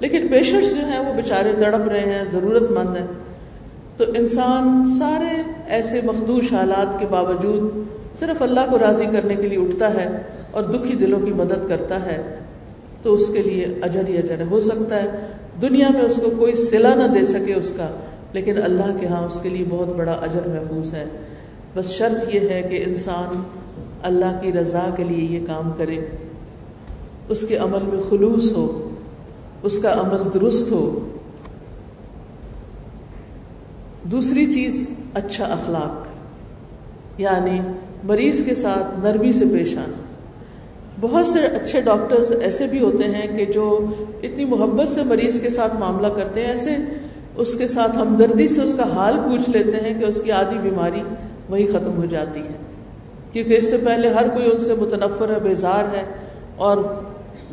لیکن 0.00 0.28
پیشنٹس 0.28 0.74
جو 0.74 0.84
ہیں 0.84 0.98
وہ 0.98 1.12
بےچارے 1.14 1.52
تڑپ 1.58 1.88
رہے 1.88 2.00
ہیں، 2.00 2.24
ضرورت 2.32 2.70
مند 2.70 2.96
ہیں۔ 2.96 3.06
تو 3.96 4.04
انسان 4.16 4.86
سارے 4.98 5.42
ایسے 5.68 6.00
مخدوش 6.04 6.52
حالات 6.52 7.00
کے 7.00 7.06
باوجود 7.06 7.89
صرف 8.18 8.42
اللہ 8.42 8.60
کو 8.70 8.78
راضی 8.78 9.04
کرنے 9.12 9.34
کے 9.34 9.48
لیے 9.48 9.58
اٹھتا 9.58 9.94
ہے 9.94 10.22
اور 10.50 10.62
دکھی 10.62 10.94
دلوں 10.94 11.20
کی 11.20 11.32
مدد 11.32 11.68
کرتا 11.68 12.06
ہے، 12.06 12.38
تو 13.02 13.14
اس 13.14 13.28
کے 13.28 13.42
لیے 13.42 13.66
اجر 13.82 14.02
ہی 14.08 14.18
اجر 14.18 14.42
ہو 14.50 14.60
سکتا 14.60 15.02
ہے 15.02 15.08
دنیا 15.62 15.88
میں 15.92 16.00
اس 16.00 16.16
کو 16.16 16.30
کوئی 16.38 16.54
سلا 16.54 16.94
نہ 16.94 17.06
دے 17.06 17.24
سکے 17.24 17.54
اس 17.54 17.72
کا، 17.76 17.88
لیکن 18.32 18.62
اللہ 18.62 18.96
کے 19.00 19.06
ہاں 19.06 19.26
اس 19.26 19.40
کے 19.40 19.48
لیے 19.48 19.64
بہت 19.68 19.88
بڑا 19.88 20.12
اجر 20.12 20.48
محفوظ 20.48 20.94
ہے۔ 20.94 21.04
بس 21.74 21.90
شرط 21.90 22.34
یہ 22.34 22.40
ہے 22.40 22.62
کہ 22.62 22.84
انسان 22.86 23.42
اللہ 24.02 24.38
کی 24.40 24.52
رضا 24.52 24.88
کے 24.96 25.04
لیے 25.04 25.40
یہ 25.40 25.46
کام 25.46 25.72
کرے۔ 25.76 25.98
اس 27.28 27.46
کے 27.46 27.56
عمل 27.56 27.82
میں 27.82 28.02
خلوص 28.10 28.52
ہو، 28.52 28.90
اس 29.62 29.78
کا 29.78 29.92
عمل 29.92 30.28
درست 30.34 30.72
ہو۔ 30.72 31.08
دوسری 34.04 34.52
چیز 34.52 34.88
اچھا 35.14 35.44
اخلاق 35.44 36.06
یعنی 37.20 37.60
مریض 38.04 38.42
کے 38.42 38.54
ساتھ 38.54 39.06
نرمی 39.06 39.32
سے 39.32 39.44
پیش 39.52 39.76
آنا۔ 39.76 40.00
بہت 41.00 41.26
سے 41.26 41.38
اچھے 41.38 41.80
ڈاکٹرز 41.80 42.32
ایسے 42.40 42.66
بھی 42.66 42.80
ہوتے 42.80 43.04
ہیں 43.04 43.38
کہ 43.38 43.52
جو 43.52 43.86
اتنی 44.22 44.44
محبت 44.44 44.88
سے 44.88 45.02
مریض 45.02 45.40
کے 45.40 45.50
ساتھ 45.50 45.76
معاملہ 45.76 46.06
کرتے 46.06 46.40
ہیں، 46.40 46.50
ایسے 46.50 46.76
اس 47.36 47.54
کے 47.54 47.68
ساتھ 47.68 47.98
ہمدردی 47.98 48.48
سے 48.48 48.62
اس 48.62 48.74
کا 48.74 48.96
حال 48.96 49.16
پوچھ 49.16 49.50
لیتے 49.50 49.76
ہیں 49.76 50.00
کہ 50.00 50.04
اس 50.04 50.20
کی 50.20 50.32
آدھی 50.32 50.58
بیماری 50.58 51.02
وہی 51.50 51.66
ختم 51.66 51.96
ہو 51.96 52.04
جاتی 52.04 52.40
ہے۔ 52.40 52.56
کیونکہ 53.32 53.54
اس 53.54 53.70
سے 53.70 53.76
پہلے 53.76 54.08
ہر 54.08 54.28
کوئی 54.28 54.50
ان 54.52 54.60
سے 54.60 54.74
متنفر 54.74 55.34
ہے، 55.34 55.40
بیزار 55.40 55.84
ہے 55.96 56.02
اور 56.56 56.76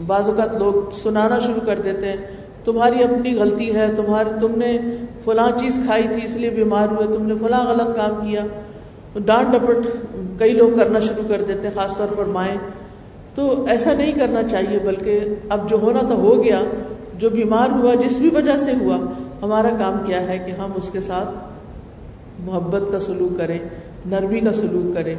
بعض 0.08 0.30
اوقات 0.30 0.58
لوگ 0.58 0.74
سنانا 1.04 1.40
شروع 1.40 1.66
کر 1.66 1.80
دیتے 1.84 2.08
ہیں، 2.08 2.18
تمہاری 2.66 3.04
اپنی 3.04 3.36
غلطی 3.36 3.76
ہے 3.76 3.88
تمہاری 3.96 4.30
تم 4.42 4.52
نے 4.56 4.78
فلاں 5.24 5.50
چیز 5.58 5.80
کھائی 5.86 6.04
تھی، 6.04 6.26
اس 6.26 6.36
لیے 6.36 6.50
بیمار 6.50 6.88
ہوئے، 6.88 7.18
تم 7.18 7.26
نے 7.26 7.34
فلاں 7.40 7.66
غلط 7.66 7.96
کام 7.96 8.28
کیا۔ 8.28 8.42
ڈانٹ 9.26 9.48
ڈپٹ 9.52 9.88
کئی 10.40 10.54
لوگ 10.54 10.78
کرنا 10.78 11.00
شروع 11.00 11.24
کر 11.28 11.42
دیتے 11.48 11.68
ہیں، 11.68 11.76
خاص 11.76 11.98
طور 11.98 12.08
پر 12.18 12.26
مائیں۔ 12.26 12.58
تو 13.36 13.66
ایسا 13.70 13.94
نہیں 13.94 14.12
کرنا 14.12 14.44
چاہیے، 14.44 14.80
بلکہ 14.80 15.20
اب 15.50 15.70
جو 15.70 15.78
ہونا 15.82 16.00
تھا 16.00 16.16
ہو 16.16 16.44
گیا، 16.44 16.62
جو 17.18 17.30
بیمار 17.30 17.70
ہوا، 17.70 17.96
جس 17.96 18.18
بھی 18.18 18.30
وجہ 18.34 18.58
سے 18.58 18.72
ہوا، 18.80 18.98
ہمارا 19.42 19.70
کام 19.80 19.94
کیا 20.06 20.28
ہے 20.28 20.38
کہ 20.38 20.52
ہم 20.52 20.72
اس 20.76 20.90
کے 20.90 21.02
ساتھ 21.02 21.30
محبت 22.40 22.92
کا 22.92 23.00
سلوک 23.00 23.38
کریں، 23.38 23.60
نرمی 24.06 24.40
کا 24.40 24.54
سلوک 24.54 24.96
کریں۔ 24.96 25.16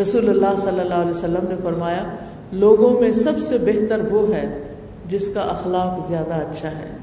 رسول 0.00 0.28
اللہ 0.28 0.56
صلی 0.58 0.80
اللہ 0.80 0.94
علیہ 0.94 1.10
وسلم 1.10 1.44
نے 1.48 1.54
فرمایا، 1.62 2.04
لوگوں 2.52 3.00
میں 3.00 3.12
سب 3.12 3.38
سے 3.38 3.58
بہتر 3.58 4.00
وہ 4.10 4.34
ہے 4.34 4.62
جس 5.08 5.28
کا 5.34 5.40
اخلاق 5.40 6.08
زیادہ 6.08 6.34
اچھا 6.34 6.70
ہے۔ 6.70 6.96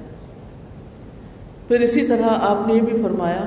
پھر 1.68 1.80
اسی 1.80 2.08
طرح 2.08 2.28
آپ 2.30 2.68
نے 2.68 2.74
یہ 2.74 2.82
بھی 2.82 3.04
فرمایا 3.04 3.46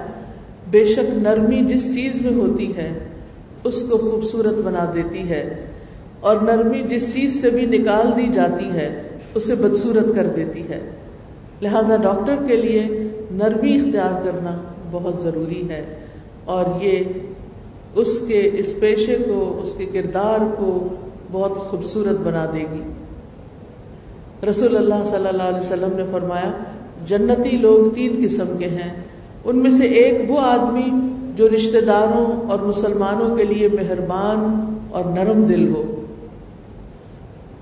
بے 0.70 0.84
شک 0.84 1.10
نرمی 1.10 1.62
جس 1.62 1.94
چیز 1.94 2.22
میں 2.22 2.34
ہوتی 2.34 2.76
ہے، 2.76 2.98
اس 3.64 3.84
کو 3.90 3.98
خوبصورت 3.98 4.54
بنا 4.54 4.92
دیتی 4.94 5.28
ہے۔ 5.28 5.66
اور 6.20 6.36
نرمی 6.36 6.82
جس 6.82 7.14
چیز 7.14 7.40
سے 7.40 7.50
بھی 7.50 7.66
نکال 7.66 8.16
دی 8.16 8.28
جاتی 8.32 8.70
ہے، 8.70 9.02
اسے 9.34 9.54
بدسورت 9.54 10.14
کر 10.14 10.26
دیتی 10.26 10.62
ہے۔ 10.68 10.90
لہذا 11.62 11.96
ڈاکٹر 11.96 12.36
کے 12.48 12.56
لیے 12.56 12.88
نرمی 13.30 13.76
اختیار 13.76 14.24
کرنا 14.24 14.60
بہت 14.90 15.22
ضروری 15.22 15.68
ہے۔ 15.68 15.84
اور 16.44 16.64
یہ 16.82 17.04
اس 17.94 18.20
کے 18.28 18.50
اس 18.52 18.74
پیشے 18.80 19.16
کو، 19.26 19.60
اس 19.62 19.74
کے 19.74 19.86
کردار 19.92 20.38
کو 20.58 20.88
بہت 21.32 21.56
خوبصورت 21.56 22.16
بنا 22.24 22.50
دے 22.54 22.60
گی۔ 22.60 22.82
رسول 24.48 24.76
اللہ 24.76 25.04
صلی 25.06 25.28
اللہ 25.28 25.42
علیہ 25.42 25.58
وسلم 25.58 25.96
نے 25.96 26.02
فرمایا، 26.12 26.52
جنتی 27.06 27.56
لوگ 27.56 27.94
تین 27.94 28.20
قسم 28.24 28.56
کے 28.58 28.68
ہیں۔ 28.68 29.04
ان 29.44 29.58
میں 29.58 29.70
سے 29.70 29.84
ایک 29.84 30.30
وہ 30.30 30.40
آدمی 30.40 30.90
جو 31.36 31.48
رشتہ 31.48 31.78
داروں 31.78 32.50
اور 32.50 32.58
مسلمانوں 32.58 33.36
کے 33.36 33.44
لیے 33.44 33.68
مہربان 33.68 34.74
اور 34.90 35.04
نرم 35.04 35.44
دل 35.44 35.74
ہو۔ 35.74 36.04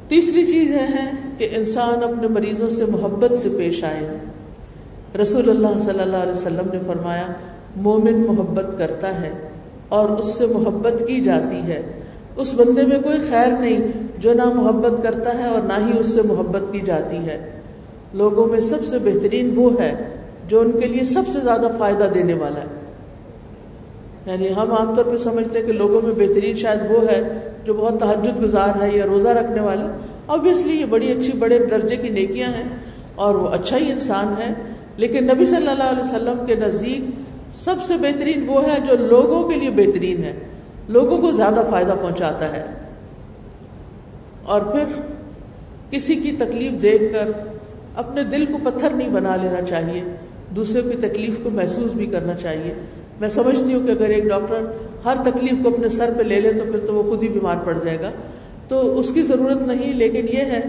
تیسری 0.09 0.47
چیز 0.47 0.71
یہ 0.71 0.77
ہے 0.77 1.11
کہ 1.39 1.49
انسان 1.53 2.03
اپنے 2.03 2.29
مریضوں 2.29 2.69
سے 2.69 2.85
محبت 2.85 3.37
سے 3.37 3.49
پیش 3.59 3.85
آئے۔ 3.85 4.19
رسول 5.23 5.51
اللہ 5.51 5.79
صلی 5.79 6.01
اللہ 6.01 6.17
علیہ 6.17 6.33
وسلم 6.33 6.67
نے 6.73 6.79
فرمایا، 6.87 7.27
مومن 7.77 8.21
محبت 8.21 8.79
کرتا 8.79 9.21
ہے 9.21 9.31
اور 9.89 10.09
اس 10.09 10.27
سے 10.27 10.47
محبت 10.47 11.03
کی 11.07 11.21
جاتی 11.21 11.57
ہے۔ 11.57 11.83
اس 12.37 12.55
بندے 12.55 12.83
میں 12.83 12.99
کوئی 12.99 13.19
خیر 13.29 13.61
نہیں 13.61 13.79
جو 14.19 14.35
نہ 14.35 14.45
محبت 14.45 15.03
کرتا 15.03 15.39
ہے 15.39 15.49
اور 15.49 15.61
نہ 15.63 15.73
ہی 15.73 15.99
اس 15.99 16.07
سے 16.07 16.23
محبت 16.23 16.73
کی 16.73 16.81
جاتی 16.81 17.17
ہے۔ 17.17 17.51
لوگوں 18.13 18.47
میں 18.47 18.61
سب 18.61 18.85
سے 18.85 18.99
بہترین 18.99 19.53
وہ 19.57 19.71
ہے 19.81 19.95
جو 20.49 20.61
ان 20.61 20.81
کے 20.81 20.87
لیے 20.87 21.05
سب 21.05 21.23
سے 21.33 21.41
زیادہ 21.41 21.67
فائدہ 21.79 22.05
دینے 22.15 22.35
والا 22.35 22.61
ہے۔ 22.61 22.79
یعنی 24.27 24.53
ہم 24.53 24.73
عام 24.73 24.95
طور 24.95 25.05
پہ 25.05 25.17
سمجھتے 25.17 25.59
ہیں 25.59 25.67
کہ 25.67 25.73
لوگوں 25.73 26.01
میں 26.01 26.29
بہترین 26.29 26.55
شاید 26.55 26.91
وہ 26.91 27.03
ہے 27.03 27.51
جو 27.65 27.75
بہت 27.75 28.01
تحجد 28.01 28.43
گزار 28.43 28.83
ہے 28.83 28.97
یا 28.97 29.05
روزہ 29.07 29.29
رکھنے 29.29 29.61
والا۔ 29.61 29.87
آبویسلی 30.29 30.81
یہ 30.81 30.85
بڑی 30.85 31.13
اچھی، 31.13 31.33
بڑے 31.39 31.59
درجے 31.59 31.97
کی 31.97 32.09
نیکیاں 32.09 32.49
ہیں 32.49 32.65
اور 33.15 33.35
وہ 33.35 33.49
اچھا 33.49 33.77
ہی 33.77 33.93
انسان 33.93 34.35
ہے۔ 34.39 34.53
لیکن 34.97 35.27
نبی 35.27 35.47
صلی 35.47 35.69
اللہ 35.69 35.85
علیہ 35.85 36.01
وسلم 36.01 36.47
کے 36.47 36.55
نزدیک 36.55 37.11
سب 37.53 37.75
سے 37.83 37.97
بہترین 37.97 38.45
وہ 38.49 38.65
ہے 38.65 38.79
جو 38.91 39.07
لوگوں 39.07 39.49
کے 39.49 39.57
لیے 39.57 39.71
بہترین 39.71 40.25
ہے۔ 40.25 40.33
لوگوں 40.89 41.19
کو 41.19 41.31
زیادہ 41.31 41.63
فائدہ 41.71 41.95
پہنچاتا 42.03 42.53
ہے۔ 42.53 42.65
اور 44.43 44.61
پھر 44.61 44.85
کسی 45.91 46.15
کی 46.15 46.33
تکلیف 46.33 46.83
دیکھ 46.83 47.03
کر 47.13 47.29
اپنے 47.97 48.25
دل 48.25 48.45
کو 48.45 48.59
پتھر 48.65 48.91
نہیں 48.91 49.09
بنا 49.09 49.37
لینا 49.37 49.63
چاہیے۔ 49.63 50.03
دوسرے 50.57 50.83
کی 50.83 51.09
تکلیف 51.09 51.41
کو 51.43 51.51
محسوس 51.51 51.93
بھی 51.93 52.07
کرنا 52.07 52.35
چاہیے۔ 52.35 52.75
میں 53.21 53.29
سمجھتی 53.29 53.75
ہوں 53.75 53.87
کہ 53.87 53.91
اگر 53.91 54.09
ایک 54.09 54.25
ڈاکٹر 54.25 54.65
ہر 55.05 55.17
تکلیف 55.25 55.55
کو 55.63 55.69
اپنے 55.69 55.89
سر 55.89 56.13
پہ 56.17 56.23
لے 56.23 56.41
لے 56.41 56.53
تو 56.53 56.65
پھر 56.71 56.81
تو 56.87 56.95
وہ 56.95 57.03
خود 57.03 57.23
ہی 57.23 57.29
بیمار 57.29 57.57
پڑ 57.65 57.79
جائے 57.85 58.01
گا۔ 58.01 58.11
تو 58.69 58.99
اس 58.99 59.11
کی 59.11 59.23
ضرورت 59.23 59.63
نہیں، 59.63 59.95
لیکن 59.95 60.27
یہ 60.29 60.41
ہے 60.41 60.61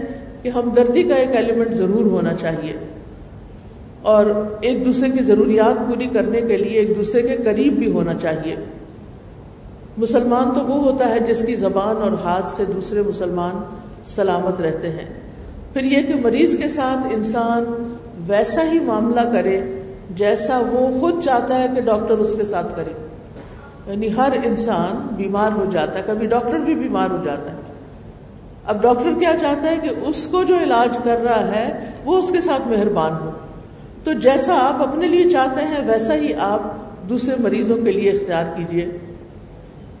کہ 0.42 0.48
ہمدردی 0.48 1.02
کا 1.02 1.14
ایک 1.14 1.36
ایلیمنٹ 1.36 1.74
ضرور 1.74 2.04
ہونا 2.04 2.34
چاہیے۔ 2.34 2.72
اور 4.02 4.26
ایک 4.60 4.84
دوسرے 4.84 5.08
کی 5.10 5.24
ضروریات 5.24 5.88
پوری 5.88 6.06
کرنے 6.06 6.40
کے 6.40 6.56
لیے 6.56 6.80
ایک 6.80 6.98
دوسرے 6.98 7.22
کے 7.22 7.36
قریب 7.36 7.72
بھی 7.72 7.90
ہونا 7.90 8.14
چاہیے۔ 8.14 8.56
مسلمان 9.98 10.50
تو 10.54 10.60
وہ 10.60 10.92
ہوتا 10.92 11.10
ہے 11.10 11.20
جس 11.20 11.44
کی 11.46 11.54
زبان 11.54 11.96
اور 11.96 12.12
ہاتھ 12.12 12.50
سے 12.50 12.64
دوسرے 12.74 13.02
مسلمان 13.02 13.62
سلامت 14.04 14.60
رہتے 14.60 14.88
ہیں۔ 14.88 15.20
پھر 15.72 15.84
یہ 15.84 16.02
کہ 16.02 16.14
مریض 16.14 16.58
کے 16.58 16.68
ساتھ 16.68 17.14
انسان 17.14 17.94
ویسا 18.30 18.62
ہی 18.72 18.78
معاملہ 18.78 19.20
کرے 19.32 19.60
جیسا 20.10 20.62
وہ 20.70 21.00
خود 21.00 21.24
چاہتا 21.24 21.62
ہے 21.62 21.66
کہ 21.74 21.80
ڈاکٹر 21.80 22.18
اس 22.18 22.34
کے 22.38 22.44
ساتھ 22.44 22.76
کرے۔ 22.76 23.06
یعنی 23.86 24.16
ہر 24.16 24.28
انسان 24.44 25.06
بیمار 25.16 25.50
ہو 25.52 25.64
جاتا 25.70 25.98
ہے، 25.98 26.04
کبھی 26.06 26.26
ڈاکٹر 26.26 26.58
بھی 26.58 26.74
بیمار 26.74 27.10
ہو 27.10 27.16
جاتا 27.24 27.52
ہے۔ 27.52 27.56
اب 28.66 28.82
ڈاکٹر 28.82 29.10
کیا 29.18 29.32
چاہتا 29.40 29.70
ہے 29.70 29.76
کہ 29.82 29.90
اس 30.06 30.26
کو 30.26 30.42
جو 30.42 30.54
علاج 30.62 30.98
کر 31.04 31.16
رہا 31.16 31.46
ہے، 31.46 31.90
وہ 32.04 32.18
اس 32.18 32.30
کے 32.30 32.40
ساتھ 32.40 32.68
مہربان 32.68 33.12
ہو۔ 33.12 33.30
تو 34.04 34.12
جیسا 34.12 34.54
آپ 34.54 34.88
اپنے 34.88 35.08
لیے 35.08 35.30
چاہتے 35.30 35.60
ہیں، 35.64 35.88
ویسا 35.88 36.14
ہی 36.14 36.34
آپ 36.34 36.60
دوسرے 37.08 37.34
مریضوں 37.38 37.76
کے 37.76 37.92
لیے 37.92 38.10
اختیار 38.10 38.44
کیجیے 38.56 38.98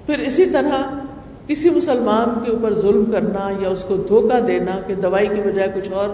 پھر 0.06 0.18
اسی 0.18 0.44
طرح 0.44 0.82
کسی 1.46 1.70
مسلمان 1.70 2.44
کے 2.44 2.50
اوپر 2.50 2.74
ظلم 2.74 3.04
کرنا 3.04 3.50
یا 3.60 3.68
اس 3.68 3.84
کو 3.88 3.96
دھوکہ 3.96 4.40
دینا 4.40 4.80
کہ 4.86 4.94
دوائی 4.94 5.26
کی 5.26 5.40
بجائے 5.44 5.68
کچھ 5.74 5.92
اور 5.92 6.08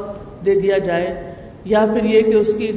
دے 0.44 0.60
دیا 0.60 0.78
جائے 0.78 1.34
یا 1.66 1.86
پھر 1.92 2.04
یہ 2.04 2.22
کہ 2.22 2.34
اس 2.34 2.54
کی، 2.58 2.72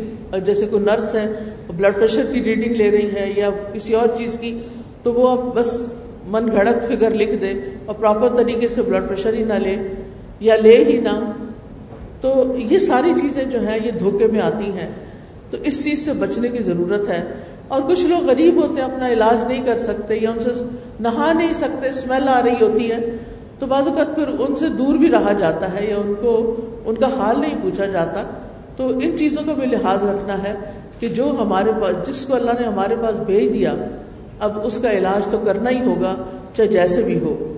جیسے 0.46 0.66
کوئی 0.66 0.84
نرس 0.84 1.16
ہے 1.16 1.32
بلڈ 1.78 1.96
پریشر 1.96 2.26
کی 2.34 2.44
ریڈنگ 2.44 2.76
لے 2.76 2.92
رہی 2.92 3.12
ہے 3.16 3.34
یا 3.36 3.50
کسی 3.74 3.94
اور 3.94 4.08
چیز 4.18 4.38
کی، 4.42 4.60
تو 5.04 5.14
وہ 5.14 5.30
اب 5.30 5.56
بس 5.56 5.86
من 6.28 6.48
گھڑت 6.56 6.88
فگر 6.88 7.12
لکھ 7.12 7.36
دے 7.42 7.54
اور 7.86 7.96
پراپر 7.96 8.36
طریقے 8.36 8.68
سے 8.68 8.82
بلڈ 8.82 9.08
پریشر 9.08 9.34
ہی 9.34 9.44
نہ 9.44 9.54
لے 9.54 9.76
یا 10.40 10.56
لے 10.56 10.84
ہی 10.84 10.98
نہ۔ 10.98 11.32
تو 12.22 12.44
یہ 12.58 12.80
ساری 12.80 13.14
چیزیں 13.22 13.44
جو 13.44 13.68
ہیں 13.68 13.80
یہ 13.84 13.92
دھوکے 13.92 14.28
میں 14.28 14.42
آتی 14.42 14.72
ہیں۔ 14.72 14.88
تو 15.50 15.58
اس 15.64 15.84
چیز 15.84 16.06
سے 16.06 16.14
بچنے 16.14 16.48
کی 16.48 16.64
ضرورت 16.64 17.10
ہے۔ 17.10 17.24
اور 17.68 17.82
کچھ 17.82 18.06
لوگ 18.06 18.26
غریب 18.26 18.56
ہوتے 18.56 18.82
ہیں، 18.82 18.90
اپنا 18.90 19.10
علاج 19.10 19.48
نہیں 19.48 19.66
کر 19.66 19.78
سکتے 19.78 20.16
یا 20.16 20.30
ان 20.30 20.40
سے 20.40 20.50
نہا 21.00 21.34
نہیں 21.34 21.54
سکتے 21.54 21.90
اسمیل 21.90 22.30
آ 22.30 22.42
رہی 22.46 22.66
ہوتی 22.66 22.92
ہے۔ 22.92 22.98
تو 23.60 23.66
بعض 23.66 23.88
اوقات 23.88 24.16
پھر 24.16 24.28
ان 24.28 24.56
سے 24.56 24.70
دور 24.70 24.96
بھی 24.96 25.10
رہا 25.10 25.32
جاتا 25.32 25.80
ہے 25.80 25.90
یا 25.90 25.98
ان 25.98 26.14
کو، 26.22 26.56
ان 26.86 26.96
کا 26.96 27.08
حال 27.18 27.42
نہیں 27.42 27.56
پوچھا 27.62 27.86
جاتا۔ 27.86 28.49
تو 28.80 28.88
ان 28.88 29.18
چیزوں 29.18 29.44
کا 29.46 29.54
بھی 29.54 29.68
لحاظ 29.68 30.04
رکھنا 30.04 30.44
ہے 30.44 30.54
کہ 31.00 31.08
جو 31.08 31.36
ہمارے 31.42 31.72
پاس 31.82 32.08
جس 32.08 32.26
کو 32.26 32.36
اللہ 32.36 32.52
نے 32.60 32.66
ہمارے 32.66 32.96
پاس 32.96 33.20
بھیج 33.20 33.54
دیا، 33.54 33.74
اب 34.40 34.60
اس 34.64 34.80
کا 34.82 34.92
علاج 34.92 35.28
تو 35.32 35.40
کرنا 35.46 35.70
ہی 35.70 35.86
ہوگا، 35.86 36.16
چاہے 36.54 36.68
جیسے 36.68 37.02
بھی 37.02 37.20
ہو۔ 37.20 37.54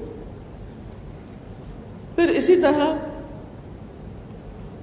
پھر 2.16 2.28
اسی 2.28 2.56
طرح 2.56 2.94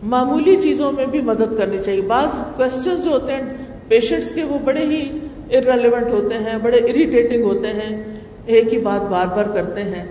معمولی 0.03 0.57
چیزوں 0.63 0.93
میں 0.93 1.07
بھی 1.07 1.21
مدد 1.21 1.59
کرنی 1.59 1.79
چاہیے۔ 1.85 2.03
بعض 2.03 2.29
کوشچن 2.57 2.97
جو 3.05 3.11
ہوتے 3.11 3.33
ہیں 3.33 3.43
پیشنٹس 3.89 4.33
کے 4.35 4.45
وہ 4.45 4.59
بڑے 4.65 4.81
ہی 4.81 5.19
ارریلیونٹ 5.53 6.11
ہوتے 6.11 6.35
ہیں، 6.35 6.59
بڑے 6.63 6.79
اریٹیٹنگ 6.79 7.43
ہوتے 7.43 7.69
ہیں۔ 7.69 8.05
ایک 8.47 8.73
ہی 8.73 8.79
بات 8.79 9.11
بار 9.11 9.27
بار 9.27 9.45
کرتے 9.45 9.83
ہیں۔ 9.83 10.05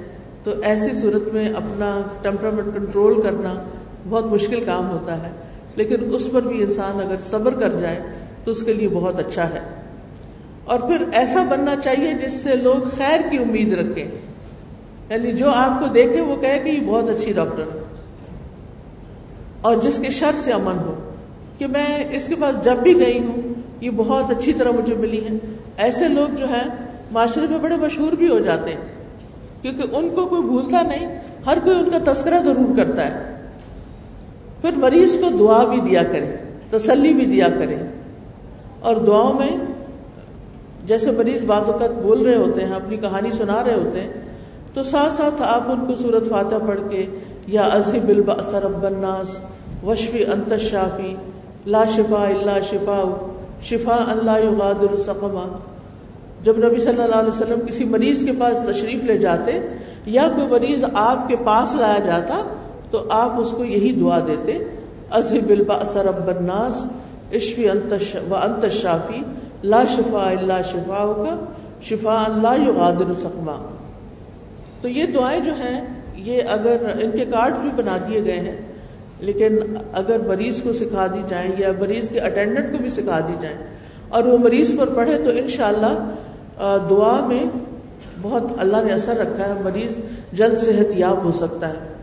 تو 0.44 0.52
ایسی 0.64 0.94
صورت 0.94 1.34
میں 1.34 1.50
اپنا 1.50 2.02
ٹیمپرامنٹ 2.22 2.76
کنٹرول 2.76 3.22
کرنا 3.22 3.64
بہت 4.10 4.26
مشکل 4.26 4.64
کام 4.66 4.90
ہوتا 4.90 5.24
ہے۔ 5.24 5.47
لیکن 5.78 5.96
اس 6.14 6.30
پر 6.32 6.42
بھی 6.42 6.64
انسان 6.64 7.00
اگر 7.00 7.18
صبر 7.20 7.54
کر 7.54 7.70
جائے 7.70 8.00
تو 8.44 8.52
اس 8.52 8.64
کے 8.64 8.74
لیے 8.74 8.88
بہت 8.88 9.20
اچھا 9.20 9.50
ہے۔ 9.50 9.60
اور 10.66 10.80
پھر 10.80 10.98
ایسا 11.14 11.44
بننا 11.50 11.76
چاہیے 11.76 12.14
جس 12.14 12.34
سے 12.34 12.56
لوگ 12.56 12.88
خیر 12.98 13.20
کی 13.32 13.38
امید 13.38 13.74
رکھیں۔ 13.74 14.12
یعنی 15.10 15.32
جو 15.32 15.50
آپ 15.50 15.80
کو 15.80 15.88
دیکھے 15.88 16.22
وہ 16.22 16.36
کہے 16.36 16.60
کہ 16.60 16.70
یہ 16.70 16.88
بہت 16.88 17.10
اچھی 17.10 17.34
ڈاکٹر 17.34 17.64
اور 19.62 19.76
جس 19.76 19.98
کے 19.98 20.12
شر 20.12 20.32
سے 20.38 20.54
امن 20.54 20.78
ہو۔ 20.80 21.12
کہ 21.58 21.68
میں 21.68 22.06
اس 22.12 22.28
کے 22.28 22.36
پاس 22.40 22.66
جب 22.66 22.76
بھی 22.76 22.98
گئی 22.98 23.20
ہوں، 23.20 23.54
یہ 23.82 23.90
بہت 23.96 24.32
اچھی 24.32 24.54
طرح 24.54 24.72
مجھے 24.72 24.96
ملی 24.96 25.24
ہے۔ 25.24 25.38
ایسے 25.78 26.08
لوگ 26.08 26.36
جو 26.36 26.46
ہیں، 26.48 26.68
معاشرے 27.12 27.48
میں 27.50 27.58
بڑے 27.58 27.76
مشہور 27.76 28.14
بھی 28.14 28.30
ہو 28.30 28.40
جاتے 28.40 28.72
ہیں۔ 28.72 29.06
کیونکہ 29.62 29.96
ان 29.96 30.10
کو 30.10 30.26
کوئی 30.26 30.42
بھولتا 30.42 30.82
نہیں، 30.82 31.20
ہر 31.46 31.58
کوئی 31.64 31.80
ان 31.80 31.90
کا 31.90 32.14
تذکرہ 32.14 32.40
ضرور 32.40 32.78
کرتا 32.78 33.08
ہے۔ 33.08 33.37
پھر 34.62 34.78
مریض 34.78 35.18
کو 35.22 35.30
دعا 35.40 35.64
بھی 35.64 35.80
دیا 35.82 36.04
کرے 36.04 36.36
تسلی 36.70 37.14
بھی 37.14 37.26
دیا 37.26 37.48
کرے 37.50 37.76
اور 38.80 38.96
دعاؤں 39.08 39.34
میں 39.34 39.50
جیسے 40.86 41.12
مریض 41.12 41.44
بعض 41.46 41.70
اوقات 41.70 41.92
بول 42.02 42.22
رہے 42.22 42.36
ہوتے 42.36 42.66
ہیں، 42.66 42.74
اپنی 42.74 42.98
کہانی 42.98 43.32
سنا 43.32 43.64
رہے 43.64 43.74
ہوتے 43.74 44.00
ہیں، 44.00 44.12
تو 44.74 44.84
ساتھ 44.84 45.14
ساتھ 45.14 45.42
آپ 45.46 45.72
ان 45.72 45.86
کو 45.88 45.96
صورت 45.96 46.30
فاتح 46.30 46.66
پڑھ 46.68 46.80
کے، 46.90 47.06
یا 47.48 47.66
ازہب 47.74 48.10
البأس 48.10 48.54
رب 48.64 48.86
الناس 48.86 49.38
وشفی 49.84 50.24
انت 50.26 50.54
شافی 50.62 51.16
لا 51.66 51.84
شفا 51.96 52.24
اللہ 52.24 52.60
شفا 52.64 53.02
شفا 53.62 53.98
اللہ 54.08 54.40
یغادر 54.44 54.98
سقما۔ 54.98 55.46
جب 56.44 56.58
نبی 56.58 56.80
صلی 56.80 57.02
اللہ 57.04 57.16
علیہ 57.16 57.30
وسلم 57.30 57.66
کسی 57.68 57.86
مریض 57.86 58.24
کے 58.26 58.32
پاس 58.40 58.60
تشریف 58.68 59.04
لے 59.04 59.18
جاتے، 59.18 59.60
یا 60.16 60.28
کوئی 60.36 60.48
مریض 60.48 60.84
آپ 60.94 61.28
کے 61.28 61.36
پاس 61.44 61.76
لایا 61.76 62.00
جاتا 62.06 62.42
تو 62.92 63.04
آپ 63.12 63.40
اس 63.40 63.52
کو 63.52 63.64
یہی 63.66 63.92
دعا 63.94 64.20
دیتے 64.28 64.58
ازہب 65.12 65.50
البأس 65.52 65.96
رب 66.06 66.28
الناس، 66.30 66.86
اشفی 67.34 67.68
و 67.68 68.36
انت 68.36 68.66
شافی 68.74 69.22
لا 69.66 69.84
شفا 69.96 70.30
اللہ 70.30 70.62
شفا 70.66 71.06
کا 71.18 71.36
شفا 71.84 72.24
اللہ 72.24 72.62
یغادر 72.62 73.14
سقما. 73.22 73.58
تو 74.82 74.88
یہ 74.90 75.06
دعائیں 75.14 75.40
جو 75.42 75.54
ہیں، 75.56 75.80
یہ 76.26 76.50
اگر 76.50 76.86
ان 76.94 77.12
کے 77.12 77.26
کارڈ 77.26 77.54
بھی 77.62 77.70
بنا 77.76 77.98
دیے 78.08 78.24
گئے 78.26 78.40
ہیں، 78.40 78.56
لیکن 79.22 79.58
اگر 79.94 80.18
مریض 80.28 80.62
کو 80.62 80.74
سکھا 80.74 81.06
دی 81.14 81.22
جائیں 81.28 81.52
یا 81.58 81.72
مریض 81.80 82.10
کے 82.10 82.20
اٹینڈنٹ 82.22 82.72
کو 82.72 82.78
بھی 82.82 82.90
سکھا 82.92 83.20
دی 83.28 83.36
جائیں، 83.42 83.58
اور 84.10 84.24
وہ 84.24 84.38
مریض 84.38 84.78
پر 84.80 84.94
پڑھے 84.96 85.18
تو 85.24 85.30
انشاءاللہ 85.36 85.94
دعا 86.90 87.20
میں 87.28 87.44
بہت 88.22 88.44
اللہ 88.58 88.84
نے 88.86 88.94
اثر 88.94 89.18
رکھا 89.18 89.44
ہے، 89.46 89.54
مریض 89.64 90.00
جلد 90.34 90.60
صحت 90.60 90.98
یاب 90.98 91.24
ہو 91.24 91.32
سکتا 91.40 91.70
ہے۔ 91.70 91.96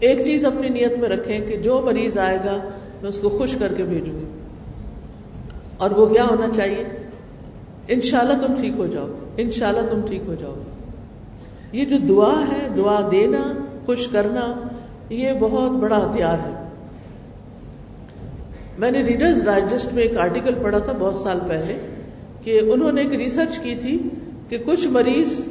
ایک 0.00 0.24
چیز 0.24 0.44
اپنی 0.44 0.68
نیت 0.68 0.98
میں 0.98 1.08
رکھیں 1.08 1.40
کہ 1.50 1.56
جو 1.56 1.82
مریض 1.84 2.18
آئے 2.18 2.38
گا، 2.44 2.68
میں 3.02 3.08
اس 3.08 3.20
کو 3.20 3.28
خوش 3.28 3.56
کر 3.58 3.72
کے 3.76 3.82
بھیجوں 3.82 4.20
گی۔ 4.20 4.24
اور 5.78 5.90
وہ 5.90 6.06
کیا 6.06 6.24
ہونا 6.24 6.50
چاہیے؟ 6.50 6.84
انشاءاللہ 7.88 8.46
تم 8.46 8.54
ٹھیک 8.60 8.72
ہو 8.78 8.86
جاؤ 8.86 9.08
انشاءاللہ 9.36 9.80
تم 9.90 10.00
ٹھیک 10.06 10.22
ہو 10.26 10.34
جاؤ 10.34 10.54
یہ 11.72 11.84
جو 11.84 11.98
دعا 11.98 12.40
ہے، 12.40 12.68
دعا 12.76 13.08
دینا، 13.10 13.52
خوش 13.86 14.08
کرنا، 14.08 14.54
یہ 15.10 15.32
بہت 15.40 15.70
بڑا 15.70 15.96
ہتھیار 15.96 16.38
ہے۔ 16.38 16.68
میں 18.78 18.90
نے 18.90 19.02
ریڈرز 19.02 19.44
ڈائجسٹ 19.44 19.92
میں 19.92 20.02
ایک 20.02 20.16
آرٹیکل 20.16 20.54
پڑھا 20.62 20.78
تھا 20.78 20.92
بہت 20.98 21.16
سال 21.16 21.38
پہلے 21.48 21.78
کہ 22.42 22.60
انہوں 22.60 22.92
نے 22.92 23.00
ایک 23.00 23.12
ریسرچ 23.12 23.58
کی 23.58 23.74
تھی 23.80 24.02
کہ 24.48 24.58
کچھ 24.64 24.86
مریض 24.86 25.48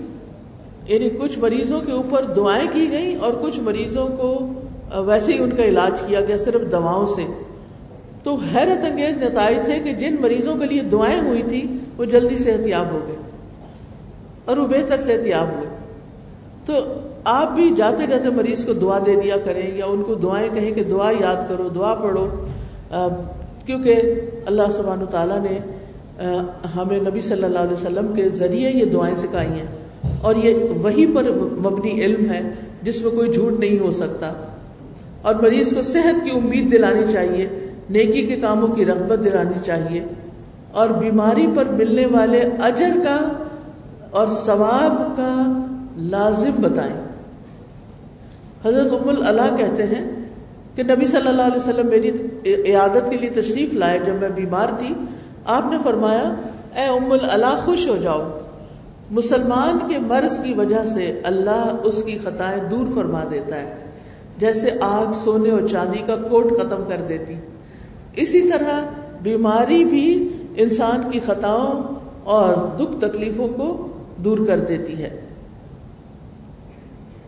یعنی 0.87 1.09
کچھ 1.09 1.39
مریضوں 1.39 1.81
کے 1.81 1.91
اوپر 1.91 2.23
دعائیں 2.23 2.67
کی 2.73 2.87
گئیں 2.91 3.15
اور 3.15 3.33
کچھ 3.41 3.59
مریضوں 3.59 4.07
کو 4.07 4.47
ویسے 5.05 5.33
ہی 5.33 5.37
ان 5.43 5.49
کا 5.49 5.63
علاج 5.63 6.01
کیا 6.07 6.21
گیا 6.21 6.37
صرف 6.37 6.71
دواؤں 6.71 7.05
سے۔ 7.05 7.25
تو 8.23 8.35
حیرت 8.35 8.85
انگیز 8.85 9.17
نتائج 9.17 9.57
تھے 9.65 9.79
کہ 9.79 9.93
جن 9.93 10.15
مریضوں 10.21 10.55
کے 10.55 10.65
لیے 10.65 10.81
دعائیں 10.81 11.21
ہوئی 11.21 11.41
تھی 11.41 11.77
وہ 11.97 12.05
جلدی 12.05 12.37
صحت 12.37 12.67
یاب 12.67 12.91
ہو 12.91 12.99
گئے 13.07 13.15
اور 14.45 14.57
وہ 14.57 14.67
بہتر 14.67 14.99
صحت 14.99 15.27
یاب 15.27 15.47
ہوئے۔ 15.47 15.67
تو 16.65 16.73
آپ 17.23 17.51
بھی 17.51 17.69
جاتے 17.77 18.07
جاتے 18.07 18.29
مریض 18.29 18.65
کو 18.65 18.73
دعا 18.73 18.99
دے 19.05 19.15
دیا 19.15 19.37
کریں 19.37 19.77
یا 19.77 19.85
ان 19.85 20.03
کو 20.03 20.15
دعائیں 20.15 20.49
کہیں 20.53 20.71
کہ 20.71 20.83
دعا 20.83 21.11
یاد 21.19 21.49
کرو، 21.49 21.69
دعا 21.69 21.93
پڑھو۔ 21.95 22.27
کیونکہ 23.65 24.01
اللہ 24.45 24.71
سبحانہ 24.77 25.05
تعالیٰ 25.05 25.39
نے 25.39 25.59
ہمیں 26.75 26.99
نبی 26.99 27.21
صلی 27.21 27.43
اللہ 27.43 27.59
علیہ 27.59 27.73
وسلم 27.73 28.13
کے 28.15 28.29
ذریعے 28.29 28.71
یہ 28.71 28.85
دعائیں 28.85 29.15
سکھائی 29.15 29.49
ہیں۔ 29.49 29.67
اور 30.21 30.35
یہ 30.35 30.53
وہی 30.81 31.05
پر 31.15 31.23
مبنی 31.59 32.01
علم 32.01 32.29
ہے 32.29 32.41
جس 32.81 33.01
میں 33.01 33.11
کوئی 33.11 33.33
جھوٹ 33.33 33.59
نہیں 33.59 33.79
ہو 33.79 33.91
سکتا۔ 33.91 34.33
اور 35.21 35.35
مریض 35.35 35.73
کو 35.73 35.81
صحت 35.81 36.25
کی 36.25 36.31
امید 36.31 36.71
دلانی 36.71 37.11
چاہیے، 37.11 37.49
نیکی 37.89 38.25
کے 38.25 38.35
کاموں 38.35 38.67
کی 38.67 38.85
رغبت 38.85 39.19
دلانی 39.25 39.59
چاہیے۔ 39.65 40.03
اور 40.71 40.89
بیماری 40.89 41.47
پر 41.55 41.65
ملنے 41.65 42.05
والے 42.05 42.41
اجر 42.61 42.91
کا 43.03 43.43
اور 44.11 44.27
ثواب 44.27 45.17
کا 45.17 45.65
لازم 45.97 46.51
بتائیں۔ 46.61 46.99
حضرت 48.65 48.93
ام 48.93 49.09
اللہ 49.27 49.55
کہتے 49.57 49.83
ہیں 49.83 50.29
کہ 50.75 50.83
نبی 50.83 51.07
صلی 51.07 51.27
اللہ 51.27 51.41
علیہ 51.41 51.57
وسلم 51.57 51.87
میری 51.87 52.11
عیادت 52.71 53.09
کے 53.09 53.17
لیے 53.17 53.29
تشریف 53.29 53.73
لائے 53.73 53.99
جب 54.05 54.13
میں 54.21 54.29
بیمار 54.29 54.67
تھی۔ 54.77 54.93
آپ 55.45 55.63
نے 55.71 55.77
فرمایا، 55.83 56.33
اے 56.75 56.83
ام 56.83 57.11
اللہ 57.11 57.61
خوش 57.65 57.87
ہو 57.87 57.97
جاؤ۔ 57.97 58.39
مسلمان 59.11 59.87
کے 59.89 59.97
مرض 59.99 60.39
کی 60.43 60.53
وجہ 60.53 60.83
سے 60.83 61.21
اللہ 61.23 61.75
اس 61.83 62.03
کی 62.03 62.17
خطائیں 62.23 62.63
دور 62.63 62.85
فرما 62.95 63.23
دیتا 63.31 63.55
ہے، 63.55 63.75
جیسے 64.37 64.71
آگ، 64.81 65.11
سونے 65.13 65.49
اور 65.49 65.67
چاندی 65.67 65.99
کا 66.05 66.15
کوٹ 66.15 66.49
ختم 66.49 66.83
کر 66.87 67.01
دیتی۔ 67.07 67.33
اسی 68.15 68.49
طرح 68.49 68.81
بیماری 69.21 69.85
بھی 69.85 70.29
انسان 70.57 71.11
کی 71.11 71.19
خطاؤں 71.19 71.83
اور 72.23 72.77
دکھ 72.77 72.99
تکلیفوں 73.01 73.47
کو 73.47 73.87
دور 74.17 74.37
کر 74.47 74.59
دیتی 74.59 75.03
ہے۔ 75.03 75.19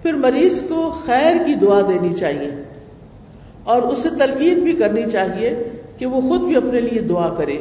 پھر 0.02 0.14
مریض 0.14 0.64
کو 0.64 0.96
خیر 1.06 1.36
کی 1.46 1.54
دعا 1.54 1.82
دینی 1.82 2.14
چاہیے 2.14 2.52
اور 3.64 3.82
اسے 3.82 4.10
تلقین 4.10 4.60
بھی 4.60 4.74
کرنی 4.74 5.10
چاہیے 5.12 5.64
کہ 5.98 6.06
وہ 6.06 6.22
خود 6.22 6.42
بھی 6.42 6.56
اپنے 6.56 6.82
لیے 6.82 7.02
دعا 7.02 7.30
کرے۔ 7.30 7.58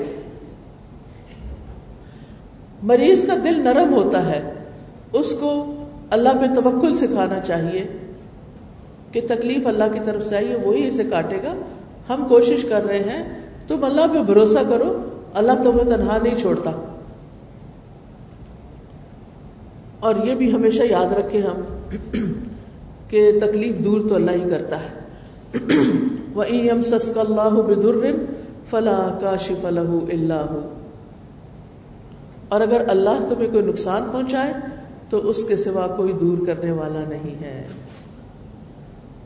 مریض 2.82 3.26
کا 3.26 3.34
دل 3.44 3.60
نرم 3.60 3.94
ہوتا 3.94 4.26
ہے، 4.26 4.52
اس 5.12 5.32
کو 5.32 5.74
اللہ 6.10 6.28
پہ 6.28 6.60
توکل 6.60 6.96
سکھانا 6.96 7.40
چاہیے 7.40 7.86
کہ 9.12 9.20
تکلیف 9.28 9.66
اللہ 9.66 9.84
کی 9.92 10.00
طرف 10.04 10.26
سے 10.26 10.36
آئی 10.36 10.48
ہے، 10.48 10.56
وہی 10.56 10.88
اسے 10.88 11.04
کاٹے 11.04 11.36
گا۔ 11.36 11.54
ہم 12.08 12.26
کوشش 12.28 12.62
کر 12.68 12.84
رہے 12.84 12.98
ہیں، 12.98 13.40
تم 13.68 13.84
اللہ 13.84 14.00
پہ 14.14 14.22
بھروسہ 14.22 14.58
کرو، 14.68 15.02
اللہ 15.34 15.52
تمہیں 15.64 15.86
تنہا 15.86 16.18
نہیں 16.22 16.36
چھوڑتا۔ 16.36 16.70
اور 20.00 20.14
یہ 20.24 20.34
بھی 20.34 20.52
ہمیشہ 20.52 20.82
یاد 20.82 21.12
رکھے 21.12 21.40
ہم 21.40 21.62
کہ 23.08 23.40
تکلیف 23.40 23.78
دور 23.78 24.00
تو 24.08 24.14
اللہ 24.14 24.30
ہی 24.30 24.50
کرتا 24.50 24.76
ہے۔ 24.76 24.98
وہ 26.34 26.42
ایم 26.42 26.80
سس 26.80 27.16
اللہ 27.16 27.60
بدر 27.60 28.16
فلاح 28.70 29.18
کاشف 29.18 29.64
اللہ 29.64 30.77
اور 32.48 32.60
اگر 32.60 32.88
اللہ 32.88 33.26
تمہیں 33.28 33.52
کوئی 33.52 33.64
نقصان 33.64 34.08
پہنچائے 34.12 34.52
تو 35.10 35.28
اس 35.28 35.44
کے 35.44 35.56
سوا 35.56 35.86
کوئی 35.86 36.12
دور 36.12 36.46
کرنے 36.46 36.70
والا 36.70 37.04
نہیں 37.08 37.44
ہے۔ 37.44 37.66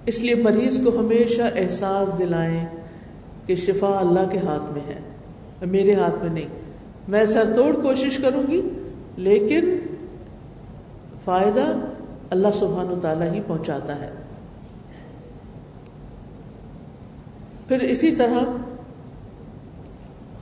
اس 0.06 0.20
لیے 0.20 0.34
مریض 0.34 0.84
کو 0.84 1.00
ہمیشہ 1.00 1.42
احساس 1.54 2.18
دلائیں 2.18 2.66
کہ 3.46 3.56
شفا 3.56 3.98
اللہ 4.00 4.30
کے 4.30 4.38
ہاتھ 4.38 4.72
میں 4.72 4.80
ہے۔ 4.80 4.98
میرے 5.66 5.94
ہاتھ 5.94 6.24
میں 6.24 6.30
نہیں۔ 6.30 6.48
میں 7.08 7.24
سر 7.24 7.52
توڑ 7.56 7.74
کوشش 7.74 8.16
کروں 8.16 8.50
گی، 8.50 8.68
لیکن 9.16 9.78
فائدہ 11.24 11.78
اللہ 12.30 12.48
سبحان 12.54 12.86
و 12.86 13.00
تعالیٰ 13.02 13.32
ہی 13.32 13.40
پہنچاتا 13.46 14.00
ہے۔ 14.00 14.10
پھر 17.68 17.80
اسی 17.80 18.10
طرح 18.10 18.38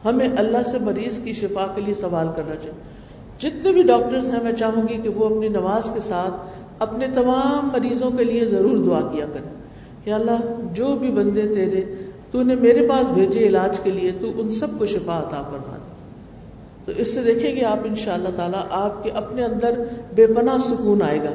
ہمیں 0.05 0.29
اللہ 0.39 0.59
سے 0.71 0.79
مریض 0.79 1.21
کی 1.21 1.33
شفا 1.33 1.67
کے 1.75 1.81
لیے 1.81 1.95
سوال 1.95 2.27
کرنا 2.37 2.57
چاہیے۔ 2.57 3.01
جتنے 3.39 3.73
بھی 3.73 3.83
ڈاکٹرز 3.83 4.31
ہیں، 4.31 4.43
میں 4.43 4.53
چاہوں 4.53 4.89
گی 4.89 4.99
کہ 5.03 5.09
وہ 5.09 5.27
اپنی 5.27 5.49
نماز 5.49 5.91
کے 5.95 6.01
ساتھ 6.01 6.35
اپنے 6.79 7.07
تمام 7.15 7.69
مریضوں 7.73 8.11
کے 8.11 8.25
لیے 8.25 8.45
ضرور 8.45 8.77
دعا 8.77 9.01
کیا 9.01 9.27
کریں۔ 9.33 9.55
کہ 10.05 10.11
اللہ، 10.11 10.63
جو 10.73 10.97
بھی 10.97 11.11
بندے 11.11 11.43
تیرے 11.43 11.95
تو 12.31 12.43
نے 12.43 12.55
میرے 12.55 12.87
پاس 12.89 13.11
بھیجے 13.13 13.39
علاج 13.39 13.81
کے 13.81 13.91
لیے، 13.91 14.13
تو 14.21 14.33
ان 14.35 14.49
سب 14.49 14.67
کو 14.79 14.87
شفا 14.87 15.19
عطا 15.19 15.43
فرما 15.43 15.77
دے۔ 15.77 15.95
تو 16.85 16.93
اس 17.01 17.15
سے 17.15 17.23
دیکھیں 17.23 17.57
گے 17.57 17.65
آپ 17.65 17.79
ان 17.85 17.95
شاء 17.95 18.15
اللہ 18.15 18.29
تعالیٰ، 18.37 18.61
آپ 18.71 19.05
کے 19.05 19.11
اپنے 19.11 19.45
اندر 19.45 19.85
بے 20.15 20.27
پناہ 20.27 20.59
سکون 20.59 21.03
آئے 21.03 21.19
گا۔ 21.19 21.31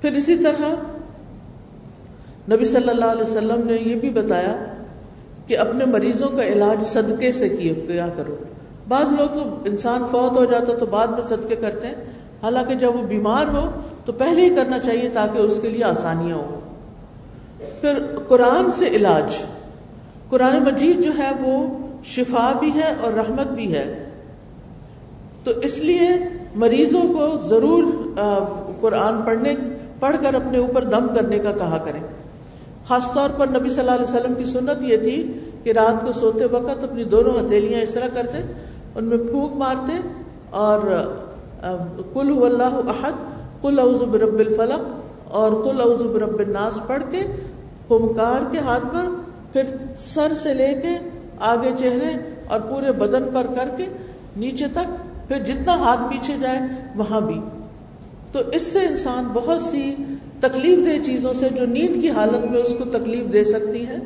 پھر 0.00 0.12
اسی 0.12 0.36
طرح 0.36 0.74
نبی 2.54 2.64
صلی 2.64 2.88
اللہ 2.88 3.04
علیہ 3.04 3.22
وسلم 3.22 3.60
نے 3.64 3.72
یہ 3.72 3.94
بھی 3.94 4.10
بتایا 4.10 4.67
کہ 5.48 5.58
اپنے 5.58 5.84
مریضوں 5.84 6.28
کا 6.28 6.42
علاج 6.42 6.84
صدقے 6.84 7.32
سے 7.32 7.48
کیا 7.48 8.08
کرو؟ 8.16 8.36
بعض 8.88 9.12
لوگ 9.12 9.26
تو 9.34 9.56
انسان 9.64 10.04
فوت 10.10 10.36
ہو 10.36 10.44
جاتا 10.44 10.72
تو 10.78 10.86
بعد 10.86 11.06
میں 11.06 11.22
صدقے 11.22 11.56
کرتے 11.56 11.86
ہیں۔ 11.86 11.94
حالانکہ 12.42 12.74
جب 12.74 12.96
وہ 12.96 13.02
بیمار 13.02 13.46
ہو 13.46 13.70
تو 14.04 14.12
پہلے 14.12 14.42
ہی 14.42 14.54
کرنا 14.54 14.78
چاہیے 14.78 15.08
تاکہ 15.08 15.38
اس 15.38 15.58
کے 15.62 15.68
لیے 15.68 15.84
آسانیاں 15.84 16.36
ہوں۔ 16.36 16.60
پھر 17.80 17.98
قرآن 18.28 18.70
سے 18.70 18.88
علاج۔ 18.88 19.36
قرآن 20.28 20.64
مجید 20.64 21.00
جو 21.00 21.10
ہے 21.18 21.30
وہ 21.40 21.78
شفا 22.04 22.52
بھی 22.60 22.70
ہے 22.74 22.94
اور 23.00 23.12
رحمت 23.12 23.46
بھی 23.46 23.74
ہے۔ 23.74 24.04
تو 25.44 25.50
اس 25.62 25.78
لیے 25.78 26.08
مریضوں 26.54 27.02
کو 27.02 27.36
ضرور 27.48 27.84
قرآن 28.80 29.22
پڑھنے، 29.22 29.54
پڑھ 30.00 30.16
کر 30.22 30.34
اپنے 30.34 30.58
اوپر 30.58 30.84
دم 30.84 31.14
کرنے 31.14 31.38
کا 31.38 31.52
کہا 31.52 31.78
کریں۔ 31.78 32.00
خاص 32.88 33.12
طور 33.12 33.30
پر 33.36 33.46
نبی 33.48 33.68
صلی 33.68 33.80
اللہ 33.80 33.90
علیہ 33.92 34.04
وسلم 34.04 34.34
کی 34.34 34.44
سنت 34.44 34.82
یہ 34.82 34.96
تھی 34.96 35.16
کہ 35.62 35.72
رات 35.72 36.04
کو 36.04 36.12
سوتے 36.12 36.44
وقت 36.44 36.84
اپنی 36.84 37.04
دونوں 37.04 37.32
ہتھیلیاں 37.38 37.80
اس 37.82 37.92
طرح 37.94 38.08
کرتے، 38.14 38.38
ان 38.94 39.04
میں 39.04 39.18
پھونک 39.18 39.56
مارتے 39.56 39.92
اور 40.62 40.80
کل 42.14 42.32
اللہ 42.44 42.80
احد 42.88 43.26
کل 43.62 43.78
اعوذ 43.78 44.02
برب 44.10 44.38
الفلق 44.38 45.34
اور 45.34 45.52
کل 45.64 45.80
اعوذ 45.80 46.02
برب 46.12 46.38
الناس 46.38 46.80
پڑھ 46.86 47.02
کے 47.10 47.22
پھمکار 47.88 48.50
کے 48.52 48.58
ہاتھ 48.58 48.84
پر، 48.92 49.06
پھر 49.52 49.76
سر 49.98 50.32
سے 50.42 50.54
لے 50.54 50.72
کے 50.82 50.96
آگے 51.50 51.70
چہرے 51.78 52.14
اور 52.46 52.60
پورے 52.60 52.92
بدن 52.98 53.28
پر 53.32 53.46
کر 53.54 53.68
کے 53.76 53.86
نیچے 54.36 54.66
تک، 54.72 54.96
پھر 55.28 55.44
جتنا 55.44 55.74
ہاتھ 55.78 56.00
پیچھے 56.10 56.36
جائے 56.40 56.58
وہاں 56.96 57.20
بھی۔ 57.20 57.40
تو 58.32 58.40
اس 58.52 58.62
سے 58.62 58.80
انسان 58.86 59.28
بہت 59.32 59.62
سی 59.62 59.82
تکلیف 60.40 60.78
دہ 60.86 61.04
چیزوں 61.04 61.32
سے 61.32 61.48
جو 61.48 61.66
نیند 61.66 62.02
کی 62.02 62.10
حالت 62.10 62.50
میں 62.50 62.62
اس 62.62 62.74
کو 62.78 62.84
تکلیف 62.84 63.32
دے 63.32 63.44
سکتی 63.44 63.86
ہے، 63.86 63.96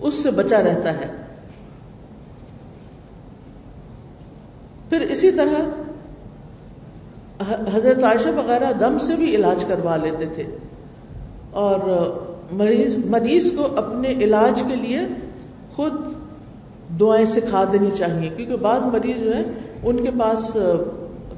اس 0.00 0.14
سے 0.14 0.30
بچا 0.30 0.62
رہتا 0.62 0.92
ہے۔ 0.92 1.06
پھر 4.88 5.00
اسی 5.00 5.30
طرح 5.30 5.62
حضرت 7.74 8.04
عائشہ 8.04 8.28
وغیرہ 8.28 8.72
دم 8.72 8.98
سے 8.98 9.16
بھی 9.16 9.34
علاج 9.34 9.64
کروا 9.68 9.96
لیتے 9.96 10.26
تھے۔ 10.26 10.44
اور 11.50 11.78
مریض 12.52 12.96
مریض 12.96 13.52
کو 13.52 13.66
اپنے 13.76 14.08
علاج 14.08 14.62
کے 14.68 14.76
لیے 14.76 15.00
خود 15.72 15.92
دعائیں 17.00 17.24
سکھا 17.24 17.64
دینی 17.72 17.90
چاہیے، 17.98 18.30
کیونکہ 18.36 18.56
بعض 18.56 18.80
مریض 18.80 19.24
جو 19.24 19.36
ہیں، 19.36 19.44
ان 19.82 20.04
کے 20.04 20.10
پاس 20.20 20.56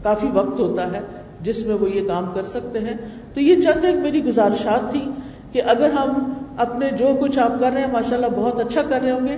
کافی 0.02 0.26
وقت 0.34 0.60
ہوتا 0.60 0.92
ہے۔ 0.92 1.00
جس 1.44 1.66
میں 1.66 1.74
وہ 1.74 1.90
یہ 1.90 2.08
کام 2.08 2.24
کر 2.34 2.44
سکتے 2.44 2.78
ہیں۔ 2.78 2.94
تو 3.34 3.40
یہ 3.40 3.60
چند 3.60 3.84
ایک 3.84 3.96
میری 3.96 4.24
گزارشات 4.24 4.92
تھی 4.92 5.10
کہ 5.52 5.62
اگر 5.66 5.90
ہم 5.90 6.32
اپنے 6.56 6.90
جو 6.98 7.08
کچھ 7.20 7.38
آپ 7.38 7.52
کر 7.60 7.70
رہے 7.74 7.80
ہیں 7.80 7.92
ماشاء 7.92 8.16
اللہ 8.16 8.26
بہت 8.36 8.60
اچھا 8.60 8.82
کر 8.88 8.98
رہے 9.02 9.10
ہوں 9.10 9.26
گے۔ 9.26 9.36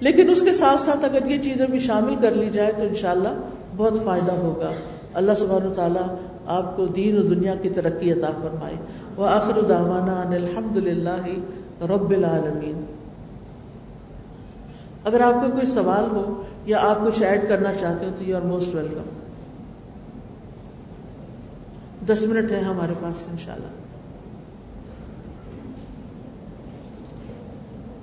لیکن 0.00 0.30
اس 0.30 0.40
کے 0.40 0.52
ساتھ 0.52 0.80
ساتھ 0.80 1.04
اگر 1.04 1.26
یہ 1.26 1.42
چیزیں 1.42 1.66
بھی 1.66 1.78
شامل 1.78 2.14
کر 2.20 2.30
لی 2.30 2.50
جائے 2.50 2.72
تو 2.72 2.82
انشاءاللہ 2.82 3.28
بہت 3.76 3.92
فائدہ 4.04 4.32
ہوگا۔ 4.32 4.70
اللہ 5.14 5.32
سبحانہ 5.38 5.74
تعالیٰ 5.74 6.16
آپ 6.46 6.76
کو 6.76 6.86
دین 6.86 7.18
و 7.18 7.22
دنیا 7.22 7.54
کی 7.54 7.68
ترقی 7.68 8.12
عطا 8.12 8.30
فرمائے۔ 8.42 8.74
وہ 9.16 9.26
آخر 9.26 9.60
داوانا 9.60 10.34
الحمد 10.34 10.76
للہ 10.76 11.22
رب 11.82 12.10
العالمین۔ 12.10 12.84
اگر 15.04 15.20
آپ 15.20 15.34
کو 15.34 15.50
کوئی 15.50 15.66
سوال 15.66 16.04
ہو 16.10 16.42
یا 16.66 16.78
آپ 16.80 17.06
کچھ 17.06 17.22
ایڈ 17.22 17.48
کرنا 17.48 17.74
چاہتے 17.74 18.06
ہو 18.06 18.10
تو 18.18 18.24
یو 18.24 18.36
آر 18.36 18.42
موسٹ 18.42 18.74
ویلکم 18.74 19.25
دس 22.08 22.24
منٹ 22.28 22.50
ہے 22.52 22.60
ہمارے 22.62 22.92
پاس 23.00 23.26
ان 23.30 23.38
شاء 23.38 23.52
اللہ 23.52 23.74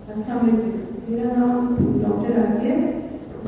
السلام 0.07 0.39
علیکم۔ 0.39 1.11
میرا 1.13 1.29
نام 1.37 1.75
ڈاکٹر 2.01 2.33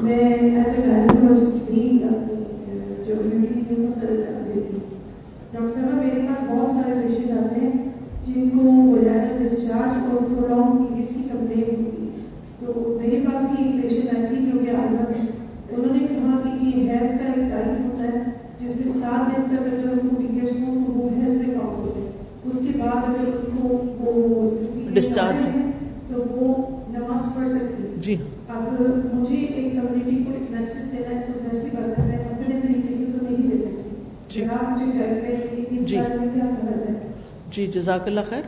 میں 0.04 0.18
ایز 0.18 0.80
اے 0.80 0.88
گائنیکولوجسٹ 0.88 1.70
بھی 1.70 1.82
جو 2.00 3.14
کمیونٹیز 3.16 3.72
ہیں 3.72 3.80
وہ 3.80 3.92
سر 3.96 4.16
دیتی 4.46 4.60
ہوں۔ 4.74 4.80
ڈاکٹر 5.52 5.70
صاحب، 5.74 5.94
میرے 5.96 6.22
پاس 6.28 6.50
بہت 6.50 6.72
سارے 6.74 7.02
پیشنٹ 7.02 7.32
آتے 7.38 7.60
ہیں 7.60 7.72
جن 8.26 8.50
کو 8.50 8.72
وجائنل 8.92 9.44
ڈسچارج 9.44 10.10
اور 10.10 10.22
پرولونگ 10.22 10.86
پیریڈس 10.86 11.14
کی 11.16 11.30
کمپلین 11.32 11.86
ہوتی 11.86 12.10
تو 12.60 12.98
میرے 13.02 13.24
پاس 13.26 13.44
ہی 13.50 13.64
ایک 13.64 13.82
پیشنٹ 13.82 14.16
آئی 14.16 14.26
تھی 14.28 14.46
جو 14.52 14.60
کہ 14.60 14.70
انہوں 15.76 15.94
نے 15.94 16.08
کہا 16.08 16.40
کہ 16.44 16.66
یہ 16.66 16.88
کا 16.90 17.58
ایک 17.58 17.86
ہوتا 17.86 18.04
ہے، 18.04 18.24
جس 18.60 18.76
میں 18.76 18.94
سات 19.02 19.22
دن 19.28 19.44
تک 19.46 19.62
اگر 19.62 19.90
ان 19.92 20.08
کو 20.08 20.16
پیریڈس 20.16 20.56
ہوں 20.58 20.86
تو 20.86 20.92
وہ 20.92 21.10
حیض 21.10 21.36
میں 21.38 21.54
کاؤنٹ 21.54 21.78
ہوتے 21.78 22.00
ہیں 22.00 22.12
اس 22.46 22.56
کے 22.56 22.78
بعد 22.80 23.10
اگر 23.10 23.28
ان 23.28 23.56
کو 23.58 24.12
وہ 24.12 24.50
ڈسچارج 24.94 25.46
تو 26.10 26.24
وہ 26.32 26.54
نماز 26.90 27.36
پڑھ 27.36 27.50
سکتی 27.50 27.88
جی 28.02 28.16
اب 28.48 28.82
مجھے 29.14 29.36
ایک 29.36 29.72
کمیونٹی 29.72 30.24
کو 30.24 30.32
ایک 30.32 30.52
میسج 30.52 30.92
دینا 30.92 31.10
ہے 31.10 31.22
تو 31.28 31.56
ایسی 31.56 31.70
بات 31.78 32.00
ہے 32.00 32.06
میں 32.08 32.18
اپنے 32.18 32.60
طریقے 32.62 32.96
سے 32.98 33.06
تو 33.06 33.26
نہیں 33.26 33.50
دے 33.52 33.58
سکتی۔ 33.58 33.90
جی۔ 34.30 34.44
آپ 34.44 34.70
مجھے 34.70 35.00
گائڈ 35.00 35.88
جی۔ 35.88 35.98
جی 37.52 37.68
جزاک 37.68 38.08
اللہ 38.08 38.30
خیر 38.30 38.44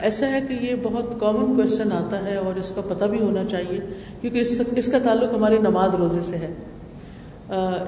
ایسا 0.00 0.30
ہے 0.30 0.40
کہ 0.48 0.54
یہ 0.60 0.74
بہت 0.82 1.14
کامن 1.20 1.56
کوشچن 1.56 1.92
آتا 1.92 2.26
ہے 2.26 2.36
اور 2.36 2.54
اس 2.54 2.72
کا 2.74 2.80
پتہ 2.88 3.04
بھی 3.04 3.20
ہونا 3.20 3.44
چاہیے 3.44 3.78
کیونکہ 4.20 4.38
اس 4.38 4.60
اس 4.76 4.86
کا 4.86 4.98
تعلق 4.98 5.34
ہماری 5.34 5.58
نماز 5.58 5.94
روزے 5.94 6.20
سے 6.22 6.36
ہے۔ 6.36 6.52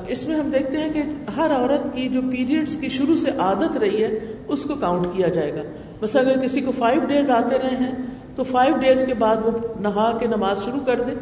اس 0.08 0.26
میں 0.28 0.36
ہم 0.36 0.50
دیکھتے 0.50 0.76
ہیں 0.76 0.92
کہ 0.92 1.02
ہر 1.36 1.50
عورت 1.50 1.94
کی 1.94 2.08
جو 2.08 2.20
پیریڈس 2.30 2.76
کی 2.80 2.88
شروع 2.88 3.16
سے 3.16 3.30
عادت 3.38 3.76
رہی 3.76 4.02
ہے 4.04 4.18
اس 4.52 4.64
کو 4.64 4.74
کاؤنٹ 4.80 5.06
کیا 5.16 5.28
جائے 5.28 5.54
گا۔ 5.54 5.62
بس 6.00 6.16
اگر 6.16 6.38
کسی 6.38 6.60
کو 6.60 6.72
فائیو 6.72 7.00
ڈیز 7.06 7.30
آتے 7.30 7.58
رہے 7.58 7.76
ہیں، 7.76 7.92
تو 8.36 8.44
فائیو 8.44 8.74
ڈیز 8.76 9.04
کے 9.06 9.14
بعد 9.14 9.36
وہ 9.44 9.50
نہا 9.80 10.16
کے 10.20 10.26
نماز 10.26 10.64
شروع 10.64 10.80
کر 10.86 11.00
دے۔ 11.00 11.12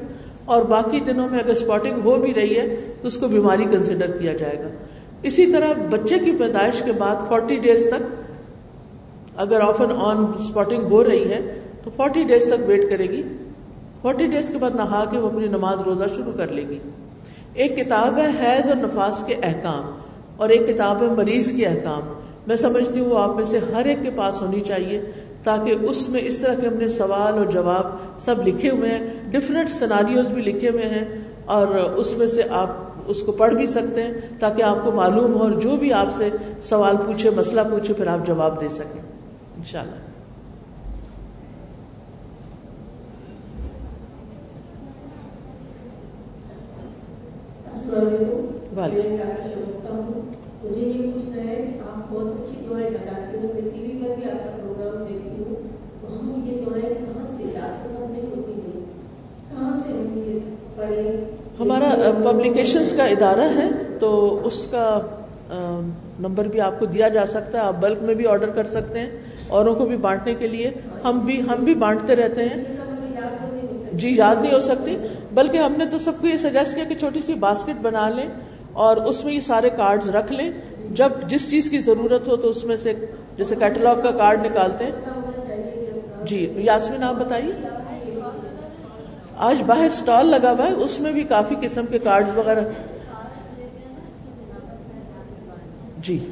اور 0.45 0.63
باقی 0.63 1.01
دنوں 1.01 1.29
میں 1.29 1.39
اگر 1.39 1.51
اسپاٹنگ 1.51 2.01
ہو 2.05 2.17
بھی 2.17 2.35
رہی 2.35 2.57
ہے، 2.57 2.93
تو 3.03 3.09
اس 3.09 3.17
کو 3.17 3.29
بیماری 3.29 3.65
کنسیڈر 3.65 4.11
کیا 4.11 4.33
جائے 4.33 4.59
گا۔ 4.59 4.69
اسی 5.23 5.53
طرح 5.53 5.73
بچے 5.91 6.19
کی 6.19 6.33
پیدائش 6.33 6.83
کے 6.83 6.93
بعد 6.93 7.17
فورٹی 7.29 7.57
ڈیز 7.57 7.87
تک 7.87 8.03
اگر 9.37 9.61
آف 9.61 9.81
اینڈ 9.81 9.93
آن 9.97 10.25
اسپاٹنگ 10.39 10.83
ہو 10.83 11.05
رہی 11.05 11.31
ہے، 11.31 11.61
تو 11.85 11.91
فورٹی 11.97 12.23
ڈیز 12.25 12.47
تک 12.47 12.69
ویٹ 12.69 12.91
کرے 12.91 13.05
گی۔ 13.05 13.23
فورٹی 14.03 14.27
ڈیز 14.27 14.49
کے 14.49 14.59
بعد 14.59 14.71
نہا 14.71 15.05
کے 15.11 15.19
وہ 15.19 15.27
اپنی 15.27 15.47
نماز 15.47 15.81
روزہ 15.81 16.05
شروع 16.17 16.33
کر 16.33 16.49
لے 16.49 16.63
گی۔ 16.69 16.79
ایک 17.55 17.77
کتاب 17.77 18.19
ہے 18.19 18.27
حیض 18.27 18.69
اور 18.69 18.77
نفاس 18.77 19.25
کے 19.27 19.35
احکام، 19.43 19.91
اور 20.37 20.49
ایک 20.49 20.67
کتاب 20.69 21.03
ہے 21.03 21.09
مریض 21.09 21.53
کے 21.53 21.67
احکام۔ 21.67 22.20
میں 22.47 22.57
سمجھتی 22.57 23.01
ہوں 23.01 23.07
وہ 23.07 23.19
آپ 23.19 23.37
میں 23.37 23.45
سے 23.45 23.59
ہر 23.59 23.85
ایک 23.85 23.99
کے 24.03 24.11
پاس 24.17 24.43
ہونی 24.43 24.61
چاہیے 24.61 25.01
تاکہ 25.45 25.75
اس 25.81 26.09
میں 26.09 26.21
اس 26.25 26.39
طرح 26.39 26.55
کے 26.55 26.67
ہم 26.67 26.75
نے 26.75 26.89
سوال 26.89 27.39
اور 27.39 27.47
جواب 27.47 27.87
سب 28.21 28.35
لکھے 28.47 28.71
ہوئے 28.71 28.91
ہیں 28.91 29.07
ڈفرینٹ 29.31 29.71
سناریوز 29.71 30.33
بھی 30.33 30.43
لکھے 30.43 30.71
ہوئے 30.71 30.89
ہیں 30.89 31.05
اور 31.45 31.67
اس 31.69 32.17
میں 32.17 32.27
سے 32.27 32.43
آپ 32.51 32.69
اس 33.07 33.23
کو 33.23 33.33
پڑھ 33.33 33.55
بھی 33.55 33.67
سکتے 33.67 34.03
ہیں 34.03 34.13
تاکہ 34.39 34.63
آپ 34.63 34.77
کو 34.85 34.93
معلوم 34.93 35.35
ہو 35.35 35.39
اور 35.39 35.51
جو 35.51 35.77
بھی 35.77 35.93
آپ 35.93 36.07
سے 36.17 36.29
سوال 36.63 36.97
پوچھے 37.07 37.31
مسئلہ 37.31 37.61
پوچھے 37.71 37.95
پھر 37.95 38.07
آپ 38.07 38.27
جواب 38.27 38.61
دے 38.61 38.69
سکیں۔ 38.69 39.01
انشاءاللہ۔ 39.57 39.99
وعلیکم۔ 48.77 50.21
مجھے 50.65 50.81
یہ 50.81 51.13
پوچھنا 51.13 51.43
ہے 51.43 51.55
کہ 51.57 51.79
آپ 51.91 52.13
بہت 52.13 52.41
اچھی 52.41 52.57
دعائیں 52.71 52.91
بتاتی 52.91 53.37
ہوں 53.37 53.53
میں 53.55 53.71
ٹی 53.71 53.83
وی 53.83 53.99
پر 54.01 54.15
بھی 54.17 54.31
آپ 54.31 54.45
کا 54.45 54.51
پروگرام 54.57 55.05
دیکھتی 55.05 55.43
ہوں 55.43 55.55
وہاں 56.03 56.47
یہ 56.47 56.65
دعائیں 56.65 56.95
کہاں 56.95 57.27
سے 57.37 57.43
کو 57.43 58.07
نہیں 58.11 58.27
ہوتی 58.27 58.61
کہاں 59.51 59.73
سے 59.77 59.93
ہم 59.93 60.19
یہ 60.19 60.39
پڑھیں 60.77 61.61
ہمارا 61.61 61.95
پبلیکیشنز 62.25 62.93
کا 62.93 63.05
ادارہ 63.05 63.49
ہے 63.57 63.69
تو 63.99 64.41
اس 64.45 64.67
کا 64.71 64.85
نمبر 66.21 66.49
بھی 66.49 66.61
آپ 66.61 66.79
کو 66.79 66.87
دیا 66.87 67.09
جا 67.09 67.27
سکتا 67.27 67.59
ہے 67.59 67.63
آپ 67.63 67.75
بلک 67.81 68.03
میں 68.03 68.15
بھی 68.15 68.27
آرڈر 68.27 68.51
کر 68.51 68.65
سکتے 68.65 69.01
ہیں 69.01 69.11
اوروں 69.49 69.75
کو 69.75 69.87
بھی 69.87 69.97
بانٹنے 69.97 70.35
کے 70.35 70.49
لیے۔ 70.49 70.71
ہم 71.05 71.19
بھی 71.19 71.41
ہم 71.41 71.65
بھی 71.65 71.75
بانٹتے 71.75 72.17
رہتے 72.17 72.45
ہیں۔ 72.45 72.63
یاد 73.15 73.93
جی 73.93 74.13
یاد 74.17 74.37
نہیں 74.43 74.53
ہو 74.53 74.61
سکتی 74.61 74.97
بلکہ 75.35 75.59
ہم 75.59 75.73
نے 75.79 75.87
تو 75.87 75.99
سب 75.99 76.21
کو 76.21 76.27
یہ 76.27 76.37
سجیسٹ 76.37 76.75
کیا 76.75 76.85
کہ 76.85 76.95
چھوٹی 76.95 77.21
سی 77.21 77.35
باسکٹ 77.35 77.83
بنا 77.83 78.09
لیں۔ 78.09 78.29
اور 78.73 78.97
اس 78.97 79.25
میں 79.25 79.35
یہ 79.35 79.41
سارے 79.41 79.71
کارڈز 79.71 80.11
رکھ 80.11 80.33
لیں۔ 80.33 80.51
جب 80.91 81.09
جس 81.27 81.51
چیز 81.51 81.71
کی 81.71 81.79
ضرورت 81.79 82.29
ہو 82.29 82.37
تو 82.37 82.49
اس 82.49 82.65
میں 82.65 82.77
سے 82.77 82.93
جیسے 83.37 83.57
کیٹلاگ 83.57 83.97
کا 84.03 84.11
کارڈ 84.11 84.47
نکالتے 84.47 84.85
ہیں۔ 84.85 84.93
جی 86.25 86.53
یاسمین، 86.57 87.03
آپ 87.03 87.15
بتائیے۔ 87.15 87.53
آج 89.37 89.63
باہر 89.67 89.87
اسٹال 89.87 90.27
لگا 90.27 90.51
ہوا 90.51 90.67
ہے، 90.69 90.75
اس 90.75 91.01
میں 91.01 91.13
بھی 91.13 91.23
کافی 91.23 91.55
قسم 91.63 91.87
کے 91.87 91.99
کارڈز 91.99 92.39
وغیرہ۔ 92.39 92.61
جی۔ 95.99 96.31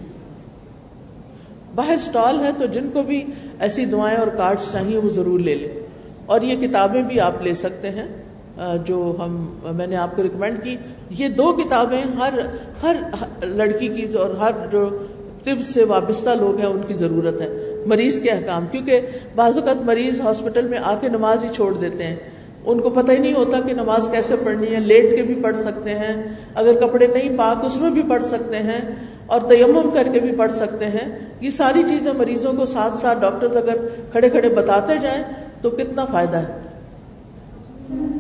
باہر 1.74 1.94
اسٹال 1.94 2.44
ہے 2.44 2.50
تو 2.58 2.66
جن 2.66 2.90
کو 2.90 3.02
بھی 3.02 3.24
ایسی 3.60 3.84
دعائیں 3.84 4.18
اور 4.18 4.28
کارڈز 4.28 4.72
چاہیے 4.72 4.98
وہ 4.98 5.10
ضرور 5.10 5.40
لے 5.40 5.54
لیں۔ 5.54 5.80
اور 6.26 6.40
یہ 6.40 6.68
کتابیں 6.68 7.02
بھی 7.02 7.20
آپ 7.20 7.42
لے 7.42 7.54
سکتے 7.54 7.90
ہیں۔ 7.90 8.27
جو 8.84 9.16
ہم، 9.18 9.54
میں 9.72 9.86
نے 9.86 9.96
آپ 9.96 10.16
کو 10.16 10.22
ریکمینڈ 10.22 10.62
کی، 10.62 10.76
یہ 11.10 11.28
دو 11.28 11.52
کتابیں 11.52 12.02
ہر 12.20 12.32
ہر 12.82 12.96
لڑکی 13.42 13.88
کی 13.88 14.16
اور 14.18 14.30
ہر 14.30 14.50
جو 14.72 14.88
طب 15.44 15.60
سے 15.60 15.84
وابستہ 15.84 16.30
لوگ 16.30 16.58
ہیں، 16.58 16.66
ان 16.66 16.80
کی 16.86 16.94
ضرورت 16.94 17.40
ہے۔ 17.40 17.74
مریض 17.86 18.20
کے 18.20 18.30
احکام، 18.30 18.66
کیونکہ 18.66 19.00
بعض 19.34 19.58
اوقات 19.58 19.76
مریض 19.76 20.20
ہاسپٹل 20.20 20.66
میں 20.66 20.78
آ 20.78 20.94
کے 21.00 21.08
نماز 21.08 21.44
ہی 21.44 21.48
چھوڑ 21.52 21.74
دیتے 21.74 22.04
ہیں۔ 22.04 22.16
ان 22.64 22.80
کو 22.80 22.90
پتہ 22.90 23.12
ہی 23.12 23.18
نہیں 23.18 23.34
ہوتا 23.34 23.60
کہ 23.66 23.72
نماز 23.74 24.08
کیسے 24.10 24.34
پڑھنی 24.44 24.74
ہے، 24.74 24.80
لیٹ 24.80 25.16
کے 25.16 25.22
بھی 25.22 25.34
پڑھ 25.42 25.56
سکتے 25.56 25.90
ہیں۔ 25.90 26.22
اگر 26.54 26.86
کپڑے 26.86 27.06
نہیں 27.06 27.38
پاک، 27.38 27.64
اس 27.64 27.76
میں 27.76 27.90
بھی 27.90 28.02
پڑھ 28.08 28.24
سکتے 28.24 28.56
ہیں 28.56 28.80
اور 29.26 29.40
تیمم 29.40 29.90
کر 29.90 30.08
کے 30.12 30.20
بھی 30.20 30.32
پڑھ 30.36 30.52
سکتے 30.52 30.86
ہیں۔ 30.86 31.18
یہ 31.40 31.50
ساری 31.50 31.82
چیزیں 31.88 32.12
مریضوں 32.12 32.52
کو 32.52 32.66
ساتھ 32.66 32.98
ساتھ 32.98 33.18
ڈاکٹرز 33.20 33.56
اگر 33.56 33.76
کھڑے 34.12 34.30
کھڑے 34.30 34.48
بتاتے 34.48 34.94
جائیں 35.00 35.22
تو 35.62 35.70
کتنا 35.70 36.04
فائدہ 36.04 36.36
ہے۔ 36.36 38.17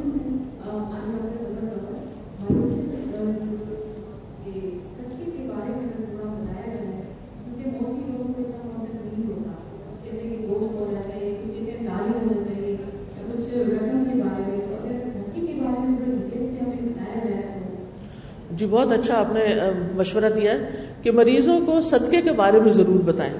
جی 18.58 18.66
بہت 18.70 18.92
اچھا 18.92 19.18
آپ 19.18 19.32
نے 19.32 19.56
مشورہ 19.94 20.30
دیا 20.36 20.52
ہے 20.52 20.70
کہ 21.02 21.10
مریضوں 21.10 21.60
کو 21.66 21.80
صدقے 21.80 22.20
کے 22.20 22.32
بارے 22.32 22.60
میں 22.60 22.72
ضرور 22.72 23.00
بتائیں۔ 23.00 23.32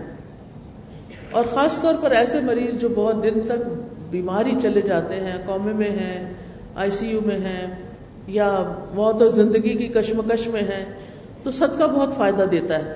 اور 1.30 1.44
خاص 1.54 1.80
طور 1.80 1.94
پر 2.00 2.10
ایسے 2.10 2.40
مریض 2.40 2.80
جو 2.80 2.88
بہت 2.94 3.22
دن 3.22 3.40
تک 3.46 3.70
بیماری 4.10 4.52
چلے 4.62 4.80
جاتے 4.80 5.14
ہیں، 5.14 5.38
قومے 5.46 5.72
میں 5.72 5.90
ہیں، 5.90 6.32
آئی 6.74 6.90
سی 6.90 7.06
یو 7.06 7.20
میں 7.26 7.38
ہیں، 7.38 7.66
یا 8.26 8.72
موت 8.94 9.22
اور 9.22 9.30
زندگی 9.30 9.74
کی 9.74 9.86
کشمکش 9.86 10.46
میں 10.46 10.60
ہیں، 10.60 10.84
تو 11.42 11.50
صدقہ 11.50 11.84
بہت 11.84 12.16
فائدہ 12.16 12.42
دیتا 12.42 12.78
ہے۔ 12.78 12.94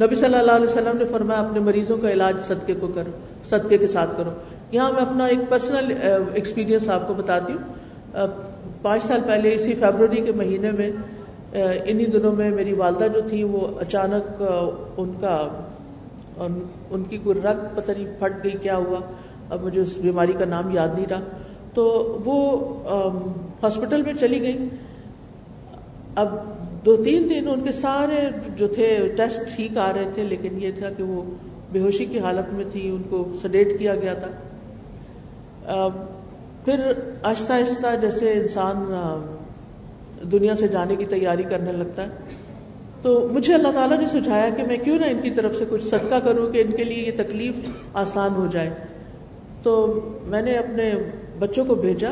نبی 0.00 0.14
صلی 0.14 0.34
اللہ 0.34 0.52
علیہ 0.52 0.64
وسلم 0.64 0.98
نے 0.98 1.04
فرمایا، 1.04 1.40
اپنے 1.40 1.60
مریضوں 1.60 1.98
کا 1.98 2.10
علاج 2.10 2.36
صدقے 2.42 2.74
کو 2.80 2.88
کرو، 2.94 3.10
صدقے 3.44 3.78
کے 3.78 3.86
ساتھ 3.86 4.10
کرو۔ 4.16 4.30
یہاں 4.72 4.92
میں 4.92 5.02
اپنا 5.02 5.26
ایک 5.26 5.38
پرسنل 5.48 5.92
ایکسپیرینس 6.34 6.88
آپ 6.88 7.08
کو 7.08 7.14
بتاتی 7.14 7.52
ہوں۔ 7.52 7.74
پانچ 8.82 9.02
سال 9.02 9.20
پہلے 9.26 9.54
اسی 9.54 9.74
فیبرری 9.74 10.20
کے 10.20 10.32
مہینے 10.32 10.70
میں 10.70 10.90
انہی 11.52 12.06
دنوں 12.06 12.32
میں 12.32 12.50
میری 12.50 12.72
والدہ 12.72 13.06
جو 13.14 13.20
تھی، 13.28 13.42
وہ 13.42 13.60
اچانک 13.80 14.42
ان 14.96 15.12
کا، 15.20 15.36
ان 16.90 17.02
کی 17.10 17.18
کوئی 17.18 17.40
رگ 17.40 17.64
پتہ 17.74 17.92
نہیں 17.92 18.12
پھٹ 18.18 18.44
گئی، 18.44 18.52
کیا 18.62 18.76
ہوا؟ 18.76 19.00
اب 19.50 19.62
مجھے 19.62 19.80
اس 19.80 19.96
بیماری 19.98 20.32
کا 20.32 20.44
نام 20.44 20.70
یاد 20.70 20.88
نہیں 20.94 21.06
رہا۔ 21.10 21.20
تو 21.74 21.84
وہ 22.24 22.38
ہاسپٹل 23.62 24.02
میں 24.02 24.12
چلی 24.12 24.40
گئی۔ 24.42 24.68
اب 26.16 26.28
دو 26.86 26.96
تین 26.96 27.28
دن 27.30 27.48
ان 27.48 27.60
کے 27.60 27.72
سارے 27.72 28.20
جو 28.56 28.66
تھے، 28.68 29.08
ٹیسٹ 29.16 29.56
ٹھیک 29.56 29.78
آ 29.78 29.90
رہے 29.96 30.10
تھے، 30.14 30.22
لیکن 30.22 30.62
یہ 30.62 30.70
تھا 30.78 30.88
کہ 30.96 31.02
وہ 31.02 31.22
بے 31.72 31.80
ہوشی 31.80 32.04
کی 32.04 32.18
حالت 32.18 32.52
میں 32.52 32.64
تھی، 32.72 32.88
ان 32.90 33.02
کو 33.10 33.24
سڈیٹ 33.42 33.78
کیا 33.78 33.94
گیا 33.94 34.14
تھا۔ 34.14 35.88
پھر 36.64 36.92
آہستہ 37.22 37.52
آہستہ 37.52 37.86
جیسے 38.00 38.32
انسان 38.32 38.84
دنیا 40.22 40.56
سے 40.56 40.68
جانے 40.68 40.96
کی 40.96 41.04
تیاری 41.04 41.42
کرنے 41.42 41.72
لگتا 41.72 42.02
ہے۔ 42.02 42.08
تو 43.02 43.28
مجھے 43.32 43.54
اللہ 43.54 43.68
تعالیٰ 43.68 43.98
نے 43.98 44.06
سجھایا 44.06 44.48
کہ 44.56 44.62
میں 44.64 44.76
کیوں 44.76 44.98
نہ 44.98 45.04
ان 45.04 45.18
کی 45.22 45.30
طرف 45.30 45.54
سے 45.54 45.64
کچھ 45.68 45.84
صدقہ 45.84 46.14
کروں 46.24 46.52
کہ 46.52 46.62
ان 46.66 46.76
کے 46.76 46.84
لیے 46.84 47.06
یہ 47.06 47.12
تکلیف 47.16 47.54
آسان 47.94 48.30
ہو 48.36 48.46
جائے۔ 48.50 48.70
تو 49.62 50.00
میں 50.24 50.42
نے 50.42 50.52
اپنے 50.52 50.94
بچوں 51.38 51.64
کو 51.64 51.74
بھیجا۔ 51.74 52.10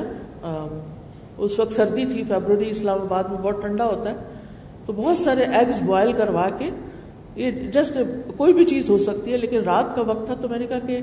اس 1.38 1.58
وقت 1.58 1.72
سردی 1.72 2.04
تھی، 2.04 2.22
فیبرری، 2.28 2.70
اسلام 2.70 3.00
آباد 3.00 3.24
میں 3.24 3.38
بہت 3.38 3.60
ٹھنڈا 3.60 3.86
ہوتا 3.86 4.10
ہے۔ 4.10 4.16
تو 4.86 4.92
بہت 4.92 5.18
سارے 5.18 5.42
ایگز 5.42 5.82
بوائل 5.82 6.12
کروا 6.12 6.48
کے 6.58 6.70
یہ 7.36 7.50
جسٹ 7.50 7.98
کوئی 8.36 8.52
بھی 8.52 8.64
چیز 8.64 8.90
ہو 8.90 8.98
سکتی 8.98 9.32
ہے، 9.32 9.36
لیکن 9.36 9.60
رات 9.60 9.96
کا 9.96 10.02
وقت 10.02 10.26
تھا 10.26 10.34
تو 10.34 10.48
میں 10.48 10.58
نے 10.58 10.66
کہا 10.66 10.78
کہ 10.78 11.00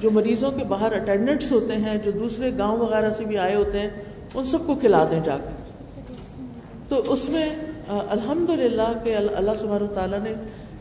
جو 0.00 0.10
مریضوں 0.10 0.50
کے 0.50 0.64
باہر 0.64 0.92
اٹینڈنٹس 0.92 1.52
ہوتے 1.52 1.72
ہیں، 1.72 1.98
جو 2.04 2.10
دوسرے 2.10 2.50
گاؤں 2.58 2.78
وغیرہ 2.78 3.10
سے 3.10 3.24
بھی 3.24 3.38
آئے 3.38 3.54
ہوتے 3.54 3.80
ہیں، 3.80 3.88
ان 4.34 4.44
سب 4.44 4.58
کو 4.66 4.74
کھلا 4.74 5.08
دیں 5.10 5.20
جا 5.24 5.36
کے۔ 5.36 5.63
تو 6.94 7.12
اس 7.12 7.28
میں 7.28 7.48
الحمد 7.88 8.50
للہ 8.50 8.92
کہ 9.04 9.14
اللہ 9.16 9.54
سبحانہ 9.60 9.86
تعالیٰ 9.94 10.18
نے 10.22 10.32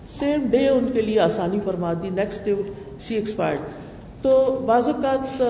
سیم 0.09 0.45
ڈے 0.49 0.67
ان 0.69 0.87
کے 0.93 1.01
لیے 1.01 1.19
آسانی 1.19 1.59
فرما 1.63 1.93
دی 1.93 2.09
نیکسٹ 2.09 2.45
ڈے 2.45 2.53
شی 3.07 3.15
ایکسپائرڈ 3.15 3.59
تو 4.21 4.33
بعض 4.65 4.87
اوقات 4.87 5.41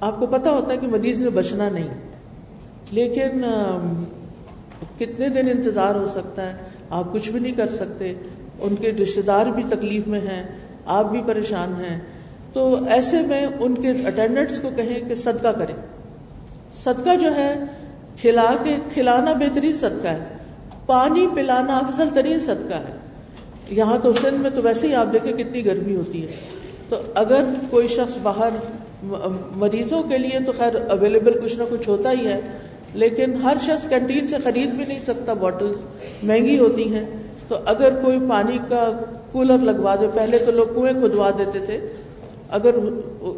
آپ 0.00 0.18
کو 0.20 0.26
پتا 0.26 0.50
ہوتا 0.50 0.72
ہے 0.72 0.76
کہ 0.76 0.86
مریض 0.86 1.20
نے 1.22 1.30
بچنا 1.30 1.68
نہیں، 1.68 1.88
لیکن 2.90 3.44
کتنے 4.98 5.28
دن 5.28 5.48
انتظار 5.48 5.94
ہو 5.94 6.04
سکتا 6.04 6.46
ہے، 6.48 6.56
آپ 6.90 7.12
کچھ 7.12 7.30
بھی 7.30 7.40
نہیں 7.40 7.56
کر 7.56 7.68
سکتے، 7.68 8.12
ان 8.60 8.76
کے 8.76 8.92
رشتے 8.92 9.22
دار 9.22 9.46
بھی 9.46 9.62
تکلیف 9.70 10.08
میں 10.08 10.20
ہیں، 10.20 10.42
آپ 10.94 11.10
بھی 11.10 11.20
پریشان 11.26 11.74
ہیں۔ 11.80 11.98
تو 12.52 12.74
ایسے 12.90 13.20
میں 13.26 13.46
ان 13.58 13.74
کے 13.74 13.90
اٹینڈنٹس 14.06 14.60
کو 14.60 14.70
کہیں 14.76 14.98
کہ 15.08 15.14
صدقہ 15.16 15.52
کریں۔ 15.58 15.74
صدقہ 16.76 17.16
جو 17.16 17.34
ہے 17.34 17.52
کھلا 18.20 18.54
کے 18.64 18.76
کھلانا 18.92 19.32
بہترین 19.32 19.76
صدقہ 19.76 20.08
ہے۔ 20.08 20.24
پانی 20.86 21.26
پلانا 21.34 21.78
افضل 21.78 22.08
ترین 22.14 22.40
صدقہ 22.40 22.74
ہے۔ 22.74 22.98
یہاں 23.70 23.98
تو 24.02 24.12
سندھ 24.12 24.40
میں 24.40 24.50
تو 24.50 24.62
ویسے 24.62 24.86
ہی 24.86 24.94
آپ 24.94 25.12
دیکھیں 25.12 25.32
کتنی 25.32 25.66
گرمی 25.66 25.96
ہوتی 25.96 26.26
ہے۔ 26.26 26.32
تو 26.88 26.96
اگر 27.14 27.44
کوئی 27.70 27.88
شخص 27.88 28.18
باہر 28.22 28.50
مریضوں 29.56 30.02
کے 30.02 30.18
لیے 30.18 30.40
تو 30.46 30.52
خیر 30.58 30.74
اویلیبل 30.90 31.40
کچھ 31.40 31.58
نہ 31.58 31.62
کچھ 31.70 31.88
ہوتا 31.88 32.12
ہی 32.12 32.26
ہے۔ 32.26 32.40
لیکن 32.94 33.34
ہر 33.34 33.56
شخص 33.62 33.88
کینٹین 33.88 34.26
سے 34.26 34.36
خرید 34.44 34.70
بھی 34.70 34.84
نہیں 34.84 35.00
سکتا 35.00 35.32
بوٹلز 35.32 35.82
مہنگی 36.22 36.58
ہوتی 36.58 36.94
ہیں۔ 36.94 37.04
تو 37.48 37.56
اگر 37.66 37.92
کوئی 38.02 38.18
پانی 38.28 38.58
کا 38.68 38.92
کولر 39.32 39.58
لگوا 39.58 39.94
دے، 40.00 40.06
پہلے 40.14 40.38
تو 40.38 40.50
لوگ 40.50 40.66
کنویں 40.74 40.92
کھدوا 40.92 41.30
دیتے 41.38 41.58
تھے۔ 41.58 41.80
اگر 42.50 42.70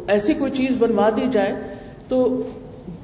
ایسی 0.07 0.33
کوئی 0.33 0.51
چیز 0.51 0.71
بنوا 0.79 1.09
دی 1.09 1.25
جائے 1.31 1.53
تو 2.07 2.41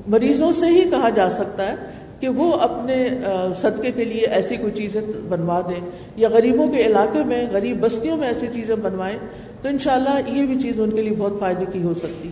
مریضوں 0.10 0.52
سے 0.52 0.66
ہی 0.66 0.90
کہا 0.90 1.10
جا 1.10 1.30
سکتا 1.30 1.68
ہے 1.68 1.76
کہ 2.20 2.28
وہ 2.28 2.54
اپنے 2.54 2.96
صدقے 3.56 3.92
کے 3.92 4.06
لیے 4.06 4.26
ایسی 4.28 4.58
کوئی 4.58 4.74
چیزیں 4.74 5.02
بنوا 5.30 5.62
دیں 5.70 5.80
یا 6.16 6.30
غریبوں 6.30 6.68
کے 6.72 6.86
علاقے 6.86 7.24
میں، 7.24 7.46
غریب 7.52 7.80
بستیوں 7.80 8.18
میں 8.18 8.28
ایسی 8.28 8.48
چیزیں 8.54 8.76
بنوائیں 8.76 9.18
تو 9.62 9.68
انشاءاللہ 9.70 10.20
یہ 10.28 10.46
بھی 10.46 10.60
چیز 10.60 10.80
ان 10.80 10.92
کے 10.92 11.02
لیے 11.02 11.16
بہت 11.18 11.40
فائدے 11.40 11.66
کی 11.72 11.84
ہو 11.84 11.94
سکتی۔ 11.94 12.30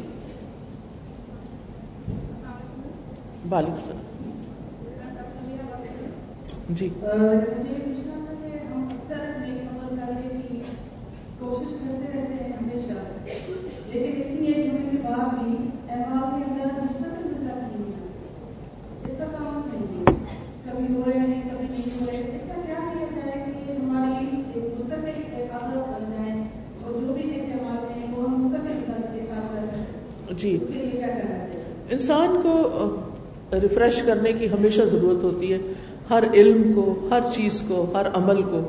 وعلیکم 3.51 3.73
السلام۔ 3.73 4.05
جی۔ 6.69 6.89
کوشش 11.39 11.73
کرتے 11.73 12.07
رہتے 12.13 12.43
ہیں 12.43 12.53
ہمیشہ، 12.53 12.93
لیکن 13.87 14.21
اتنی 14.21 14.47
ایج 14.47 14.67
ہونے 14.67 14.87
کے 14.91 14.97
بعد 15.03 15.43
بھی 15.43 15.55
احباب 15.89 16.35
کے 16.35 16.43
اندر 16.51 16.79
مستقل 16.81 17.27
مزاج 17.27 17.61
نہیں 17.63 17.91
ہے 17.91 18.05
اس 19.05 19.17
کا 19.17 19.25
کام 19.25 19.61
نہیں 19.73 20.01
ہے 20.01 20.66
کبھی 20.77 20.95
ہو 20.95 21.01
رہے 21.05 21.19
ہیں 21.19 21.41
کبھی 21.51 21.67
نہیں 21.69 22.01
ہو 22.01 22.05
رہے 22.07 22.17
ہیں 22.17 22.23
اس 22.23 22.47
کا 22.47 22.61
کیا 22.65 22.75
کیا 22.93 23.05
جائے 23.15 23.43
کہ 23.67 23.71
ہماری 23.71 24.25
مستقل 24.55 25.05
ایک 25.05 25.51
عادت 25.51 25.89
بن 25.89 26.11
جائے 26.11 26.41
اور 26.83 27.07
جو 27.07 27.13
بھی 27.13 27.23
نیک 27.23 27.45
اعمال 27.51 27.85
ہیں 27.95 28.13
وہ 28.13 28.23
ہم 28.23 28.43
مستقل 28.43 28.73
مزاج 28.73 29.13
کے 29.13 29.19
ساتھ 29.29 29.55
کر 29.55 29.65
سکیں 29.65 30.35
جی۔ 30.37 30.57
انسان 31.91 32.39
کو 32.43 32.55
ریفریش 33.61 34.01
کرنے 34.01 34.33
کی 34.33 34.49
ہمیشہ 34.49 34.81
ضرورت 34.81 35.23
ہوتی 35.23 35.53
ہے۔ 35.53 35.57
ہر 36.09 36.23
علم 36.33 36.73
کو، 36.73 37.07
ہر 37.11 37.19
چیز 37.33 37.63
کو، 37.67 37.91
ہر 37.93 38.07
عمل 38.13 38.41
کو۔ 38.41 38.61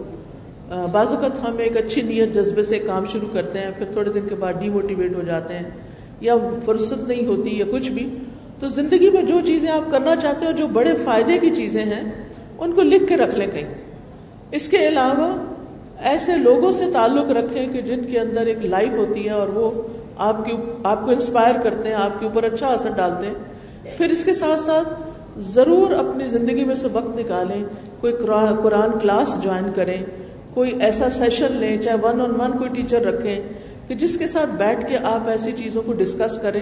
بعض 0.92 1.12
اوقات 1.12 1.48
ہم 1.48 1.58
ایک 1.58 1.76
اچھی 1.76 2.02
نیت، 2.02 2.34
جذبے 2.34 2.62
سے 2.62 2.78
کام 2.78 3.04
شروع 3.04 3.28
کرتے 3.32 3.58
ہیں، 3.58 3.70
پھر 3.78 3.86
تھوڑے 3.92 4.12
دن 4.12 4.28
کے 4.28 4.34
بعد 4.34 4.52
ڈی 4.60 4.68
موٹیویٹ 4.68 5.16
ہو 5.16 5.22
جاتے 5.22 5.54
ہیں، 5.54 5.70
یا 6.20 6.34
فرصت 6.64 7.08
نہیں 7.08 7.26
ہوتی 7.26 7.58
یا 7.58 7.64
کچھ 7.72 7.90
بھی۔ 7.90 8.08
تو 8.60 8.68
زندگی 8.68 9.10
میں 9.10 9.22
جو 9.22 9.40
چیزیں 9.46 9.70
آپ 9.70 9.90
کرنا 9.90 10.16
چاہتے 10.16 10.46
ہو 10.46 10.50
جو 10.50 10.66
بڑے 10.66 10.94
فائدے 11.04 11.38
کی 11.38 11.50
چیزیں 11.50 11.84
ہیں، 11.84 12.12
ان 12.58 12.72
کو 12.72 12.82
لکھ 12.82 13.04
کے 13.08 13.16
رکھ 13.16 13.34
لیں 13.34 13.46
کہیں۔ 13.46 13.74
اس 14.50 14.68
کے 14.68 14.88
علاوہ 14.88 15.36
ایسے 16.02 16.36
لوگوں 16.36 16.72
سے 16.72 16.84
تعلق 16.92 17.30
رکھیں 17.30 17.68
کہ 17.72 17.80
جن 17.80 18.00
کے 18.04 18.20
اندر 18.20 18.46
ایک 18.46 18.64
لائف 18.64 18.92
ہوتی 18.96 19.24
ہے 19.24 19.30
اور 19.30 19.48
وہ 19.48 19.82
آپ 20.18 20.46
کی، 20.46 20.52
آپ 20.84 21.04
کو 21.04 21.10
انسپائر 21.10 21.54
کرتے 21.62 21.88
ہیں، 21.88 21.96
آپ 21.96 22.20
کے 22.20 22.26
اوپر 22.26 22.44
اچھا 22.44 22.66
اثر 22.66 22.90
ڈالتے 22.90 23.26
ہیں۔ 23.26 23.34
پھر 23.96 24.10
اس 24.10 24.24
کے 24.24 24.34
ساتھ 24.34 24.60
ساتھ 24.60 24.88
ضرور 25.38 25.90
اپنی 25.90 26.28
زندگی 26.28 26.64
میں 26.64 26.74
سے 26.74 26.88
وقت 26.92 27.18
نکالیں، 27.18 27.64
کوئی 28.00 28.12
قرآن 28.62 28.98
کلاس 28.98 29.42
جوائن 29.42 29.64
کریں، 29.74 29.96
کوئی 30.54 30.70
ایسا 30.80 31.10
سیشن 31.10 31.52
لیں، 31.52 31.78
چاہے 31.78 31.96
ون 32.02 32.20
آن 32.20 32.40
ون 32.40 32.58
کوئی 32.58 32.70
ٹیچر 32.70 33.04
رکھیں۔ 33.04 33.40
کہ 33.88 33.94
جس 33.94 34.18
کے 34.18 34.26
ساتھ 34.26 34.50
بیٹھ 34.50 34.88
کے 34.88 34.98
آپ 34.98 35.28
ایسی 35.28 35.52
چیزوں 35.52 35.82
کو 35.82 35.92
ڈسکس 35.92 36.38
کریں 36.38 36.60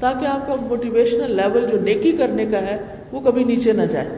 تاکہ 0.00 0.26
آپ 0.26 0.46
کا 0.46 0.54
موٹیویشنل 0.54 1.36
لیول 1.36 1.66
جو 1.66 1.80
نیکی 1.80 2.12
کرنے 2.12 2.46
کا 2.46 2.58
ہے 2.58 2.80
وہ 3.12 3.20
کبھی 3.20 3.44
نیچے 3.44 3.72
نہ 3.72 3.82
جائے۔ 3.82 4.08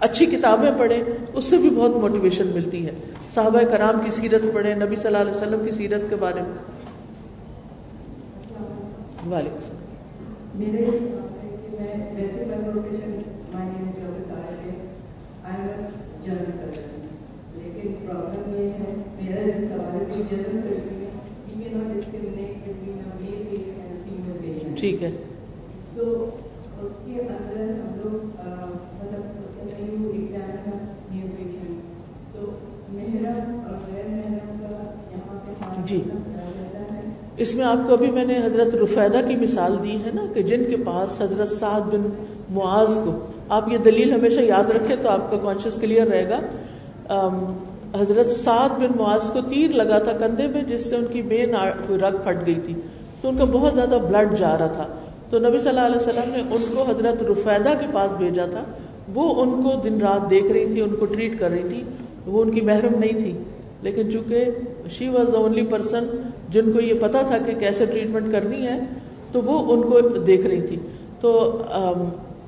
اچھی 0.00 0.26
کتابیں 0.26 0.70
پڑھیں، 0.78 1.04
اس 1.34 1.44
سے 1.44 1.56
بھی 1.56 1.70
بہت 1.70 1.90
موٹیویشن 1.90 2.46
ملتی 2.46 2.86
ہے۔ 2.86 2.92
صحابہ 3.30 3.60
کرام 3.70 4.00
کی 4.04 4.10
سیرت 4.10 4.42
پڑھیں، 4.54 4.74
نبی 4.74 4.96
صلی 4.96 5.06
اللہ 5.06 5.18
علیہ 5.18 5.30
وسلم 5.30 5.64
کی 5.64 5.70
سیرت 5.70 6.00
کے 6.10 6.16
بارے 6.16 6.40
میں۔ 6.40 6.58
وعلیکم 9.32 9.56
السلام۔ 9.56 9.84
یہاں 20.14 21.80
پہ 35.76 35.80
جی۔ 35.86 36.02
اس 37.36 37.54
میں 37.54 37.64
آپ 37.64 37.88
کو 37.88 37.92
ابھی 37.92 38.10
میں 38.10 38.24
نے 38.24 38.38
حضرت 38.38 38.74
رفیدہ 38.74 39.20
کی 39.28 39.36
مثال 39.36 39.76
دی 39.82 39.96
ہے 40.04 40.10
نا 40.14 40.26
کہ 40.34 40.42
جن 40.42 40.64
کے 40.70 40.76
پاس 40.76 41.20
حضرت 41.20 41.48
سعد 41.48 41.80
بن 41.80 42.08
معاذ 42.50 42.98
کو، 43.04 43.26
آپ 43.48 43.72
یہ 43.72 43.78
دلیل 43.78 44.12
ہمیشہ 44.12 44.40
یاد 44.40 44.70
رکھیں 44.70 44.96
تو 44.96 45.08
آپ 45.08 45.30
کا 45.30 45.36
کانشیس 45.36 45.76
کلیئر 45.76 46.06
رہے 46.06 46.28
گا۔ 46.28 46.40
حضرت 48.00 48.32
سعد 48.32 48.68
بن 48.68 48.86
معاذ 48.96 49.30
کو 49.30 49.40
تیر 49.40 49.70
لگا 49.70 49.98
تھا 49.98 50.12
کندھے 50.12 50.46
میں، 50.46 50.62
جس 50.62 50.88
سے 50.88 50.96
ان 50.96 51.04
کی 51.12 51.22
بین 51.22 51.54
رگ 51.90 52.16
پھٹ 52.24 52.46
گئی 52.46 52.54
تھی۔ 52.54 52.74
تو 53.20 53.28
ان 53.28 53.36
کا 53.36 53.44
بہت 53.44 53.74
زیادہ 53.74 53.98
بلڈ 54.10 54.38
جا 54.38 54.58
رہا 54.58 54.66
تھا۔ 54.66 54.86
تو 55.30 55.38
نبی 55.38 55.58
صلی 55.58 55.68
اللہ 55.68 55.80
علیہ 55.80 55.96
وسلم 55.96 56.30
نے 56.32 56.38
ان 56.38 56.76
کو 56.76 56.82
حضرت 56.82 57.22
رفیدہ 57.22 57.70
کے 57.80 57.86
پاس 57.92 58.16
بھیجا 58.18 58.46
تھا۔ 58.46 58.60
وہ 59.14 59.42
ان 59.42 59.62
کو 59.62 59.72
دن 59.84 59.98
رات 60.00 60.30
دیکھ 60.30 60.46
رہی 60.46 60.72
تھی، 60.72 60.80
ان 60.80 60.96
کو 60.96 61.06
ٹریٹ 61.06 61.38
کر 61.38 61.50
رہی 61.50 61.68
تھی۔ 61.68 61.82
وہ 62.26 62.42
ان 62.42 62.50
کی 62.50 62.60
محرم 62.60 62.98
نہیں 62.98 63.20
تھی۔ 63.20 63.38
لیکن 63.82 64.10
چونکہ 64.12 64.44
she 64.90 65.08
was 65.08 65.32
the 65.32 65.38
only 65.38 65.66
person 65.66 66.04
جن 66.48 66.72
کو 66.72 66.80
یہ 66.80 66.94
پتا 67.00 67.22
تھا 67.22 67.38
کہ 67.38 67.54
کیسے 67.54 67.86
ٹریٹمنٹ 67.86 68.32
کرنی 68.32 68.66
ہے، 68.66 68.80
تو 69.32 69.42
وہ 69.42 69.72
ان 69.72 69.82
کو 69.82 70.00
دیکھ 70.00 70.46
رہی 70.46 70.62
تھی۔ 70.62 70.76
تو 71.20 71.62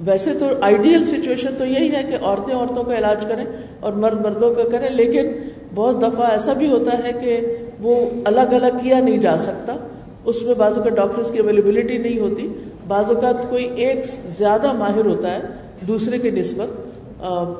ویسے 0.01 0.35
تو 0.35 0.47
آئیڈیل 0.61 1.05
سچویشن 1.05 1.55
تو 1.59 1.65
یہی 1.65 1.93
ہے 1.93 2.03
کہ 2.03 2.17
عورتیں 2.23 2.55
عورتوں 2.55 2.85
کا 2.85 2.99
علاج 2.99 3.27
کریں 3.27 3.45
اور 3.81 3.93
مرد 3.93 4.21
مردوں 4.21 4.55
کا 4.55 4.63
کریں، 4.73 4.91
لیکن 4.91 5.27
بہت 5.75 6.03
دفعہ 6.03 6.31
ایسا 6.31 6.53
بھی 6.53 6.71
ہوتا 6.71 6.99
ہے 7.05 7.13
کہ 7.13 7.41
وہ 7.81 8.11
الگ 8.25 8.41
الگ 8.41 8.79
کیا 8.83 9.01
نہیں 9.01 9.19
جا 9.19 9.37
سکتا۔ 9.37 9.77
اس 10.25 10.43
میں 10.43 10.55
بعض 10.55 10.77
اوقات 10.79 10.97
ڈاکٹرس 10.97 11.31
کی 11.31 11.39
اویلیبلٹی 11.39 11.99
نہیں 11.99 12.19
ہوتی۔ 12.21 12.49
بعض 12.89 13.11
اوقات 13.11 13.51
کوئی 13.51 13.69
ایک 13.77 14.05
زیادہ 14.39 14.73
ماہر 14.73 15.07
ہوتا 15.07 15.35
ہے 15.35 15.41
دوسرے 15.89 16.19
کی 16.19 16.31
نسبت۔ 16.31 16.69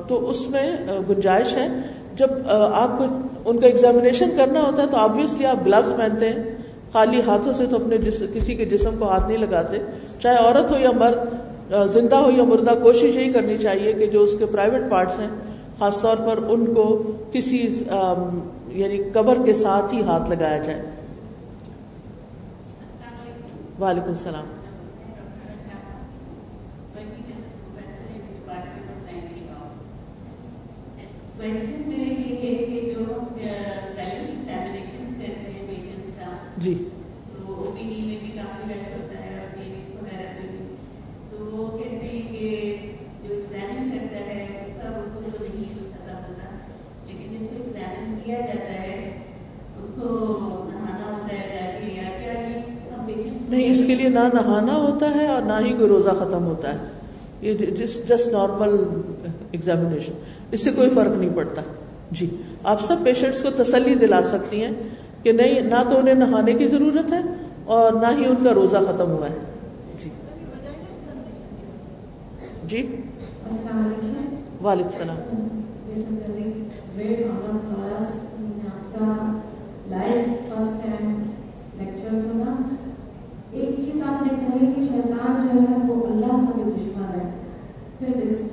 تو 0.07 0.29
اس 0.29 0.49
میں 0.49 0.71
گنجائش 1.09 1.53
ہے۔ 1.53 1.67
جب 2.15 2.29
آپ 2.73 2.97
کو 2.97 3.05
ان 3.45 3.57
کا 3.57 3.67
ایگزامینیشن 3.67 4.29
کرنا 4.37 4.61
ہوتا 4.61 4.81
ہے 4.81 4.87
تو 4.87 4.97
آبویسلی 4.97 5.45
آپ 5.45 5.65
گلوز 5.65 5.93
پہنتے 5.97 6.29
ہیں۔ 6.29 6.43
خالی 6.93 7.21
ہاتھوں 7.27 7.53
سے 7.53 7.65
تو 7.65 7.75
اپنے 7.75 7.97
جس، 7.97 8.21
کسی 8.33 8.55
کے 8.55 8.65
جسم 8.65 8.95
کو 8.99 9.07
ہاتھ 9.07 9.27
نہیں 9.27 9.37
لگاتے۔ 9.37 9.77
چاہے 10.19 10.35
عورت 10.37 10.71
ہو 10.71 10.77
یا 10.77 10.91
مرد 10.91 11.19
زندہ 11.69 12.15
ہو 12.15 12.31
یا 12.31 12.43
مردہ 12.43 12.71
کوشش 12.81 13.15
یہی 13.15 13.33
کرنی 13.33 13.57
چاہیے 13.57 13.93
کہ 13.93 14.07
جو 14.07 14.23
اس 14.23 14.35
کے 14.39 14.45
پرائیویٹ 14.45 14.81
پارٹس 14.91 15.19
ہیں، 15.19 15.27
خاص 15.79 16.01
طور 16.01 16.17
پر 16.17 16.37
ان 16.37 16.73
کو 16.73 17.11
کسی 17.31 17.83
یعنی 18.67 18.97
کور 18.97 19.45
کے 19.45 19.53
ساتھ 19.53 19.93
ہی 19.93 20.01
ہاتھ 20.01 20.29
لگایا 20.29 20.57
جائے۔ 20.57 20.81
وعلیکم 23.81 24.07
السلام۔ 24.07 24.45
جی۔ 36.57 36.89
کے 53.87 53.95
لیے 53.95 54.09
نہ 54.09 54.19
نہانا 54.33 54.75
ہوتا 54.75 55.15
ہے 55.15 55.27
اور 55.27 55.41
نہ 55.41 55.53
ہی 55.65 55.73
کوئی 55.73 55.89
روزہ 55.89 56.09
ختم 56.09 56.45
ہوتا 56.45 56.73
ہے۔ 56.73 56.77
یہ 57.41 57.53
جسٹ 57.53 58.27
نارمل 58.27 58.69
ایگزامینیشن 59.51 60.13
اس 60.51 60.63
سے 60.63 60.71
کوئی 60.71 60.89
فرق 60.89 61.17
نہیں 61.17 61.35
پڑتا۔ 61.35 61.61
جی 62.11 62.41
آپ 62.63 62.81
سب 62.81 62.95
پیشنٹس 63.03 63.41
کو 63.41 63.49
تسلی 63.63 63.95
دلا 63.95 64.23
سکتی 64.23 64.63
ہیں 64.63 64.71
کہ 65.23 65.31
نہیں، 65.31 65.61
نہ 65.61 65.83
تو 65.89 65.97
انہیں 65.97 66.15
نہانے 66.15 66.53
کی 66.53 66.67
ضرورت 66.67 67.13
ہے 67.13 67.21
اور 67.65 67.93
نہ 67.93 68.17
ہی 68.17 68.25
ان 68.25 68.43
کا 68.43 68.53
روزہ 68.53 68.77
ختم 68.77 69.11
ہوا 69.11 69.27
ہے۔ 69.29 69.37
جی۔ 70.03 70.09
جی؟ 72.65 73.01
وعلیکم 74.63 74.89
السلام 74.89 75.17
ایک 83.51 83.69
چیز 83.85 84.01
آپ 84.07 84.21
نے 84.21 84.29
کہی 84.29 84.73
کہ 84.75 84.81
شیطان 84.81 85.47
جو 85.53 85.59
ہے 85.59 85.91
وہ 85.91 86.07
اللہ 86.07 86.25
کا 86.25 86.51
بھی 86.55 86.63
دشمن 86.63 87.19
ہے 87.19 87.29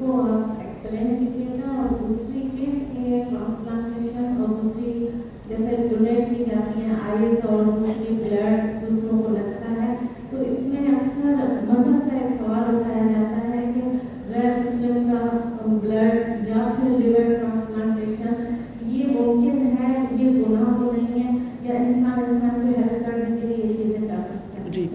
پھر 0.04 0.10
اس 0.10 0.16
کو 0.16 0.22
آپ 0.22 0.60
ایکسپلین 0.60 1.14
کیجیے 1.18 1.58
گا 1.58 1.70
اور 1.72 1.92
دوسری 1.98 2.40
چیز 2.50 2.72
کہ 2.88 3.22
ٹرانسپلانٹیشن 3.30 4.40
اور 4.40 4.48
دوسری 4.54 5.06
جیسے 5.48 5.76
ڈونیٹ 5.88 6.28
کی 6.30 6.44
جاتی 6.44 6.82
ہیں 6.82 6.96
آئیز 7.04 7.46
اور 7.46 7.64
دوسری 7.66 8.14
بلڈ 8.14 8.82
دوسروں 8.82 9.22
کو 9.22 9.28
لگتا 9.30 9.70
ہے 9.72 9.94
تو 10.30 10.42
اس 10.42 10.60
میں 10.62 10.86
اکثر 10.88 11.34
مذہب 11.62 12.10
کا 12.10 12.16
ایک 12.16 12.36
سوال 12.38 12.74
اٹھایا 12.74 13.06
جاتا 13.06 13.48
ہے 13.48 13.72
کہ 13.74 13.88
غیر 14.28 14.58
مسلم 14.58 15.10
کا 15.10 15.66
بلڈ 15.66 16.48
یا 16.48 16.68
پھر 16.76 16.98
لیور 16.98 17.34
ٹرانسپلانٹیشن 17.34 18.54
یہ 18.88 19.20
ممکن 19.20 19.76
ہے 19.78 19.92
یہ 20.12 20.30
گناہ 20.32 20.78
تو 20.78 20.92
نہیں 20.92 21.22
ہے 21.22 21.38
یا 21.62 21.78
انسان 21.78 22.24
انسان 22.24 22.60
کو 22.60 22.80
ہیلپ 22.80 23.06
کرنے 23.06 23.36
کے 23.36 23.46
لیے 23.46 23.56
یہ 23.58 23.74
چیزیں 23.74 24.08
کر 24.08 24.22
سکتے 24.24 24.60
ہیں 24.60 24.70
جی 24.70 24.88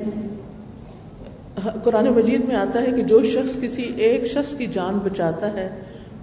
قرآن 1.84 2.05
مجید 2.05 2.45
میں 2.45 2.55
آتا 2.55 2.82
ہے 2.82 2.91
کہ 2.91 3.03
جو 3.03 3.24
شخص 3.24 3.57
کسی 3.62 3.91
ایک 3.97 4.26
شخص 4.26 4.55
کی 4.55 4.66
جان 4.66 4.97
بچاتا 5.03 5.53
ہے، 5.53 5.70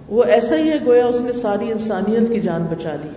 وہ 0.09 0.23
ایسا 0.23 0.55
ہی 0.55 0.69
ہے 0.69 0.75
گویا 0.85 1.05
اس 1.05 1.21
نے 1.21 1.33
ساری 1.33 1.71
انسانیت 1.71 2.29
کی 2.29 2.39
جان 2.39 2.63
بچا 2.63 2.95
لی۔ 2.95 3.09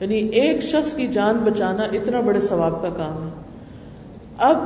یعنی 0.00 0.28
ایک 0.28 0.62
شخص 0.62 0.94
کی 0.94 1.06
جان 1.06 1.36
بچانا 1.36 1.82
اتنا 1.82 2.20
بڑے 2.20 2.40
ثواب 2.40 2.82
کا 2.82 2.88
کام 2.88 3.26
ہے۔ 3.26 3.32
اب 4.38 4.58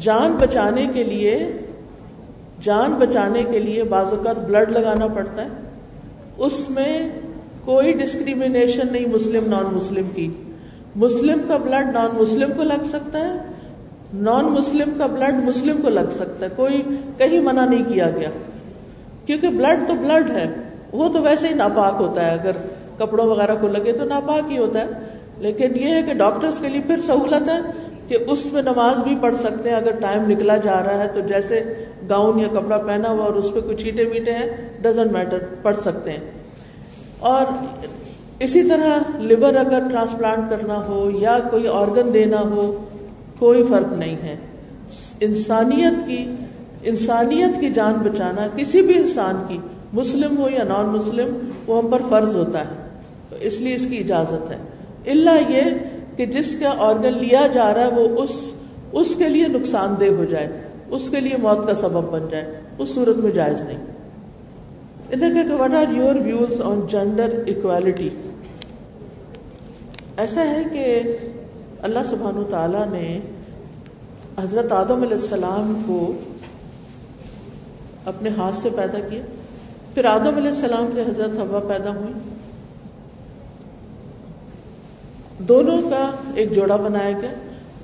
جان 0.00 0.32
بچانے 0.32 0.86
کے 0.94 1.04
لیے، 1.04 1.52
جان 2.60 2.92
بچانے 2.92 3.44
کے 3.50 3.58
لیے 3.58 3.84
بعض 3.84 4.12
اوقات 4.12 4.38
بلڈ 4.38 4.70
لگانا 4.70 5.06
پڑتا 5.06 5.42
ہے۔ 5.44 5.48
اس 6.38 6.70
میں 6.70 7.08
کوئی 7.64 7.92
ڈسکریمنیشن 7.92 8.86
نہیں 8.92 9.06
مسلم 9.06 9.44
نان 9.46 9.64
مسلم 9.72 10.06
کی۔ 10.14 10.30
مسلم 10.96 11.38
کا 11.48 11.56
بلڈ 11.56 11.94
نان 11.94 12.22
مسلم 12.22 12.52
کو 12.56 12.62
لگ 12.62 12.84
سکتا 12.84 13.18
ہے 13.18 13.51
نان 14.14 14.44
مسلم 14.44 14.90
کا 14.98 15.06
بلڈ 15.06 15.44
مسلم 15.44 15.82
کو 15.82 15.88
لگ 15.88 16.10
سکتا 16.10 16.46
ہے۔ 16.46 16.50
کوئی 16.56 16.82
کہیں 17.18 17.40
منع 17.40 17.66
نہیں 17.66 17.84
کیا 17.84 18.10
گیا۔ 18.10 18.28
کیونکہ 19.26 19.48
بلڈ 19.48 19.88
تو 19.88 19.94
بلڈ 19.94 20.30
ہے۔ 20.30 20.46
وہ 20.92 21.08
تو 21.08 21.22
ویسے 21.22 21.48
ہی 21.48 21.54
ناپاک 21.54 21.94
ہوتا 22.00 22.24
ہے۔ 22.26 22.30
اگر 22.30 22.50
کپڑوں 22.98 23.26
وغیرہ 23.26 23.54
کو 23.60 23.68
لگے 23.68 23.92
تو 23.92 24.04
ناپاک 24.04 24.52
ہی 24.52 24.58
ہوتا 24.58 24.80
ہے۔ 24.80 24.86
لیکن 25.38 25.72
یہ 25.74 25.94
ہے 25.94 26.02
کہ 26.02 26.14
ڈاکٹرز 26.14 26.60
کے 26.60 26.68
لیے 26.68 26.80
پھر 26.86 27.00
سہولت 27.00 27.48
ہے 27.48 27.58
کہ 28.08 28.18
اس 28.26 28.52
میں 28.52 28.62
نماز 28.62 29.02
بھی 29.02 29.16
پڑھ 29.20 29.36
سکتے 29.36 29.68
ہیں۔ 29.70 29.76
اگر 29.76 29.92
ٹائم 30.00 30.30
نکلا 30.30 30.56
جا 30.56 30.82
رہا 30.84 31.02
ہے 31.02 31.08
تو 31.14 31.20
جیسے 31.20 31.74
گاؤن 32.10 32.40
یا 32.40 32.48
کپڑا 32.48 32.78
پہنا 32.78 33.08
ہوا 33.08 33.24
اور 33.24 33.34
اس 33.34 33.52
پہ 33.54 33.60
کچھ 33.60 33.84
چیٹے 33.84 34.04
میٹے 34.04 34.32
ہیں 34.32 34.46
ڈزنٹ 34.82 35.12
میٹر 35.12 35.38
پڑھ 35.62 35.76
سکتے 35.76 36.10
ہیں۔ 36.10 36.30
اور 37.18 37.44
اسی 38.38 38.62
طرح 38.62 39.18
لیور 39.18 39.54
اگر 39.54 39.82
ٹرانسپلانٹ 39.90 40.50
کرنا 40.50 40.86
ہو 40.86 41.10
یا 41.14 41.38
کوئی 41.50 41.68
آرگن 41.68 42.14
دینا 42.14 42.40
ہو 42.40 42.84
کوئی 43.42 43.64
فرق 43.64 43.92
نہیں 43.92 44.16
ہے۔ 44.16 44.36
انسانیت 45.20 46.06
کی 46.06 46.30
انسانیت 46.82 47.60
کی 47.60 47.70
جان 47.70 47.92
بچانا 47.92 48.48
کسی 48.56 48.82
بھی 48.82 48.98
انسان 48.98 49.42
کی، 49.48 49.58
مسلم 49.92 50.38
ہو 50.38 50.48
یا 50.50 50.64
نان 50.64 50.86
مسلم 50.86 51.50
وہ 51.66 51.78
ہم 51.78 51.90
پر 51.90 52.02
فرض 52.08 52.36
ہوتا 52.36 52.60
ہے۔ 52.60 53.00
تو 53.30 53.36
اس 53.40 53.60
لیے 53.60 53.74
اس 53.74 53.86
کی 53.86 53.98
اجازت 53.98 54.50
ہے۔ 54.50 54.56
اللہ 55.10 55.52
یہ 55.52 55.60
کہ 56.16 56.26
جس 56.26 56.56
کا 56.62 56.74
آرگن 56.78 57.18
لیا 57.18 57.46
جا 57.46 57.74
رہا 57.74 57.80
ہے، 57.80 57.90
وہ 57.90 58.22
اس 58.22 58.52
اس 58.92 59.14
کے 59.14 59.28
لیے 59.28 59.48
نقصان 59.48 59.94
دہ 60.00 60.04
ہو 60.04 60.24
جائے۔ 60.24 60.48
اس 60.90 61.10
کے 61.10 61.20
لیے 61.20 61.36
موت 61.42 61.66
کا 61.66 61.74
سبب 61.74 62.12
بن 62.12 62.26
جائے۔ 62.30 62.60
اس 62.78 62.94
صورت 62.94 63.16
میں 63.16 63.30
جائز 63.30 63.62
نہیں۔ 63.62 63.78
انہیں 65.12 65.48
کہ 65.48 65.54
what 65.54 65.74
are 65.74 65.92
your 65.92 66.14
views 66.14 66.60
on 66.60 66.80
gender 66.90 67.42
equality 67.46 68.10
ایسا 70.16 70.44
ہے 70.44 70.62
کہ 70.72 71.02
اللہ 71.82 71.98
سبحان 72.10 72.36
و 72.36 72.44
تعالیٰ 72.50 72.86
نے 72.88 73.20
حضرت 74.42 74.72
آدم 74.72 75.02
علیہ 75.02 75.16
السلام 75.20 75.82
کو 75.86 76.12
اپنے 78.04 78.30
ہاتھ 78.36 78.54
سے 78.54 78.68
پیدا 78.76 78.98
کیا۔ 78.98 79.22
پھر 79.94 80.04
آدم 80.04 80.36
علیہ 80.36 80.48
السلام 80.48 80.90
سے 80.94 81.02
حضرت 81.02 81.36
ہوا 81.36 81.58
پیدا 81.58 81.90
ہوئی 81.90 82.12
دونوں 85.38 85.90
کا 85.90 86.10
ایک 86.34 86.52
جوڑا 86.52 86.76
بنایا 86.76 87.18
گیا۔ 87.20 87.30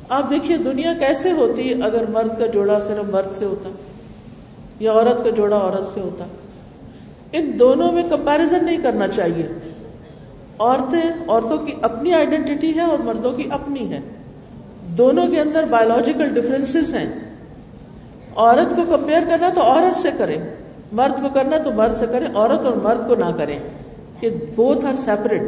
آپ 0.08 0.30
دیکھیے 0.30 0.56
دنیا 0.56 0.92
کیسے 0.98 1.32
ہوتی 1.32 1.82
اگر 1.82 2.04
مرد 2.08 2.38
کا 2.38 2.46
جوڑا 2.46 2.78
صرف 2.86 3.14
مرد 3.14 3.36
سے 3.36 3.44
ہوتا 3.44 3.68
یا 4.80 4.92
عورت 4.92 5.24
کا 5.24 5.30
جوڑا 5.30 5.56
عورت 5.56 5.94
سے 5.94 6.00
ہوتا۔ 6.00 6.24
ان 7.32 7.58
دونوں 7.58 7.92
میں 7.92 8.02
کمپیرزن 8.10 8.64
نہیں 8.64 8.76
کرنا 8.76 9.08
چاہیے۔ 9.08 9.67
عورتیں 10.60 11.10
عورتوں 11.28 11.58
کی 11.58 11.72
اپنی 11.82 12.14
آئیڈینٹی 12.14 12.74
ہے 12.74 12.80
اور 12.80 12.98
مردوں 12.98 13.32
کی 13.32 13.48
اپنی 13.50 13.92
ہے۔ 13.92 14.00
دونوں 14.98 15.26
کے 15.26 15.40
اندر 15.40 15.64
بایولوجیکل 15.70 16.28
ڈفرینس 16.28 16.76
ہیں۔ 16.94 17.12
عورت 18.36 18.76
کو 18.76 18.96
کمپیئر 18.96 19.20
کرنا 19.28 19.48
تو 19.48 19.62
عورت 19.62 19.96
سے 19.96 20.10
کریں 20.18 20.36
مرد 20.92 21.22
کو 21.22 21.28
کرنا 21.34 21.58
تو 21.58 21.70
مرد 21.72 21.94
سے 21.94 22.06
کریں 22.12 22.26
عورت 22.34 22.64
اور 22.64 22.72
مرد 22.72 23.08
کو 23.08 23.14
نہ 23.14 23.36
کریں 23.36 23.58
کہ 24.20 24.30
بوتھ 24.56 24.86
آر 24.86 24.96
سیپریٹ 24.96 25.42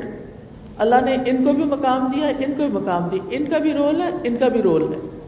اللہ 0.79 0.95
نے 1.05 1.17
ان 1.27 1.45
کو 1.45 1.53
بھی 1.53 1.65
مقام 1.65 2.11
دیا، 2.15 2.29
ان 2.29 2.53
کو 2.53 2.57
بھی 2.57 2.69
مقام 2.69 3.09
دی 3.13 3.19
ان 3.31 3.45
کا 3.45 3.59
بھی 3.59 3.73
رول 3.73 4.03
ہے، 4.03 4.11
ان 4.25 4.37
کا 4.37 4.49
بھی 4.49 4.63
رول 4.63 4.83
ہے۔ 4.83 5.19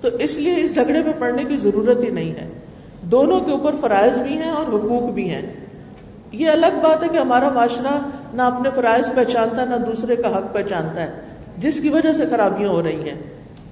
تو 0.00 0.08
اس 0.18 0.36
لیے 0.36 0.60
اس 0.60 0.74
جھگڑے 0.74 1.02
میں 1.02 1.12
پڑنے 1.18 1.44
کی 1.44 1.56
ضرورت 1.56 2.04
ہی 2.04 2.10
نہیں 2.10 2.30
ہے۔ 2.30 2.48
دونوں 3.02 3.40
کے 3.40 3.50
اوپر 3.50 3.74
فرائض 3.80 4.18
بھی 4.18 4.32
ہیں 4.32 4.50
اور 4.50 4.66
حقوق 4.68 5.02
بھی 5.02 5.30
ہیں۔ 5.30 5.67
یہ 6.32 6.50
الگ 6.50 6.80
بات 6.82 7.02
ہے 7.02 7.08
کہ 7.08 7.16
ہمارا 7.16 7.48
معاشرہ 7.48 7.98
نہ 8.34 8.42
اپنے 8.42 8.68
فرائض 8.74 9.10
پہچانتا 9.14 9.62
ہے، 9.62 9.66
نہ 9.66 9.76
دوسرے 9.76 10.16
کا 10.16 10.38
حق 10.38 10.54
پہچانتا 10.54 11.02
ہے، 11.02 11.10
جس 11.58 11.80
کی 11.80 11.88
وجہ 11.88 12.12
سے 12.12 12.24
خرابیاں 12.30 12.68
ہو 12.68 12.82
رہی 12.82 13.08
ہیں۔ 13.08 13.22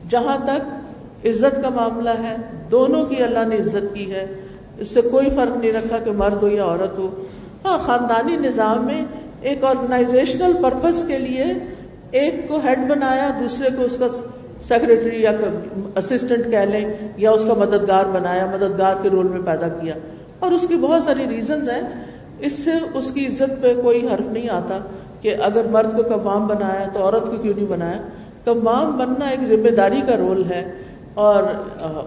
جہاں 0.08 0.36
تک 0.44 1.26
عزت 1.26 1.62
کا 1.62 1.68
معاملہ 1.68 2.10
ہے، 2.10 2.36
دونوں 2.70 3.04
کی 3.04 3.22
اللہ 3.22 3.46
نے 3.46 3.56
عزت 3.56 3.94
کی 3.94 4.12
ہے۔ 4.12 4.34
اس 4.78 4.90
سے 4.90 5.00
کوئی 5.00 5.30
فرق 5.30 5.56
نہیں 5.56 5.72
رکھا 5.72 5.98
کہ 5.98 6.10
مرد 6.10 6.42
ہو 6.42 6.48
یا 6.48 6.64
عورت 6.64 6.98
ہو۔ 6.98 7.24
ہاں 7.64 7.78
خاندانی 7.78 8.36
نظام 8.36 8.86
میں 8.86 9.04
ایک 9.40 9.64
آرگنائزیشنل 9.64 10.52
پرپز 10.62 11.04
کے 11.08 11.18
لیے 11.18 11.44
ایک 12.10 12.48
کو 12.48 12.60
ہیڈ 12.64 12.78
بنایا، 12.88 13.30
دوسرے 13.40 13.68
کو 13.76 13.82
اس 13.82 13.96
کا 13.96 14.06
سیکرٹری 14.62 15.22
یا 15.22 15.30
اسسٹنٹ 15.96 16.50
کہہ 16.50 16.58
لیں 16.58 16.90
یا 17.16 17.30
اس 17.30 17.44
کا 17.44 17.54
مددگار 17.54 18.04
بنایا، 18.04 18.46
مددگار 18.46 18.94
کے 19.02 19.10
رول 19.10 19.28
میں 19.28 19.40
پیدا 19.44 19.68
کیا۔ 19.68 19.94
اور 20.38 20.52
اس 20.52 20.66
کی 20.68 20.76
بہت 20.76 21.02
ساری 21.02 21.26
ریزنز 21.30 21.68
ہیں۔ 21.68 22.15
اس 22.38 22.52
سے 22.52 22.70
اس 22.94 23.12
کی 23.12 23.26
عزت 23.26 23.62
پہ 23.62 23.74
کوئی 23.82 24.06
حرف 24.06 24.30
نہیں 24.30 24.48
آتا 24.48 24.78
کہ 25.20 25.36
اگر 25.42 25.64
مرد 25.70 25.96
کو 25.96 26.02
کمام 26.02 26.46
بنایا 26.46 26.88
تو 26.92 27.02
عورت 27.02 27.26
کو 27.26 27.36
کیوں 27.36 27.54
نہیں 27.56 27.66
بنایا؟ 27.66 28.00
کمام 28.44 28.96
بننا 28.96 29.26
ایک 29.26 29.42
ذمہ 29.42 29.70
داری 29.70 30.00
کا 30.06 30.16
رول 30.16 30.42
ہے 30.50 30.72
اور 31.14 31.42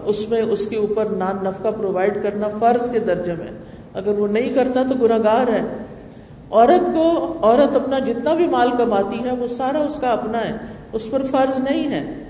اس 0.04 0.28
میں 0.28 0.42
اس 0.42 0.66
کے 0.66 0.76
اوپر 0.76 1.06
نان 1.06 1.36
نفقہ 1.42 1.68
پرووائڈ 1.78 2.22
کرنا 2.22 2.48
فرض 2.60 2.90
کے 2.90 2.98
درجے 2.98 3.32
میں۔ 3.32 3.52
اگر 3.94 4.18
وہ 4.18 4.28
نہیں 4.28 4.54
کرتا 4.54 4.82
تو 4.82 4.94
گناہ 4.94 5.18
گار 5.24 5.46
ہے۔ 5.52 5.62
عورت 6.50 6.94
کو 6.94 7.34
عورت 7.42 7.76
اپنا 7.76 7.98
جتنا 7.98 8.34
بھی 8.34 8.46
مال 8.46 8.70
کماتی 8.78 9.24
ہے 9.24 9.30
وہ 9.30 9.46
سارا 9.46 9.78
اس 9.78 9.98
کا 9.98 10.10
اپنا 10.10 10.38
ہے، 10.38 10.52
اس 10.92 11.10
پر 11.10 11.22
فرض 11.22 11.60
نہیں 11.60 11.90
ہے۔ 11.90 12.24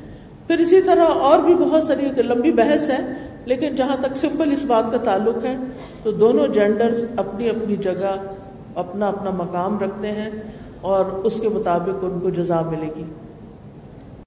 پھر 0.47 0.59
اسی 0.59 0.81
طرح 0.81 1.05
اور 1.05 1.39
بھی 1.39 1.55
بہت 1.55 1.85
ساری 1.85 2.23
لمبی 2.23 2.53
بحث 2.53 2.89
ہے 2.89 2.99
لیکن 3.45 3.75
جہاں 3.75 3.97
تک 4.01 4.17
سمپل 4.17 4.53
اس 4.53 4.65
بات 4.65 4.91
کا 4.91 4.97
تعلق 4.97 5.45
ہے، 5.45 5.57
تو 6.03 6.11
دونوں 6.13 6.49
جینڈرز 6.49 7.05
اپنی 7.17 7.51
اپنی 7.51 7.77
جگہ، 7.77 8.17
اپنا 8.75 9.09
اپنا 9.09 9.31
مقام 9.31 9.79
رکھتے 9.79 10.13
ہیں 10.13 10.31
اور 10.81 11.05
اس 11.05 11.41
کے 11.41 11.49
مطابق 11.49 12.05
ان 12.05 12.21
کو 12.21 12.31
جزا 12.31 12.61
ملے 12.61 12.89
گی۔ 12.97 13.05